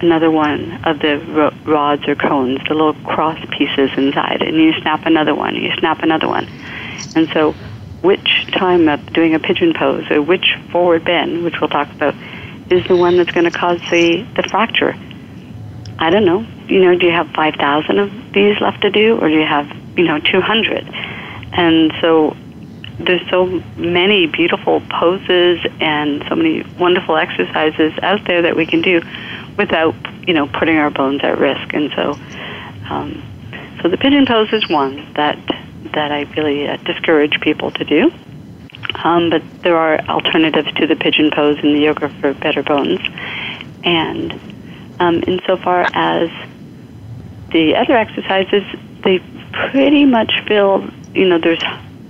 another 0.00 0.30
one 0.30 0.84
of 0.84 0.98
the 0.98 1.52
rods 1.64 2.06
or 2.08 2.16
cones, 2.16 2.58
the 2.68 2.74
little 2.74 2.94
cross 3.04 3.38
pieces 3.56 3.90
inside, 3.96 4.42
and 4.42 4.56
you 4.56 4.72
snap 4.80 5.06
another 5.06 5.34
one, 5.34 5.54
you 5.54 5.72
snap 5.78 6.02
another 6.02 6.26
one. 6.26 6.46
And 7.14 7.28
so, 7.32 7.52
which 8.02 8.46
time 8.52 8.88
of 8.88 9.12
doing 9.12 9.34
a 9.34 9.38
pigeon 9.38 9.74
pose 9.74 10.10
or 10.10 10.20
which 10.20 10.56
forward 10.72 11.04
bend, 11.04 11.44
which 11.44 11.60
we'll 11.60 11.70
talk 11.70 11.88
about, 11.92 12.16
is 12.70 12.84
the 12.88 12.96
one 12.96 13.16
that's 13.16 13.30
going 13.30 13.44
to 13.44 13.56
cause 13.56 13.78
the, 13.92 14.26
the 14.34 14.42
fracture? 14.42 14.96
I 15.98 16.10
don't 16.10 16.24
know 16.24 16.44
you 16.72 16.80
know, 16.80 16.96
do 16.96 17.06
you 17.06 17.12
have 17.12 17.28
5,000 17.32 17.98
of 17.98 18.10
these 18.32 18.58
left 18.60 18.80
to 18.80 18.90
do, 18.90 19.18
or 19.18 19.28
do 19.28 19.34
you 19.34 19.44
have, 19.44 19.68
you 19.94 20.04
know, 20.04 20.18
200? 20.18 20.88
And 21.52 21.92
so 22.00 22.34
there's 22.98 23.28
so 23.28 23.44
many 23.76 24.26
beautiful 24.26 24.80
poses 24.88 25.60
and 25.80 26.24
so 26.30 26.34
many 26.34 26.62
wonderful 26.78 27.18
exercises 27.18 27.92
out 28.02 28.24
there 28.24 28.40
that 28.42 28.56
we 28.56 28.64
can 28.64 28.80
do 28.80 29.02
without, 29.58 29.94
you 30.26 30.32
know, 30.32 30.46
putting 30.46 30.78
our 30.78 30.90
bones 30.90 31.20
at 31.22 31.38
risk. 31.38 31.74
And 31.74 31.92
so, 31.94 32.12
um, 32.88 33.22
so 33.82 33.90
the 33.90 33.98
pigeon 33.98 34.24
pose 34.24 34.50
is 34.52 34.66
one 34.68 35.12
that 35.12 35.38
that 35.92 36.10
I 36.10 36.22
really 36.36 36.66
uh, 36.66 36.78
discourage 36.78 37.38
people 37.42 37.70
to 37.72 37.84
do. 37.84 38.10
Um, 38.94 39.28
but 39.28 39.42
there 39.60 39.76
are 39.76 40.00
alternatives 40.08 40.72
to 40.76 40.86
the 40.86 40.96
pigeon 40.96 41.30
pose 41.30 41.58
in 41.62 41.74
the 41.74 41.80
yoga 41.80 42.08
for 42.20 42.32
better 42.32 42.62
bones. 42.62 43.00
And 43.84 44.32
um, 45.00 45.22
insofar 45.26 45.86
as 45.92 46.30
the 47.52 47.76
other 47.76 47.96
exercises, 47.96 48.62
they 49.04 49.20
pretty 49.52 50.04
much 50.04 50.32
feel, 50.46 50.88
you 51.14 51.28
know, 51.28 51.38
there's 51.38 51.62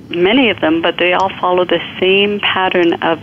many 0.08 0.50
of 0.50 0.60
them, 0.60 0.82
but 0.82 0.96
they 0.98 1.12
all 1.12 1.30
follow 1.40 1.64
the 1.64 1.80
same 1.98 2.40
pattern 2.40 2.94
of 3.02 3.20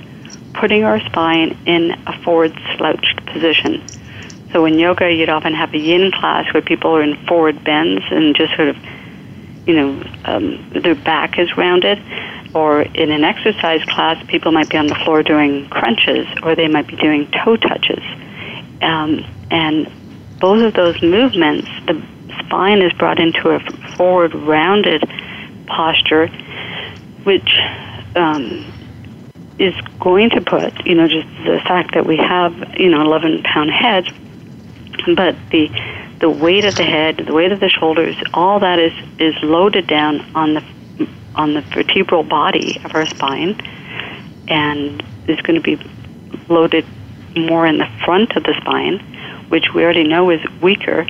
putting 0.53 0.83
our 0.83 0.99
spine 1.01 1.57
in 1.65 1.91
a 2.07 2.23
forward 2.23 2.53
slouched 2.75 3.25
position. 3.27 3.81
So 4.51 4.65
in 4.65 4.79
yoga, 4.79 5.11
you'd 5.11 5.29
often 5.29 5.53
have 5.53 5.73
a 5.73 5.77
yin 5.77 6.11
class 6.11 6.51
where 6.53 6.61
people 6.61 6.95
are 6.95 7.03
in 7.03 7.15
forward 7.27 7.63
bends 7.63 8.03
and 8.09 8.35
just 8.35 8.55
sort 8.55 8.69
of, 8.69 8.77
you 9.67 9.75
know, 9.75 10.03
um, 10.25 10.69
their 10.71 10.95
back 10.95 11.37
is 11.37 11.55
rounded. 11.55 12.01
Or 12.55 12.81
in 12.81 13.11
an 13.11 13.23
exercise 13.23 13.83
class, 13.83 14.25
people 14.25 14.51
might 14.51 14.69
be 14.69 14.77
on 14.77 14.87
the 14.87 14.95
floor 14.95 15.21
doing 15.21 15.69
crunches, 15.69 16.27
or 16.41 16.55
they 16.55 16.67
might 16.67 16.87
be 16.87 16.95
doing 16.95 17.29
toe 17.31 17.57
touches. 17.57 18.03
Um, 18.81 19.23
and 19.51 19.87
both 20.39 20.63
of 20.63 20.73
those 20.73 21.01
movements, 21.01 21.67
the 21.85 22.01
spine 22.45 22.81
is 22.81 22.93
brought 22.93 23.19
into 23.19 23.49
a 23.49 23.59
forward 23.95 24.33
rounded 24.33 25.03
posture, 25.67 26.27
which 27.23 27.59
um, 28.15 28.65
is 29.59 29.73
going 29.99 30.29
to 30.31 30.41
put, 30.41 30.85
you 30.85 30.95
know, 30.95 31.07
just 31.07 31.27
the 31.45 31.59
fact 31.67 31.93
that 31.93 32.05
we 32.05 32.17
have, 32.17 32.53
you 32.79 32.89
know, 32.89 33.01
11 33.01 33.43
pound 33.43 33.69
head, 33.69 34.05
but 35.15 35.35
the 35.51 35.69
the 36.19 36.29
weight 36.29 36.65
of 36.65 36.75
the 36.75 36.83
head, 36.83 37.15
the 37.15 37.33
weight 37.33 37.53
of 37.53 37.61
the 37.61 37.69
shoulders, 37.69 38.15
all 38.33 38.59
that 38.59 38.79
is 38.79 38.93
is 39.19 39.35
loaded 39.41 39.87
down 39.87 40.19
on 40.35 40.53
the 40.55 40.63
on 41.35 41.53
the 41.53 41.61
vertebral 41.61 42.23
body 42.23 42.81
of 42.83 42.93
our 42.95 43.05
spine, 43.05 43.59
and 44.47 45.03
is 45.27 45.39
going 45.41 45.61
to 45.61 45.61
be 45.61 45.77
loaded 46.49 46.85
more 47.37 47.65
in 47.65 47.77
the 47.77 47.87
front 48.03 48.35
of 48.35 48.43
the 48.43 48.53
spine 48.59 49.08
which 49.49 49.73
we 49.73 49.83
already 49.83 50.03
know 50.03 50.29
is 50.29 50.41
weaker, 50.61 51.05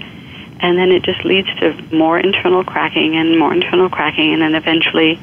and 0.62 0.78
then 0.78 0.92
it 0.92 1.04
just 1.04 1.24
leads 1.24 1.48
to 1.60 1.74
more 1.94 2.20
internal 2.20 2.64
cracking 2.64 3.16
and 3.16 3.38
more 3.38 3.54
internal 3.54 3.90
cracking, 3.90 4.34
and 4.34 4.42
then 4.42 4.56
eventually 4.56 5.20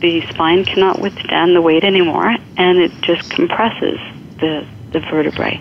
the 0.00 0.20
spine 0.28 0.64
cannot 0.64 1.00
withstand 1.00 1.54
the 1.54 1.62
weight 1.62 1.84
anymore, 1.84 2.36
and 2.56 2.78
it 2.78 2.92
just 3.02 3.30
compresses 3.30 3.98
the, 4.40 4.66
the 4.92 5.00
vertebrae. 5.00 5.60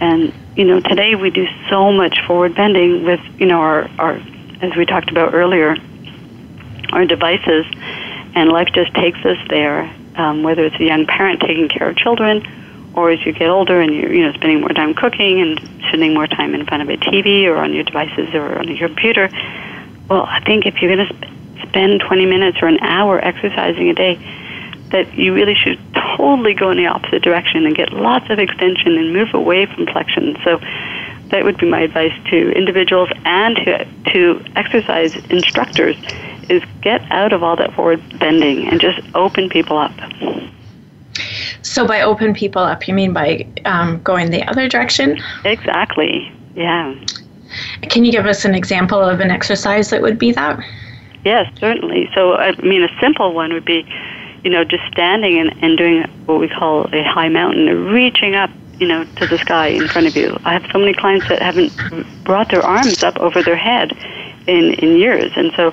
And 0.00 0.32
you 0.56 0.64
know, 0.64 0.80
today 0.80 1.14
we 1.14 1.30
do 1.30 1.46
so 1.70 1.92
much 1.92 2.20
forward 2.26 2.54
bending 2.54 3.04
with 3.04 3.20
you 3.38 3.46
know 3.46 3.60
our, 3.60 3.90
our 3.98 4.20
as 4.60 4.76
we 4.76 4.84
talked 4.84 5.10
about 5.10 5.34
earlier, 5.34 5.76
our 6.92 7.04
devices, 7.04 7.66
and 8.34 8.50
life 8.50 8.68
just 8.72 8.94
takes 8.94 9.18
us 9.24 9.38
there. 9.48 9.92
Um, 10.14 10.42
whether 10.42 10.66
it's 10.66 10.78
a 10.78 10.84
young 10.84 11.06
parent 11.06 11.40
taking 11.40 11.70
care 11.70 11.88
of 11.88 11.96
children 11.96 12.46
or 12.94 13.10
as 13.10 13.24
you 13.24 13.32
get 13.32 13.48
older 13.48 13.80
and 13.80 13.94
you're 13.94 14.12
you 14.12 14.22
know 14.22 14.32
spending 14.32 14.60
more 14.60 14.70
time 14.70 14.94
cooking 14.94 15.40
and 15.40 15.58
spending 15.88 16.14
more 16.14 16.26
time 16.26 16.54
in 16.54 16.66
front 16.66 16.82
of 16.82 16.88
a 16.88 16.96
TV 16.96 17.44
or 17.46 17.56
on 17.56 17.72
your 17.72 17.84
devices 17.84 18.34
or 18.34 18.58
on 18.58 18.68
your 18.68 18.88
computer, 18.88 19.28
well, 20.08 20.24
I 20.24 20.40
think 20.44 20.66
if 20.66 20.80
you're 20.80 20.94
going 20.94 21.08
to 21.08 21.14
sp- 21.14 21.68
spend 21.68 22.00
20 22.00 22.26
minutes 22.26 22.58
or 22.60 22.68
an 22.68 22.78
hour 22.80 23.18
exercising 23.22 23.88
a 23.88 23.94
day, 23.94 24.16
that 24.90 25.14
you 25.14 25.32
really 25.32 25.54
should 25.54 25.80
totally 26.16 26.54
go 26.54 26.70
in 26.70 26.76
the 26.76 26.86
opposite 26.86 27.22
direction 27.22 27.64
and 27.64 27.74
get 27.74 27.92
lots 27.92 28.28
of 28.30 28.38
extension 28.38 28.98
and 28.98 29.12
move 29.12 29.32
away 29.32 29.64
from 29.66 29.86
flexion. 29.86 30.36
So 30.44 30.58
that 31.30 31.44
would 31.44 31.56
be 31.56 31.68
my 31.68 31.80
advice 31.80 32.12
to 32.30 32.52
individuals 32.52 33.08
and 33.24 33.56
to, 33.56 33.86
to 34.12 34.44
exercise 34.54 35.16
instructors 35.30 35.96
is 36.50 36.62
get 36.82 37.00
out 37.10 37.32
of 37.32 37.42
all 37.42 37.56
that 37.56 37.72
forward 37.72 38.02
bending 38.18 38.68
and 38.68 38.80
just 38.80 39.00
open 39.14 39.48
people 39.48 39.78
up. 39.78 39.92
So 41.62 41.86
by 41.86 42.00
open 42.02 42.34
people 42.34 42.62
up, 42.62 42.86
you 42.88 42.94
mean 42.94 43.12
by 43.12 43.46
um, 43.64 44.02
going 44.02 44.30
the 44.30 44.42
other 44.48 44.68
direction? 44.68 45.18
Exactly. 45.44 46.30
Yeah. 46.54 46.94
Can 47.82 48.04
you 48.04 48.12
give 48.12 48.26
us 48.26 48.44
an 48.44 48.54
example 48.54 49.00
of 49.00 49.20
an 49.20 49.30
exercise 49.30 49.90
that 49.90 50.02
would 50.02 50.18
be 50.18 50.32
that? 50.32 50.58
Yes, 51.24 51.52
certainly. 51.58 52.10
So, 52.14 52.34
I 52.34 52.52
mean, 52.62 52.82
a 52.82 53.00
simple 53.00 53.32
one 53.32 53.52
would 53.52 53.64
be, 53.64 53.86
you 54.42 54.50
know, 54.50 54.64
just 54.64 54.82
standing 54.90 55.38
and, 55.38 55.54
and 55.62 55.78
doing 55.78 56.02
what 56.26 56.40
we 56.40 56.48
call 56.48 56.92
a 56.92 57.02
high 57.02 57.28
mountain, 57.28 57.86
reaching 57.86 58.34
up, 58.34 58.50
you 58.80 58.88
know, 58.88 59.04
to 59.16 59.26
the 59.26 59.38
sky 59.38 59.68
in 59.68 59.86
front 59.86 60.08
of 60.08 60.16
you. 60.16 60.36
I 60.44 60.52
have 60.52 60.66
so 60.72 60.78
many 60.78 60.94
clients 60.94 61.28
that 61.28 61.40
haven't 61.40 61.72
brought 62.24 62.50
their 62.50 62.62
arms 62.62 63.04
up 63.04 63.18
over 63.20 63.42
their 63.42 63.56
head 63.56 63.92
in, 64.48 64.74
in 64.74 64.96
years. 64.96 65.30
And 65.36 65.52
so, 65.54 65.72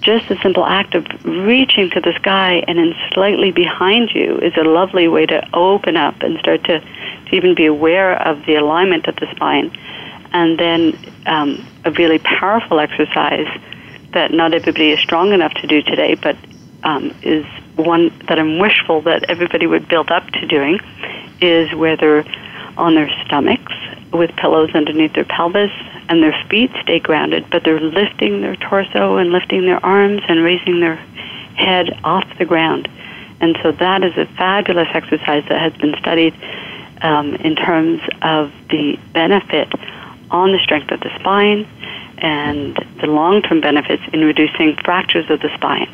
just 0.00 0.30
a 0.30 0.38
simple 0.40 0.64
act 0.64 0.94
of 0.94 1.06
reaching 1.24 1.90
to 1.90 2.00
the 2.00 2.12
sky 2.14 2.64
and 2.68 2.78
then 2.78 2.94
slightly 3.12 3.50
behind 3.50 4.10
you 4.14 4.38
is 4.38 4.52
a 4.56 4.62
lovely 4.62 5.08
way 5.08 5.26
to 5.26 5.48
open 5.54 5.96
up 5.96 6.20
and 6.22 6.38
start 6.38 6.64
to, 6.64 6.80
to 6.80 7.34
even 7.34 7.54
be 7.54 7.66
aware 7.66 8.20
of 8.26 8.44
the 8.46 8.54
alignment 8.54 9.06
of 9.06 9.16
the 9.16 9.26
spine. 9.34 9.76
And 10.32 10.58
then 10.58 10.98
um, 11.26 11.66
a 11.84 11.90
really 11.90 12.18
powerful 12.18 12.80
exercise 12.80 13.48
that 14.12 14.32
not 14.32 14.54
everybody 14.54 14.90
is 14.90 15.00
strong 15.00 15.32
enough 15.32 15.54
to 15.54 15.66
do 15.66 15.82
today, 15.82 16.14
but 16.14 16.36
um, 16.84 17.14
is 17.22 17.44
one 17.76 18.16
that 18.28 18.38
I'm 18.38 18.58
wishful 18.58 19.02
that 19.02 19.24
everybody 19.28 19.66
would 19.66 19.88
build 19.88 20.10
up 20.10 20.26
to 20.30 20.46
doing, 20.46 20.78
is 21.40 21.72
where 21.74 21.96
they're 21.96 22.24
on 22.76 22.94
their 22.94 23.10
stomachs 23.24 23.72
with 24.12 24.34
pillows 24.36 24.70
underneath 24.74 25.12
their 25.14 25.24
pelvis 25.24 25.72
and 26.08 26.22
their 26.22 26.34
feet 26.48 26.70
stay 26.82 26.98
grounded, 26.98 27.48
but 27.50 27.64
they're 27.64 27.80
lifting 27.80 28.40
their 28.40 28.56
torso 28.56 29.16
and 29.16 29.30
lifting 29.30 29.62
their 29.62 29.84
arms 29.84 30.22
and 30.28 30.42
raising 30.42 30.80
their 30.80 30.96
head 31.56 32.00
off 32.04 32.26
the 32.38 32.44
ground. 32.44 32.88
And 33.40 33.56
so 33.62 33.72
that 33.72 34.02
is 34.02 34.16
a 34.16 34.26
fabulous 34.26 34.88
exercise 34.94 35.44
that 35.48 35.60
has 35.60 35.72
been 35.74 35.94
studied 35.98 36.34
um, 37.02 37.34
in 37.36 37.54
terms 37.54 38.00
of 38.22 38.52
the 38.70 38.98
benefit 39.12 39.68
on 40.30 40.52
the 40.52 40.58
strength 40.58 40.90
of 40.90 41.00
the 41.00 41.10
spine 41.18 41.66
and 42.18 42.76
the 43.00 43.06
long-term 43.06 43.60
benefits 43.60 44.02
in 44.12 44.24
reducing 44.24 44.76
fractures 44.84 45.30
of 45.30 45.40
the 45.40 45.54
spine. 45.54 45.88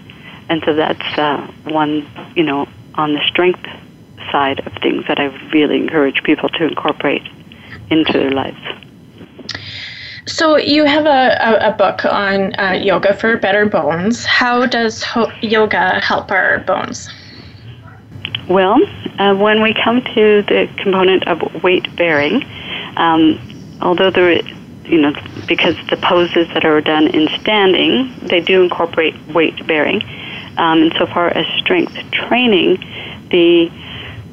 And 0.49 0.63
so 0.65 0.75
that's 0.75 1.19
uh, 1.19 1.47
one, 1.65 2.07
you 2.35 2.43
know, 2.43 2.67
on 2.95 3.13
the 3.13 3.21
strength 3.27 3.65
side 4.31 4.67
of 4.67 4.73
things 4.83 5.05
that 5.09 5.19
I 5.19 5.27
really 5.53 5.77
encourage 5.77 6.23
people 6.23 6.49
to 6.51 6.65
incorporate 6.67 7.23
into 7.91 8.13
their 8.13 8.31
lives. 8.31 8.59
So 10.27 10.57
you 10.57 10.85
have 10.85 11.05
a, 11.07 11.37
a, 11.41 11.71
a 11.71 11.73
book 11.73 12.05
on 12.05 12.59
uh, 12.59 12.73
yoga 12.73 13.15
for 13.15 13.37
better 13.37 13.67
bones. 13.67 14.25
How 14.25 14.65
does 14.67 15.03
ho- 15.03 15.31
yoga 15.43 16.01
help 16.01 16.31
our 16.31 16.61
bones? 16.61 17.11
Well, 18.49 18.79
uh, 19.19 19.35
when 19.35 19.63
we 19.63 19.75
come 19.85 20.03
to 20.03 20.43
the 20.43 20.69
component 20.79 21.27
of 21.29 21.63
weight 21.63 21.95
bearing, 21.97 22.43
um, 22.97 23.39
although 23.81 24.11
there 24.11 24.41
you 24.85 25.01
know, 25.01 25.15
because 25.49 25.77
the 25.89 25.97
poses 25.97 26.47
that 26.49 26.65
are 26.65 26.81
done 26.81 27.07
in 27.09 27.29
standing, 27.41 28.15
they 28.29 28.41
do 28.41 28.63
incorporate 28.63 29.15
weight 29.29 29.67
bearing. 29.67 30.03
Um, 30.57 30.83
and 30.83 30.95
so 30.99 31.07
far 31.07 31.29
as 31.29 31.47
strength 31.59 31.97
training, 32.13 32.77
the 33.31 33.71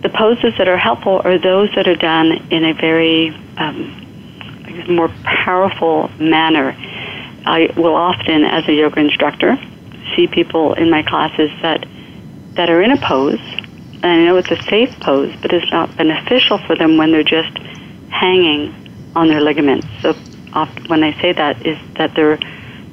the 0.02 0.10
poses 0.10 0.54
that 0.58 0.68
are 0.68 0.78
helpful 0.78 1.22
are 1.24 1.38
those 1.38 1.70
that 1.76 1.88
are 1.88 1.96
done 1.96 2.32
in 2.50 2.66
a 2.66 2.74
very 2.74 3.30
um, 3.58 4.01
more 4.88 5.10
powerful 5.24 6.10
manner. 6.20 6.76
I 7.46 7.72
will 7.76 7.96
often, 7.96 8.44
as 8.44 8.68
a 8.68 8.74
yoga 8.74 9.00
instructor, 9.00 9.58
see 10.16 10.28
people 10.28 10.74
in 10.74 10.90
my 10.90 11.04
classes 11.04 11.50
that 11.62 11.86
that 12.56 12.70
are 12.70 12.82
in 12.82 12.92
a 12.92 12.98
pose, 12.98 13.40
and 13.40 14.06
I 14.06 14.26
know 14.26 14.36
it's 14.36 14.52
a 14.52 14.62
safe 14.70 14.94
pose, 15.00 15.34
but 15.42 15.54
it's 15.54 15.72
not 15.72 15.96
beneficial 15.96 16.58
for 16.58 16.76
them 16.76 16.98
when 16.98 17.12
they're 17.12 17.24
just 17.24 17.58
hanging 18.10 18.76
on 19.16 19.30
their 19.30 19.42
ligaments. 19.42 19.88
So 20.02 20.16
often 20.54 20.86
when 20.86 21.04
I 21.04 21.20
say 21.22 21.32
that 21.34 21.66
is 21.66 21.78
that 21.96 22.14
they're 22.16 22.40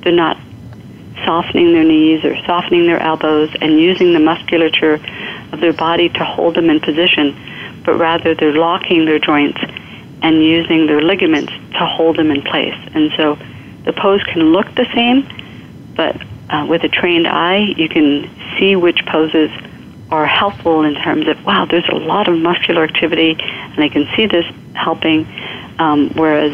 they're 0.02 0.12
not 0.12 0.38
softening 1.24 1.72
their 1.72 1.84
knees 1.84 2.24
or 2.24 2.36
softening 2.46 2.86
their 2.86 3.00
elbows 3.00 3.50
and 3.60 3.80
using 3.80 4.12
the 4.12 4.20
musculature 4.20 4.94
of 5.52 5.60
their 5.60 5.72
body 5.72 6.08
to 6.08 6.24
hold 6.24 6.54
them 6.54 6.70
in 6.70 6.78
position, 6.80 7.82
but 7.84 7.98
rather 7.98 8.34
they're 8.34 8.54
locking 8.54 9.04
their 9.04 9.18
joints 9.18 9.58
and 10.22 10.42
using 10.42 10.86
their 10.86 11.02
ligaments 11.02 11.52
to 11.72 11.86
hold 11.86 12.16
them 12.16 12.30
in 12.30 12.42
place. 12.42 12.74
And 12.94 13.12
so 13.16 13.38
the 13.84 13.92
pose 13.92 14.22
can 14.24 14.52
look 14.52 14.66
the 14.74 14.86
same, 14.94 15.26
but 15.94 16.16
uh, 16.50 16.66
with 16.68 16.82
a 16.84 16.88
trained 16.88 17.26
eye, 17.26 17.74
you 17.76 17.88
can 17.88 18.30
see 18.58 18.76
which 18.76 19.04
poses 19.06 19.50
are 20.10 20.26
helpful 20.26 20.84
in 20.84 20.94
terms 20.94 21.28
of, 21.28 21.44
wow, 21.44 21.66
there's 21.66 21.88
a 21.88 21.94
lot 21.94 22.28
of 22.28 22.38
muscular 22.38 22.82
activity, 22.84 23.36
and 23.38 23.78
I 23.78 23.88
can 23.88 24.08
see 24.16 24.26
this 24.26 24.44
helping. 24.74 25.26
Um, 25.78 26.10
whereas 26.14 26.52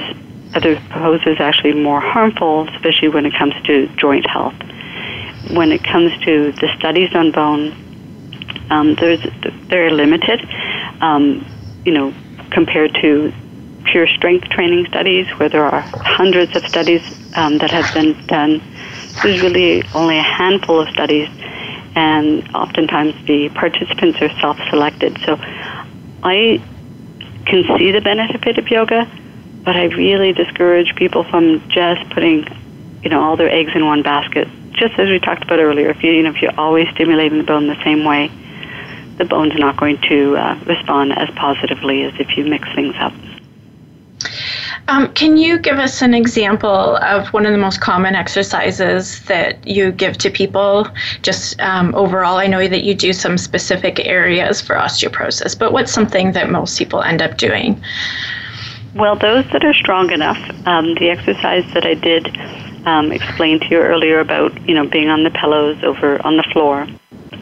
other 0.55 0.77
poses 0.91 1.39
are 1.39 1.45
actually 1.45 1.75
more 1.75 2.01
harmful, 2.01 2.69
especially 2.69 3.09
when 3.09 3.27
it 3.27 3.35
comes 3.35 3.55
to 3.65 3.87
joint 3.97 4.27
health. 4.27 4.55
When 5.51 5.73
it 5.73 5.83
comes 5.85 6.13
to 6.25 6.53
the 6.53 6.69
studies 6.79 7.15
on 7.15 7.31
bone, 7.31 7.73
um, 8.71 8.95
there's 8.97 9.21
very 9.69 9.91
limited, 9.91 10.41
um, 11.01 11.47
you 11.85 11.93
know, 11.93 12.15
compared 12.51 12.95
to 13.03 13.33
pure 13.85 14.07
strength 14.07 14.49
training 14.49 14.87
studies, 14.87 15.27
where 15.39 15.49
there 15.49 15.65
are 15.65 15.81
hundreds 15.81 16.55
of 16.57 16.67
studies 16.67 17.03
um, 17.37 17.59
that 17.59 17.71
have 17.71 17.93
been 17.95 18.27
done. 18.27 18.63
There's 19.23 19.41
really 19.43 19.83
only 19.95 20.19
a 20.19 20.23
handful 20.23 20.81
of 20.81 20.89
studies, 20.89 21.29
and 21.95 22.49
oftentimes 22.55 23.15
the 23.27 23.51
participants 23.51 24.21
are 24.21 24.31
self-selected. 24.41 25.19
So 25.25 25.37
I 26.23 26.63
can 27.47 27.79
see 27.79 27.93
the 27.93 28.01
benefit 28.01 28.59
of 28.59 28.69
yoga 28.69 29.11
but 29.65 29.77
I 29.77 29.85
really 29.85 30.33
discourage 30.33 30.95
people 30.95 31.25
from 31.25 31.67
just 31.71 32.11
putting, 32.11 32.47
you 33.03 33.09
know, 33.09 33.23
all 33.23 33.37
their 33.37 33.51
eggs 33.51 33.73
in 33.75 33.87
one 33.87 34.03
basket. 34.03 34.47
Just 34.73 34.99
as 34.99 35.09
we 35.09 35.19
talked 35.19 35.43
about 35.43 35.59
earlier, 35.59 35.91
if 35.91 36.03
you, 36.03 36.13
you 36.13 36.23
know, 36.23 36.31
if 36.31 36.43
you're 36.43 36.59
always 36.59 36.87
stimulating 36.91 37.39
the 37.39 37.45
bone 37.45 37.67
the 37.67 37.83
same 37.83 38.05
way, 38.05 38.31
the 39.17 39.25
bone's 39.25 39.55
not 39.57 39.77
going 39.77 39.99
to 40.03 40.37
uh, 40.37 40.59
respond 40.67 41.17
as 41.17 41.31
positively 41.31 42.03
as 42.03 42.13
if 42.21 42.37
you 42.37 42.45
mix 42.45 42.69
things 42.75 42.95
up. 42.99 43.13
Um, 44.89 45.13
can 45.15 45.39
you 45.39 45.59
give 45.59 45.79
us 45.79 46.03
an 46.03 46.13
example 46.13 46.97
of 46.97 47.29
one 47.29 47.47
of 47.47 47.53
the 47.53 47.59
most 47.59 47.81
common 47.81 48.15
exercises 48.15 49.21
that 49.25 49.67
you 49.67 49.93
give 49.93 50.19
to 50.19 50.31
people? 50.31 50.87
Just 51.23 51.59
um, 51.61 51.95
overall, 51.95 52.37
I 52.37 52.47
know 52.47 52.69
that 52.69 52.85
you 52.85 52.95
do 52.95 53.15
some 53.15 53.39
specific 53.39 54.05
areas 54.05 54.61
for 54.61 54.77
osteoporosis, 54.77 55.59
but 55.59 55.73
what's 55.73 55.93
something 55.93 56.33
that 56.33 56.51
most 56.51 56.79
people 56.79 57.03
end 57.03 57.23
up 57.23 57.39
doing? 57.39 57.83
Well, 58.95 59.17
those 59.17 59.45
that 59.53 59.65
are 59.65 59.75
strong 59.75 60.13
enough, 60.13 60.39
um, 60.67 60.95
the 60.97 61.09
exercise 61.09 61.65
that 61.73 61.87
I 61.87 61.95
did 61.95 62.37
um, 62.87 63.11
explain 63.11 63.61
to 63.61 63.67
you 63.71 63.79
earlier 63.79 64.21
about, 64.21 64.69
you 64.69 64.75
know, 64.75 64.87
being 64.87 65.09
on 65.09 65.25
the 65.25 65.31
pillows 65.31 65.83
over 65.83 66.25
on 66.27 66.37
the 66.37 66.45
floor 66.53 66.87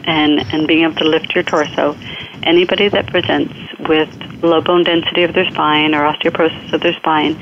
and, 0.05 0.39
and 0.53 0.67
being 0.67 0.83
able 0.83 0.95
to 0.95 1.05
lift 1.05 1.33
your 1.35 1.43
torso. 1.43 1.97
Anybody 2.43 2.89
that 2.89 3.07
presents 3.07 3.53
with 3.79 4.09
low 4.43 4.61
bone 4.61 4.83
density 4.83 5.23
of 5.23 5.33
their 5.33 5.49
spine 5.49 5.95
or 5.95 6.01
osteoporosis 6.01 6.73
of 6.73 6.81
their 6.81 6.93
spine, 6.93 7.33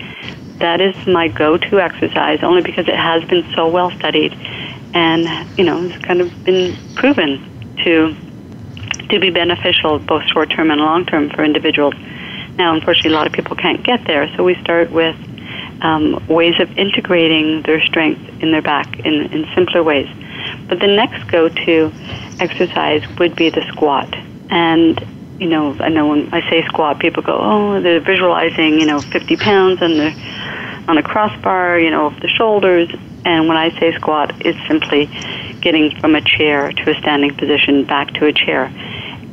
that 0.59 0.79
is 0.79 0.95
my 1.07 1.27
go-to 1.27 1.79
exercise 1.79 2.43
only 2.43 2.61
because 2.61 2.87
it 2.87 2.95
has 2.95 3.23
been 3.25 3.43
so 3.55 3.67
well 3.67 3.89
studied 3.91 4.33
and, 4.93 5.57
you 5.57 5.63
know, 5.63 5.83
it's 5.83 6.03
kind 6.05 6.21
of 6.21 6.43
been 6.43 6.77
proven 6.95 7.75
to 7.83 8.15
to 9.09 9.19
be 9.19 9.29
beneficial 9.29 9.99
both 9.99 10.23
short 10.31 10.49
term 10.49 10.71
and 10.71 10.79
long 10.79 11.05
term 11.05 11.29
for 11.29 11.43
individuals. 11.43 11.93
Now, 12.57 12.73
unfortunately, 12.73 13.11
a 13.11 13.13
lot 13.13 13.27
of 13.27 13.33
people 13.33 13.55
can't 13.55 13.83
get 13.83 14.05
there, 14.05 14.31
so 14.35 14.43
we 14.43 14.55
start 14.55 14.91
with 14.91 15.15
um, 15.81 16.25
ways 16.27 16.55
of 16.59 16.77
integrating 16.77 17.63
their 17.63 17.81
strength 17.81 18.21
in 18.41 18.51
their 18.51 18.61
back 18.61 18.99
in, 18.99 19.13
in 19.33 19.47
simpler 19.55 19.83
ways. 19.83 20.07
But 20.71 20.79
the 20.79 20.87
next 20.87 21.29
go 21.29 21.49
to 21.49 21.91
exercise 22.39 23.03
would 23.19 23.35
be 23.35 23.49
the 23.49 23.61
squat. 23.73 24.07
And, 24.49 24.97
you 25.37 25.49
know, 25.49 25.75
I 25.81 25.89
know 25.89 26.07
when 26.07 26.33
I 26.33 26.49
say 26.49 26.65
squat, 26.65 26.97
people 26.97 27.21
go, 27.21 27.37
oh, 27.37 27.81
they're 27.81 27.99
visualizing, 27.99 28.79
you 28.79 28.85
know, 28.85 29.01
50 29.01 29.35
pounds 29.35 29.81
on 29.81 29.97
the, 29.97 30.13
on 30.87 30.97
a 30.97 31.03
crossbar, 31.03 31.77
you 31.77 31.91
know, 31.91 32.11
the 32.21 32.29
shoulders. 32.29 32.89
And 33.25 33.49
when 33.49 33.57
I 33.57 33.77
say 33.81 33.93
squat, 33.95 34.45
it's 34.45 34.65
simply 34.65 35.07
getting 35.59 35.99
from 35.99 36.15
a 36.15 36.21
chair 36.21 36.71
to 36.71 36.89
a 36.89 36.97
standing 37.01 37.35
position 37.35 37.83
back 37.83 38.13
to 38.13 38.27
a 38.27 38.31
chair. 38.31 38.71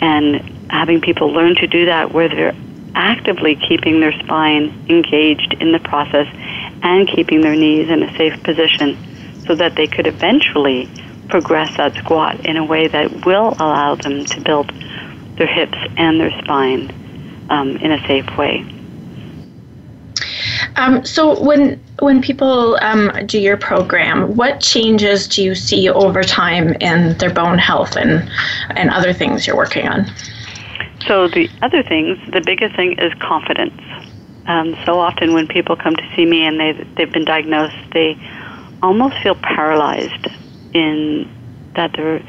And 0.01 0.41
having 0.73 1.01
people 1.01 1.29
learn 1.31 1.55
to 1.55 1.69
do 1.69 1.85
that 1.85 2.11
where 2.11 2.29
they're 2.29 2.57
actively 2.97 3.55
keeping 3.55 4.01
their 4.01 4.13
spine 4.25 4.87
engaged 4.89 5.55
in 5.61 5.71
the 5.71 5.79
process 5.79 6.27
and 6.83 7.07
keeping 7.07 7.43
their 7.43 7.55
knees 7.55 7.89
in 7.89 8.03
a 8.03 8.17
safe 8.17 8.43
position 8.43 8.99
so 9.47 9.55
that 9.55 9.77
they 9.77 9.87
could 9.87 10.09
eventually 10.09 10.91
progress 11.29 11.77
that 11.77 11.95
squat 11.97 12.45
in 12.47 12.57
a 12.57 12.65
way 12.65 12.89
that 12.89 13.25
will 13.27 13.55
allow 13.59 13.95
them 13.95 14.25
to 14.25 14.41
build 14.41 14.71
their 15.37 15.47
hips 15.47 15.79
and 15.97 16.21
their 16.21 16.31
spine 16.43 16.93
um, 17.51 17.77
in 17.77 17.93
a 17.93 18.07
safe 18.07 18.37
way. 18.37 18.65
Um, 20.77 21.05
so 21.05 21.41
when 21.43 21.81
when 22.01 22.23
people 22.23 22.79
um, 22.81 23.11
do 23.27 23.41
your 23.41 23.57
program, 23.57 24.37
what 24.37 24.61
changes 24.61 25.27
do 25.27 25.43
you 25.43 25.55
see 25.55 25.89
over 25.89 26.23
time 26.23 26.75
in 26.75 27.17
their 27.19 27.33
bone 27.33 27.59
health 27.59 27.97
and 27.97 28.31
and 28.71 28.91
other 28.91 29.13
things 29.13 29.47
you're 29.47 29.57
working 29.57 29.89
on? 29.89 30.07
so 31.09 31.27
the 31.27 31.49
other 31.63 31.83
things, 31.83 32.19
the 32.33 32.43
biggest 32.45 32.77
thing 32.77 32.99
is 32.99 33.13
confidence. 33.15 33.81
Um, 34.47 34.77
so 34.85 34.99
often 35.01 35.33
when 35.33 35.47
people 35.47 35.75
come 35.75 35.97
to 35.97 36.13
see 36.15 36.25
me 36.25 36.45
and 36.45 36.61
they 36.61 36.73
they've 36.97 37.13
been 37.13 37.25
diagnosed, 37.25 37.77
they 37.93 38.17
almost 38.83 39.17
feel 39.23 39.35
paralyzed 39.35 40.29
in 40.79 41.73
that 41.75 41.93
they're 41.95 42.23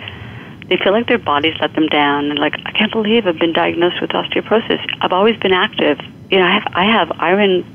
they 0.70 0.78
feel 0.78 0.94
like 0.94 1.08
their 1.08 1.18
bodies 1.18 1.56
let 1.60 1.74
them 1.74 1.88
down 1.88 2.30
and 2.30 2.38
like 2.38 2.54
I 2.66 2.72
can't 2.72 2.92
believe 2.92 3.26
I've 3.26 3.40
been 3.40 3.54
diagnosed 3.54 4.02
with 4.02 4.12
osteoporosis. 4.12 4.86
I've 5.02 5.14
always 5.14 5.38
been 5.38 5.54
active. 5.54 6.00
You 6.30 6.40
know, 6.40 6.46
I 6.46 6.52
have 6.52 6.68
I 6.74 6.84
have 6.86 7.12
Iron 7.20 7.66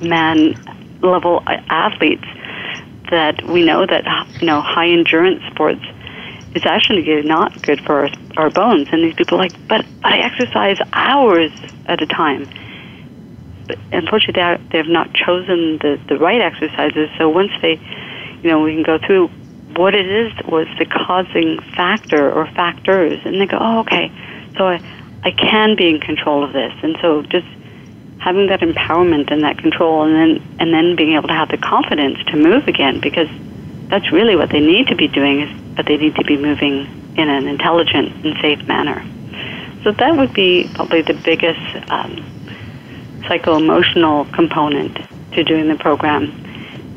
Man 0.00 0.98
level 1.02 1.42
athletes 1.46 2.24
that 3.10 3.42
we 3.46 3.64
know 3.64 3.86
that 3.86 4.04
you 4.40 4.46
know 4.46 4.60
high 4.60 4.88
endurance 4.88 5.42
sports 5.50 5.84
is 6.54 6.66
actually 6.66 7.22
not 7.22 7.62
good 7.62 7.80
for 7.84 8.06
our, 8.06 8.10
our 8.36 8.50
bones. 8.50 8.88
And 8.90 9.02
these 9.02 9.14
people 9.14 9.38
are 9.38 9.42
like, 9.42 9.68
but, 9.68 9.84
I 10.02 10.18
exercise 10.18 10.78
hours 10.92 11.52
at 11.86 12.02
a 12.02 12.06
time. 12.06 12.48
But 13.66 13.78
unfortunately, 13.92 14.42
they, 14.42 14.68
they 14.70 14.78
have 14.78 14.88
not 14.88 15.12
chosen 15.12 15.78
the, 15.78 16.00
the 16.08 16.18
right 16.18 16.40
exercises. 16.40 17.10
So 17.18 17.28
once 17.28 17.52
they, 17.60 17.78
you 18.42 18.50
know, 18.50 18.60
we 18.60 18.74
can 18.74 18.82
go 18.82 18.98
through 18.98 19.30
what 19.78 19.94
it 19.94 20.06
is 20.06 20.32
was 20.46 20.66
the 20.78 20.84
causing 20.84 21.60
factor 21.76 22.30
or 22.32 22.46
factors, 22.46 23.20
and 23.24 23.40
they 23.40 23.46
go, 23.46 23.58
oh, 23.60 23.78
okay, 23.80 24.10
so 24.56 24.66
I, 24.66 24.82
I 25.22 25.30
can 25.30 25.76
be 25.76 25.88
in 25.88 26.00
control 26.00 26.42
of 26.42 26.52
this. 26.52 26.72
And 26.82 26.98
so 27.00 27.22
just 27.22 27.46
having 28.18 28.48
that 28.48 28.60
empowerment 28.60 29.30
and 29.30 29.44
that 29.44 29.58
control, 29.58 30.02
and 30.02 30.14
then 30.14 30.56
and 30.58 30.74
then 30.74 30.96
being 30.96 31.12
able 31.12 31.28
to 31.28 31.34
have 31.34 31.48
the 31.48 31.58
confidence 31.58 32.18
to 32.26 32.36
move 32.36 32.66
again, 32.66 33.00
because 33.00 33.28
that's 33.86 34.10
really 34.10 34.34
what 34.34 34.50
they 34.50 34.60
need 34.60 34.88
to 34.88 34.96
be 34.96 35.06
doing 35.06 35.40
is 35.42 35.60
but 35.76 35.86
they 35.86 35.96
need 35.96 36.16
to 36.16 36.24
be 36.24 36.36
moving 36.36 37.14
in 37.16 37.28
an 37.28 37.46
intelligent 37.46 38.12
and 38.26 38.36
safe 38.40 38.60
manner. 38.66 39.00
So 39.84 39.92
that 39.92 40.16
would 40.16 40.34
be 40.34 40.68
probably 40.74 41.02
the 41.02 41.14
biggest 41.14 41.60
um, 41.88 42.24
psycho 43.28 43.56
emotional 43.56 44.24
component 44.24 44.98
to 45.34 45.44
doing 45.44 45.68
the 45.68 45.76
program. 45.76 46.32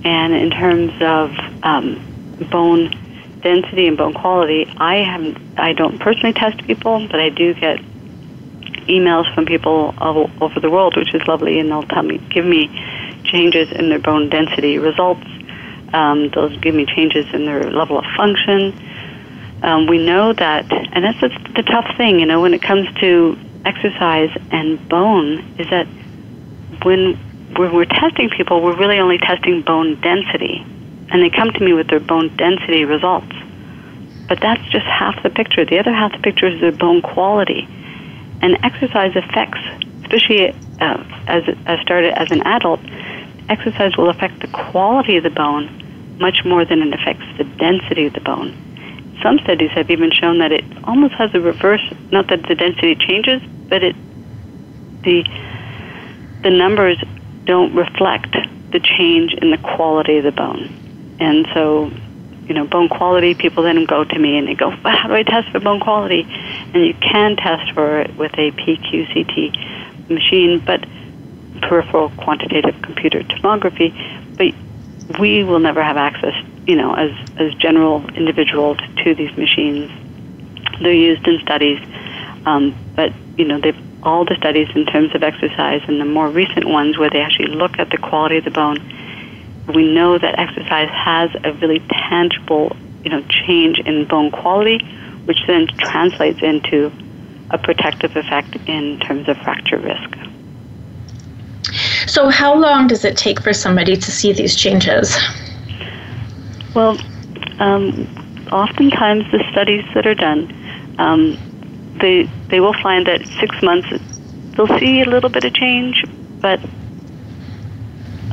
And 0.03 0.34
in 0.34 0.49
terms 0.49 0.91
of 0.99 1.29
um, 1.61 2.11
bone 2.49 2.97
density 3.41 3.87
and 3.87 3.97
bone 3.97 4.13
quality, 4.13 4.71
I 4.77 4.97
have 4.97 5.37
I 5.57 5.73
don't 5.73 5.99
personally 5.99 6.33
test 6.33 6.57
people, 6.65 7.07
but 7.07 7.19
I 7.19 7.29
do 7.29 7.53
get 7.53 7.79
emails 8.87 9.33
from 9.33 9.45
people 9.45 9.93
all 9.97 10.29
over 10.41 10.59
the 10.59 10.69
world, 10.69 10.95
which 10.97 11.13
is 11.13 11.21
lovely, 11.27 11.59
and 11.59 11.69
they'll 11.69 11.83
tell 11.83 12.03
me 12.03 12.17
give 12.29 12.45
me 12.45 12.69
changes 13.23 13.71
in 13.71 13.89
their 13.89 13.99
bone 13.99 14.29
density 14.29 14.77
results 14.77 15.25
um, 15.93 16.29
those 16.29 16.57
give 16.59 16.73
me 16.73 16.85
changes 16.85 17.25
in 17.33 17.45
their 17.45 17.69
level 17.71 17.97
of 17.97 18.05
function. 18.15 18.73
Um, 19.63 19.87
we 19.87 20.03
know 20.03 20.33
that, 20.33 20.71
and 20.71 21.03
that's 21.03 21.19
the 21.19 21.63
tough 21.63 21.95
thing, 21.97 22.19
you 22.19 22.25
know, 22.25 22.41
when 22.41 22.53
it 22.53 22.61
comes 22.61 22.91
to 22.99 23.37
exercise 23.65 24.31
and 24.51 24.87
bone, 24.89 25.55
is 25.59 25.69
that 25.69 25.87
when 26.83 27.17
when 27.57 27.75
we're 27.75 27.85
testing 27.85 28.29
people, 28.29 28.61
we're 28.61 28.77
really 28.77 28.99
only 28.99 29.17
testing 29.17 29.61
bone 29.61 29.99
density, 29.99 30.65
and 31.12 31.22
they 31.22 31.30
come 31.30 31.51
to 31.51 31.64
me 31.64 31.74
with 31.74 31.88
their 31.88 31.99
bone 31.99 32.36
density 32.38 32.86
results. 32.86 33.36
But 34.28 34.39
that's 34.41 34.64
just 34.72 34.86
half 34.86 35.22
the 35.24 35.30
picture. 35.30 35.66
The 35.66 35.78
other 35.78 35.93
half 35.93 36.14
of 36.14 36.22
the 36.22 36.24
picture 36.24 36.47
is 36.47 36.62
their 36.62 36.72
bone 36.72 37.01
quality, 37.01 37.68
and 38.41 38.57
exercise 38.64 39.16
affects, 39.16 39.59
especially 40.03 40.55
uh, 40.80 41.03
as 41.28 41.43
as 41.66 41.80
started 41.82 42.14
as 42.18 42.32
an 42.32 42.41
adult, 42.43 42.80
exercise 43.49 43.95
will 43.97 44.09
affect 44.09 44.39
the 44.39 44.47
quality 44.47 45.18
of 45.18 45.24
the 45.24 45.30
bone 45.30 46.18
much 46.18 46.45
more 46.45 46.64
than 46.64 46.82
it 46.82 46.93
affects 46.93 47.26
the 47.38 47.43
density 47.43 48.05
of 48.05 48.14
the 48.14 48.22
bone. 48.22 48.55
Some 49.22 49.38
studies 49.39 49.72
have 49.72 49.91
even 49.91 50.12
shown 50.12 50.39
that 50.39 50.51
it 50.51 50.64
almost 50.86 51.14
has 51.16 51.34
a 51.34 51.39
reverse, 51.39 51.84
not 52.12 52.28
that 52.30 52.43
the 52.47 52.55
density 52.55 52.95
changes, 52.95 53.41
but 53.68 53.84
it 53.84 53.95
the 55.03 55.24
the 56.43 56.49
numbers 56.49 56.97
don't 57.45 57.76
reflect 57.76 58.36
the 58.72 58.80
change 58.80 59.34
in 59.34 59.51
the 59.51 59.57
quality 59.57 60.18
of 60.18 60.24
the 60.24 60.32
bone. 60.32 60.80
And 61.22 61.47
so, 61.53 61.91
you 62.47 62.55
know, 62.55 62.65
bone 62.65 62.89
quality, 62.89 63.36
people 63.36 63.63
then 63.63 63.86
go 63.86 64.03
to 64.03 64.19
me 64.19 64.38
and 64.38 64.47
they 64.47 64.55
go, 64.55 64.69
well, 64.69 64.97
how 64.97 65.07
do 65.07 65.13
I 65.13 65.24
test 65.24 65.49
for 65.51 65.59
bone 65.59 65.80
quality? 65.80 66.24
And 66.74 66.84
you 66.84 66.95
can 66.95 67.36
test 67.36 67.72
for 67.74 68.01
it 68.01 68.17
with 68.17 68.34
a 68.34 68.51
PQCT 68.51 70.09
machine, 70.09 70.59
but 70.65 70.84
peripheral 71.61 72.09
quantitative 72.17 72.82
computer 72.82 73.22
tomography, 73.22 73.93
but 74.36 75.19
we 75.19 75.43
will 75.43 75.59
never 75.59 75.84
have 75.84 75.95
access, 75.95 76.34
you 76.65 76.76
know, 76.76 76.95
as, 76.95 77.11
as 77.38 77.53
general 77.55 78.03
individuals 78.15 78.80
to 79.03 79.13
these 79.13 79.36
machines. 79.38 79.91
They're 80.82 80.91
used 80.91 81.28
in 81.28 81.39
studies, 81.41 81.80
um, 82.47 82.76
but, 82.95 83.13
you 83.38 83.45
know, 83.45 83.59
they've 83.61 83.78
all 84.03 84.26
the 84.26 84.36
studies 84.36 84.67
in 84.74 84.86
terms 84.88 85.13
of 85.13 85.22
exercise 85.22 85.82
and 85.88 86.01
the 86.01 86.05
more 86.05 86.28
recent 86.28 86.65
ones 86.65 86.97
where 86.97 87.09
they 87.09 87.22
actually 87.22 87.47
look 87.53 87.78
at 87.78 87.91
the 87.91 87.97
quality 87.97 88.38
of 88.38 88.43
the 88.43 88.51
bone, 88.51 88.78
we 89.68 89.91
know 89.93 90.18
that 90.18 90.39
exercise 90.39 90.89
has 90.89 91.30
a 91.43 91.53
really 91.53 91.80
tangible, 92.09 92.76
you 93.03 93.09
know, 93.09 93.24
change 93.30 93.80
in 93.80 94.05
bone 94.05 94.32
quality, 94.32 94.80
which 95.26 95.39
then 95.47 95.68
translates 95.78 96.41
into 96.41 96.91
a 97.51 97.57
protective 97.57 98.16
effect 98.16 98.55
in 98.68 98.99
terms 98.99 99.28
of 99.28 99.38
fracture 99.38 99.78
risk. 99.78 100.18
So, 102.07 102.30
how 102.30 102.55
long 102.55 102.88
does 102.88 103.05
it 103.05 103.18
take 103.18 103.39
for 103.41 103.53
somebody 103.53 103.95
to 103.95 104.12
see 104.12 104.34
these 104.34 104.55
changes? 104.55 105.18
Well, 106.74 106.97
um, 107.59 108.07
oftentimes 108.51 109.30
the 109.32 109.43
studies 109.51 109.86
that 109.93 110.05
are 110.05 110.16
done, 110.16 110.51
um, 110.97 111.38
they 112.01 112.24
they 112.49 112.59
will 112.59 112.76
find 112.82 113.05
that 113.07 113.22
six 113.39 113.62
months 113.62 113.88
they'll 114.55 114.80
see 114.80 115.01
a 115.01 115.05
little 115.05 115.30
bit 115.30 115.45
of 115.45 115.53
change, 115.53 116.03
but 116.41 116.59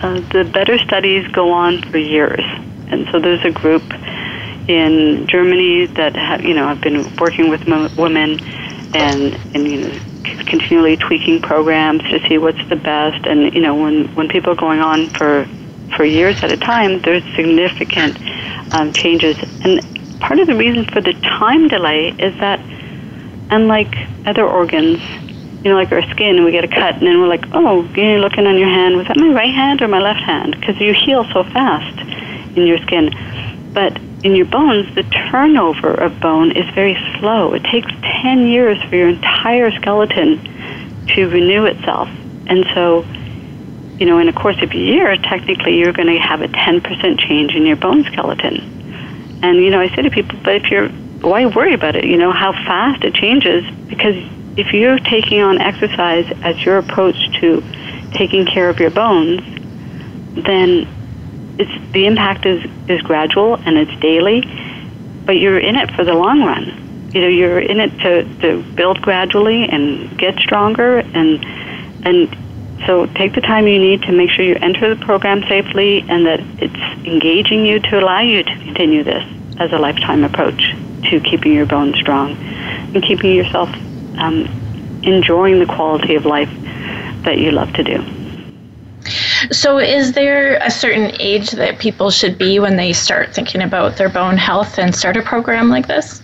uh, 0.03 0.21
the 0.33 0.45
better 0.45 0.79
studies 0.79 1.27
go 1.33 1.51
on 1.51 1.83
for 1.91 1.99
years. 1.99 2.45
And 2.91 3.07
so 3.13 3.21
there's 3.21 3.45
a 3.45 3.51
group 3.51 3.83
in 4.69 5.27
Germany 5.27 5.87
that 5.87 6.15
have 6.15 6.43
you 6.43 6.55
know 6.55 6.69
have 6.69 6.81
been 6.81 7.15
working 7.17 7.49
with 7.49 7.65
women 7.97 8.39
and 8.95 9.35
and 9.55 9.67
you 9.67 9.81
know 9.89 9.99
continually 10.49 10.97
tweaking 10.97 11.41
programs 11.41 12.03
to 12.03 12.27
see 12.29 12.39
what's 12.39 12.63
the 12.69 12.77
best. 12.77 13.27
And 13.27 13.55
you 13.55 13.61
know, 13.61 13.75
when 13.75 14.15
when 14.15 14.29
people 14.29 14.53
are 14.53 14.57
going 14.57 14.81
on 14.81 15.09
for 15.11 15.47
for 15.97 16.05
years 16.05 16.43
at 16.43 16.53
a 16.53 16.57
time, 16.57 17.01
there's 17.01 17.25
significant 17.35 18.19
um, 18.75 18.93
changes. 18.93 19.37
And 19.65 20.21
part 20.21 20.39
of 20.39 20.47
the 20.47 20.55
reason 20.55 20.85
for 20.87 21.01
the 21.01 21.13
time 21.13 21.69
delay 21.69 22.15
is 22.19 22.39
that, 22.41 22.61
unlike 23.51 23.95
other 24.27 24.47
organs, 24.47 25.01
you 25.65 25.71
know, 25.71 25.77
like 25.77 25.91
our 25.91 26.03
skin, 26.11 26.37
and 26.37 26.45
we 26.45 26.53
get 26.53 26.65
a 26.65 26.69
cut, 26.69 26.95
and 26.95 27.07
then 27.07 27.21
we're 27.21 27.29
like, 27.29 27.45
oh, 27.53 27.83
you're 27.97 28.21
looking 28.21 28.47
on 28.47 28.57
your 28.59 28.69
hand. 28.69 28.97
Was 28.97 29.09
that 29.09 29.17
my 29.17 29.29
right 29.29 29.53
hand 29.53 29.83
or 29.83 29.89
my 29.89 29.99
left 29.99 30.21
hand? 30.21 30.57
Because 30.59 30.81
you 30.81 30.95
heal 30.95 31.25
so 31.33 31.43
fast 31.45 31.99
in 32.57 32.67
your 32.67 32.79
skin. 32.79 33.11
But 33.73 33.97
in 34.23 34.35
your 34.35 34.47
bones, 34.47 34.93
the 34.95 35.03
turnover 35.03 35.93
of 35.93 36.21
bone 36.21 36.53
is 36.53 36.69
very 36.75 36.97
slow. 37.19 37.55
It 37.55 37.65
takes 37.65 37.91
10 38.23 38.47
years 38.47 38.83
for 38.85 38.97
your 38.97 39.09
entire 39.09 39.71
skeleton 39.73 41.07
to 41.09 41.29
renew 41.29 41.65
itself. 41.65 42.09
And 42.47 42.65
so, 42.75 43.05
you 43.99 44.07
know, 44.07 44.19
in 44.19 44.29
a 44.29 44.33
course 44.33 44.61
of 44.63 44.71
a 44.71 44.77
year, 44.77 45.17
technically 45.17 45.79
you're 45.79 45.93
going 45.93 46.09
to 46.09 46.19
have 46.19 46.41
a 46.41 46.49
10% 46.49 47.19
change 47.21 47.55
in 47.55 47.67
your 47.67 47.77
bone 47.77 48.05
skeleton. 48.05 49.41
And, 49.43 49.59
you 49.59 49.71
know, 49.71 49.81
I 49.81 49.89
say 49.95 50.03
to 50.03 50.11
people, 50.11 50.39
but 50.43 50.57
if 50.57 50.71
you're, 50.71 50.89
why 50.89 51.47
worry 51.47 51.75
about 51.75 51.95
it? 51.97 52.05
You 52.05 52.17
know, 52.17 52.33
how 52.33 52.53
fast 52.53 53.05
it 53.05 53.15
changes? 53.15 53.65
Because 53.89 54.17
if 54.59 54.73
you're 54.73 54.99
taking 54.99 55.41
on 55.41 55.61
exercise 55.61 56.27
as 56.43 56.61
your 56.65 56.79
approach 56.79 57.17
to 57.41 57.63
taking 58.13 58.45
care 58.45 58.69
of 58.69 58.81
your 58.81 58.91
bones, 58.91 59.41
then 60.35 60.87
it's 61.59 61.93
the 61.93 62.07
impact 62.07 62.45
is 62.45 62.69
is 62.89 63.01
gradual 63.03 63.55
and 63.55 63.79
it's 63.79 64.01
daily, 64.01 64.43
but 65.25 65.39
you're 65.39 65.61
in 65.61 65.77
it 65.77 65.93
for 65.93 66.05
the 66.05 66.13
long 66.13 66.43
run. 66.43 67.11
You 67.15 67.21
know, 67.23 67.29
you're 67.29 67.61
in 67.61 67.79
it 67.79 67.91
to 68.01 68.25
to 68.41 68.63
build 68.75 69.01
gradually 69.01 69.69
and 69.69 70.19
get 70.19 70.37
stronger 70.41 70.99
and 70.99 71.45
and 72.05 72.37
so 72.85 73.07
take 73.07 73.35
the 73.35 73.41
time 73.41 73.69
you 73.69 73.79
need 73.79 74.03
to 74.03 74.13
make 74.13 74.31
sure 74.31 74.45
you 74.45 74.57
enter 74.57 74.93
the 74.93 75.05
program 75.05 75.43
safely 75.45 76.01
and 76.09 76.27
that 76.27 76.41
it's 76.59 77.07
engaging 77.07 77.65
you 77.65 77.79
to 77.79 78.01
allow 78.01 78.21
you 78.21 78.43
to 78.43 78.55
continue 78.59 79.05
this 79.05 79.25
as 79.59 79.73
a 79.73 79.79
lifetime 79.79 80.25
approach 80.25 80.75
to 81.11 81.21
keeping 81.21 81.53
your 81.53 81.67
bones 81.67 81.97
strong 81.97 82.37
and 82.95 83.03
keeping 83.03 83.35
yourself 83.35 83.69
um, 84.19 84.47
enjoying 85.03 85.59
the 85.59 85.67
quality 85.67 86.15
of 86.15 86.27
life 86.27 86.51
that 87.25 87.39
you 87.39 87.51
love 87.51 87.73
to 87.75 87.83
do. 87.83 88.05
So, 89.51 89.79
is 89.79 90.13
there 90.13 90.57
a 90.57 90.71
certain 90.71 91.13
age 91.21 91.53
that 91.53 91.79
people 91.79 92.11
should 92.11 92.37
be 92.37 92.59
when 92.59 92.77
they 92.77 92.93
start 92.93 93.35
thinking 93.35 93.63
about 93.63 93.97
their 93.97 94.09
bone 94.09 94.37
health 94.37 94.79
and 94.79 94.95
start 94.95 95.17
a 95.17 95.23
program 95.23 95.71
like 95.71 95.87
this? 95.87 96.21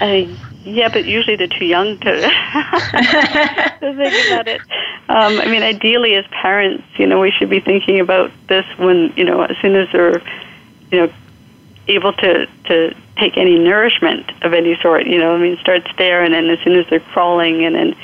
Uh, 0.00 0.24
yeah, 0.64 0.88
but 0.88 1.04
usually 1.04 1.36
they're 1.36 1.48
too 1.48 1.64
young 1.64 1.98
to, 1.98 2.20
to 2.20 3.94
think 3.96 4.26
about 4.26 4.48
it. 4.48 4.60
Um, 5.08 5.40
I 5.40 5.46
mean, 5.46 5.62
ideally, 5.62 6.14
as 6.14 6.24
parents, 6.26 6.84
you 6.96 7.06
know, 7.06 7.20
we 7.20 7.30
should 7.30 7.50
be 7.50 7.60
thinking 7.60 8.00
about 8.00 8.30
this 8.48 8.66
when, 8.76 9.12
you 9.16 9.24
know, 9.24 9.42
as 9.42 9.56
soon 9.58 9.76
as 9.76 9.88
they're, 9.92 10.22
you 10.90 10.98
know, 11.06 11.12
able 11.88 12.12
to 12.12 12.46
to 12.66 12.94
take 13.16 13.36
any 13.36 13.58
nourishment 13.58 14.30
of 14.42 14.52
any 14.52 14.78
sort. 14.80 15.06
You 15.06 15.18
know, 15.18 15.34
I 15.34 15.38
mean, 15.38 15.56
starts 15.58 15.88
there, 15.96 16.22
and 16.22 16.34
as 16.34 16.58
soon 16.60 16.76
as 16.76 16.86
they're 16.88 17.00
crawling, 17.00 17.64
and 17.64 17.74
then 17.74 17.96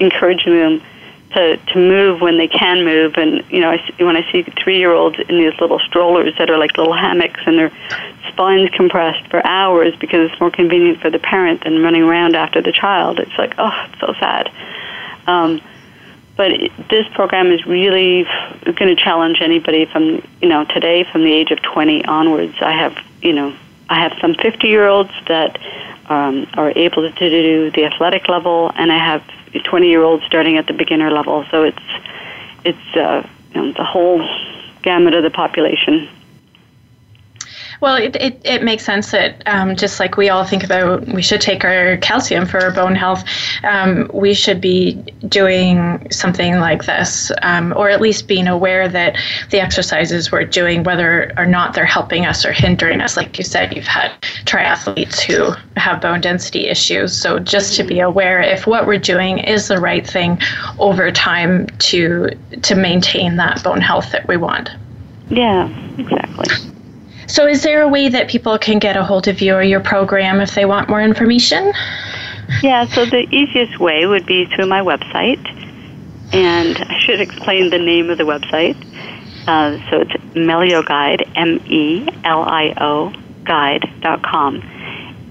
encouraging 0.00 0.54
them 0.54 0.82
to 1.32 1.56
to 1.56 1.78
move 1.78 2.20
when 2.20 2.38
they 2.38 2.48
can 2.48 2.84
move. 2.84 3.14
And 3.16 3.44
you 3.50 3.60
know, 3.60 3.70
I 3.70 3.78
when 3.98 4.16
I 4.16 4.30
see 4.30 4.42
three 4.42 4.78
year 4.78 4.92
olds 4.92 5.18
in 5.28 5.38
these 5.38 5.58
little 5.60 5.78
strollers 5.80 6.34
that 6.38 6.50
are 6.50 6.58
like 6.58 6.76
little 6.76 6.94
hammocks, 6.94 7.40
and 7.46 7.58
their 7.58 7.72
spines 8.28 8.70
compressed 8.70 9.28
for 9.30 9.44
hours 9.46 9.94
because 9.96 10.30
it's 10.30 10.40
more 10.40 10.50
convenient 10.50 11.00
for 11.00 11.10
the 11.10 11.18
parent 11.18 11.64
than 11.64 11.82
running 11.82 12.02
around 12.02 12.34
after 12.36 12.60
the 12.60 12.72
child. 12.72 13.18
It's 13.18 13.36
like, 13.38 13.54
oh, 13.58 13.86
it's 13.90 14.00
so 14.00 14.14
sad. 14.18 14.50
Um, 15.26 15.60
but 16.36 16.52
this 16.88 17.06
program 17.14 17.50
is 17.50 17.66
really 17.66 18.24
going 18.64 18.94
to 18.94 18.96
challenge 18.96 19.38
anybody 19.40 19.86
from 19.86 20.22
you 20.40 20.48
know 20.48 20.64
today 20.64 21.04
from 21.10 21.24
the 21.24 21.32
age 21.32 21.50
of 21.50 21.60
20 21.62 22.04
onwards. 22.04 22.54
I 22.60 22.72
have 22.72 22.96
you 23.22 23.32
know 23.32 23.56
I 23.88 24.00
have 24.00 24.12
some 24.20 24.34
50 24.34 24.68
year 24.68 24.86
olds 24.86 25.12
that 25.28 25.58
um, 26.06 26.46
are 26.54 26.72
able 26.76 27.10
to 27.10 27.30
do 27.30 27.70
the 27.70 27.84
athletic 27.84 28.28
level, 28.28 28.70
and 28.74 28.90
I 28.92 28.98
have 28.98 29.22
20 29.64 29.88
year 29.88 30.02
olds 30.02 30.24
starting 30.24 30.56
at 30.56 30.66
the 30.66 30.72
beginner 30.72 31.10
level. 31.10 31.44
So 31.50 31.64
it's 31.64 31.78
it's 32.64 32.96
uh, 32.96 33.26
you 33.54 33.62
know, 33.62 33.72
the 33.72 33.84
whole 33.84 34.26
gamut 34.82 35.14
of 35.14 35.22
the 35.22 35.30
population. 35.30 36.08
Well, 37.80 37.96
it, 37.96 38.16
it, 38.16 38.40
it 38.44 38.62
makes 38.64 38.84
sense 38.84 39.12
that 39.12 39.42
um, 39.46 39.76
just 39.76 40.00
like 40.00 40.16
we 40.16 40.28
all 40.28 40.44
think 40.44 40.64
about 40.64 41.06
we 41.06 41.22
should 41.22 41.40
take 41.40 41.64
our 41.64 41.96
calcium 41.98 42.44
for 42.44 42.60
our 42.60 42.72
bone 42.72 42.96
health, 42.96 43.24
um, 43.62 44.10
we 44.12 44.34
should 44.34 44.60
be 44.60 44.94
doing 45.28 46.10
something 46.10 46.58
like 46.58 46.86
this, 46.86 47.30
um, 47.42 47.72
or 47.76 47.88
at 47.88 48.00
least 48.00 48.26
being 48.26 48.48
aware 48.48 48.88
that 48.88 49.16
the 49.50 49.60
exercises 49.60 50.32
we're 50.32 50.44
doing, 50.44 50.82
whether 50.82 51.32
or 51.36 51.46
not 51.46 51.74
they're 51.74 51.84
helping 51.84 52.26
us 52.26 52.44
or 52.44 52.52
hindering 52.52 53.00
us. 53.00 53.16
Like 53.16 53.38
you 53.38 53.44
said, 53.44 53.74
you've 53.76 53.86
had 53.86 54.10
triathletes 54.44 55.20
who 55.20 55.52
have 55.78 56.00
bone 56.00 56.20
density 56.20 56.66
issues. 56.66 57.16
So 57.16 57.38
just 57.38 57.76
to 57.76 57.84
be 57.84 58.00
aware 58.00 58.40
if 58.40 58.66
what 58.66 58.86
we're 58.86 58.98
doing 58.98 59.38
is 59.38 59.68
the 59.68 59.78
right 59.78 60.06
thing 60.06 60.40
over 60.78 61.12
time 61.12 61.66
to 61.78 62.30
to 62.62 62.74
maintain 62.74 63.36
that 63.36 63.62
bone 63.62 63.80
health 63.80 64.10
that 64.10 64.26
we 64.26 64.36
want. 64.36 64.70
Yeah, 65.30 65.68
exactly. 65.98 66.46
So, 67.28 67.46
is 67.46 67.62
there 67.62 67.82
a 67.82 67.88
way 67.88 68.08
that 68.08 68.28
people 68.28 68.58
can 68.58 68.78
get 68.78 68.96
a 68.96 69.04
hold 69.04 69.28
of 69.28 69.42
you 69.42 69.54
or 69.54 69.62
your 69.62 69.80
program 69.80 70.40
if 70.40 70.54
they 70.54 70.64
want 70.64 70.88
more 70.88 71.02
information? 71.02 71.72
Yeah, 72.62 72.86
so 72.86 73.04
the 73.04 73.28
easiest 73.30 73.78
way 73.78 74.06
would 74.06 74.24
be 74.24 74.46
through 74.46 74.66
my 74.66 74.80
website. 74.80 75.38
And 76.32 76.76
I 76.78 76.98
should 77.00 77.20
explain 77.20 77.68
the 77.68 77.78
name 77.78 78.08
of 78.08 78.16
the 78.16 78.24
website. 78.24 78.76
Uh, 79.46 79.78
so 79.90 80.00
it's 80.00 80.12
Melioguide 80.34 80.34
Melio 80.34 80.86
Guide, 80.86 81.30
M 81.36 81.60
E 81.66 82.08
L 82.24 82.42
I 82.42 82.74
O 82.80 83.12
Guide.com. 83.44 84.62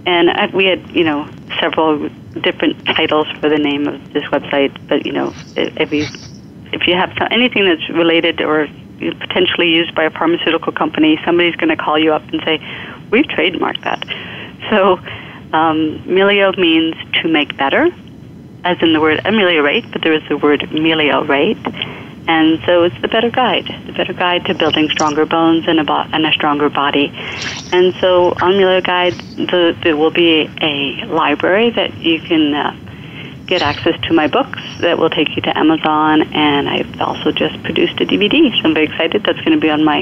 And 0.05 0.29
I, 0.29 0.45
we 0.53 0.65
had, 0.65 0.89
you 0.91 1.03
know, 1.03 1.27
several 1.59 2.09
different 2.41 2.85
titles 2.85 3.27
for 3.39 3.49
the 3.49 3.57
name 3.57 3.87
of 3.87 4.13
this 4.13 4.23
website, 4.25 4.75
but, 4.87 5.05
you 5.05 5.11
know, 5.11 5.33
if 5.55 5.91
you, 5.91 6.05
if 6.71 6.87
you 6.87 6.95
have 6.95 7.11
anything 7.31 7.65
that's 7.65 7.89
related 7.89 8.41
or 8.41 8.67
potentially 8.99 9.69
used 9.69 9.93
by 9.95 10.03
a 10.05 10.09
pharmaceutical 10.09 10.71
company, 10.71 11.19
somebody's 11.25 11.55
going 11.55 11.69
to 11.69 11.77
call 11.77 11.97
you 11.97 12.13
up 12.13 12.23
and 12.29 12.41
say, 12.43 12.59
"We've 13.11 13.25
trademarked 13.25 13.83
that." 13.83 14.03
So, 14.69 14.97
um, 15.53 16.03
melio 16.05 16.57
means 16.57 16.95
to 17.21 17.27
make 17.27 17.55
better, 17.57 17.89
as 18.63 18.77
in 18.81 18.93
the 18.93 18.99
word 18.99 19.21
ameliorate, 19.25 19.91
but 19.91 20.01
there 20.01 20.13
is 20.13 20.23
the 20.27 20.37
word 20.37 20.69
meliorate, 20.71 21.57
and 22.27 22.59
so 22.65 22.83
it's 22.83 22.99
the 23.01 23.07
better 23.07 23.29
guide, 23.29 23.67
the 23.85 23.93
better 23.93 24.13
guide 24.13 24.45
to 24.45 24.53
building 24.53 24.89
stronger 24.89 25.25
bones 25.25 25.65
and 25.67 25.79
a, 25.79 25.85
bo- 25.85 26.07
and 26.11 26.25
a 26.25 26.31
stronger 26.33 26.69
body. 26.69 27.11
And 27.71 27.93
so, 28.01 28.31
on 28.41 28.53
Melio 28.53 28.83
Guide, 28.83 29.13
the, 29.13 29.77
there 29.83 29.95
will 29.95 30.11
be 30.11 30.49
a 30.61 31.05
library 31.05 31.69
that 31.71 31.97
you 31.97 32.19
can. 32.19 32.53
Uh, 32.53 32.86
get 33.47 33.61
access 33.61 33.99
to 34.03 34.13
my 34.13 34.27
books 34.27 34.59
that 34.81 34.99
will 34.99 35.09
take 35.09 35.35
you 35.35 35.41
to 35.41 35.57
Amazon, 35.57 36.21
and 36.33 36.69
I've 36.69 37.01
also 37.01 37.31
just 37.31 37.61
produced 37.63 37.99
a 38.01 38.05
DVD. 38.05 38.51
So 38.51 38.67
I'm 38.67 38.73
very 38.73 38.85
excited. 38.85 39.23
That's 39.23 39.39
going 39.39 39.53
to 39.53 39.59
be 39.59 39.69
on 39.69 39.83
my 39.83 39.99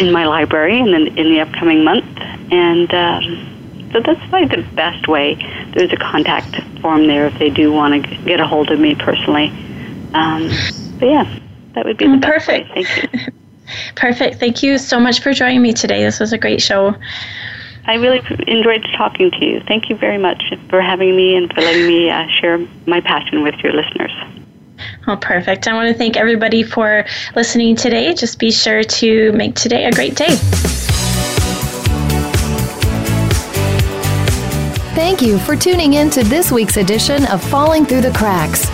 in 0.00 0.12
my 0.12 0.26
library 0.26 0.78
in 0.78 0.90
the, 0.90 1.06
in 1.20 1.30
the 1.30 1.40
upcoming 1.40 1.84
month, 1.84 2.04
and 2.50 2.92
um, 2.94 3.90
so 3.92 4.00
that's 4.00 4.20
probably 4.28 4.48
the 4.48 4.62
best 4.74 5.08
way. 5.08 5.34
There's 5.74 5.92
a 5.92 5.96
contact 5.96 6.60
form 6.80 7.06
there 7.06 7.26
if 7.26 7.38
they 7.38 7.50
do 7.50 7.72
want 7.72 8.04
to 8.04 8.16
get 8.24 8.40
a 8.40 8.46
hold 8.46 8.70
of 8.70 8.78
me 8.78 8.94
personally. 8.94 9.48
Um, 10.12 10.50
but 10.98 11.06
yeah, 11.06 11.38
that 11.74 11.84
would 11.84 11.96
be 11.96 12.06
the 12.06 12.18
perfect. 12.18 12.74
Way. 12.74 12.84
Thank 12.84 13.14
you. 13.14 13.32
perfect. 13.96 14.40
Thank 14.40 14.62
you 14.62 14.78
so 14.78 15.00
much 15.00 15.20
for 15.20 15.32
joining 15.32 15.62
me 15.62 15.72
today. 15.72 16.02
This 16.02 16.20
was 16.20 16.32
a 16.32 16.38
great 16.38 16.60
show. 16.60 16.94
I 17.86 17.94
really 17.94 18.20
enjoyed 18.46 18.84
talking 18.96 19.30
to 19.30 19.44
you. 19.44 19.60
Thank 19.60 19.90
you 19.90 19.96
very 19.96 20.18
much 20.18 20.42
for 20.70 20.80
having 20.80 21.14
me 21.14 21.36
and 21.36 21.52
for 21.52 21.60
letting 21.60 21.86
me 21.86 22.10
uh, 22.10 22.26
share 22.28 22.58
my 22.86 23.00
passion 23.00 23.42
with 23.42 23.56
your 23.56 23.72
listeners. 23.72 24.12
Oh, 25.06 25.16
perfect. 25.16 25.68
I 25.68 25.74
want 25.74 25.88
to 25.88 25.94
thank 25.94 26.16
everybody 26.16 26.62
for 26.62 27.04
listening 27.36 27.76
today. 27.76 28.14
Just 28.14 28.38
be 28.38 28.50
sure 28.50 28.82
to 28.82 29.32
make 29.32 29.54
today 29.54 29.84
a 29.84 29.92
great 29.92 30.16
day. 30.16 30.34
Thank 34.94 35.20
you 35.20 35.38
for 35.40 35.56
tuning 35.56 35.94
in 35.94 36.08
to 36.10 36.22
this 36.24 36.50
week's 36.50 36.76
edition 36.76 37.26
of 37.26 37.42
Falling 37.42 37.84
Through 37.84 38.02
the 38.02 38.12
Cracks. 38.12 38.73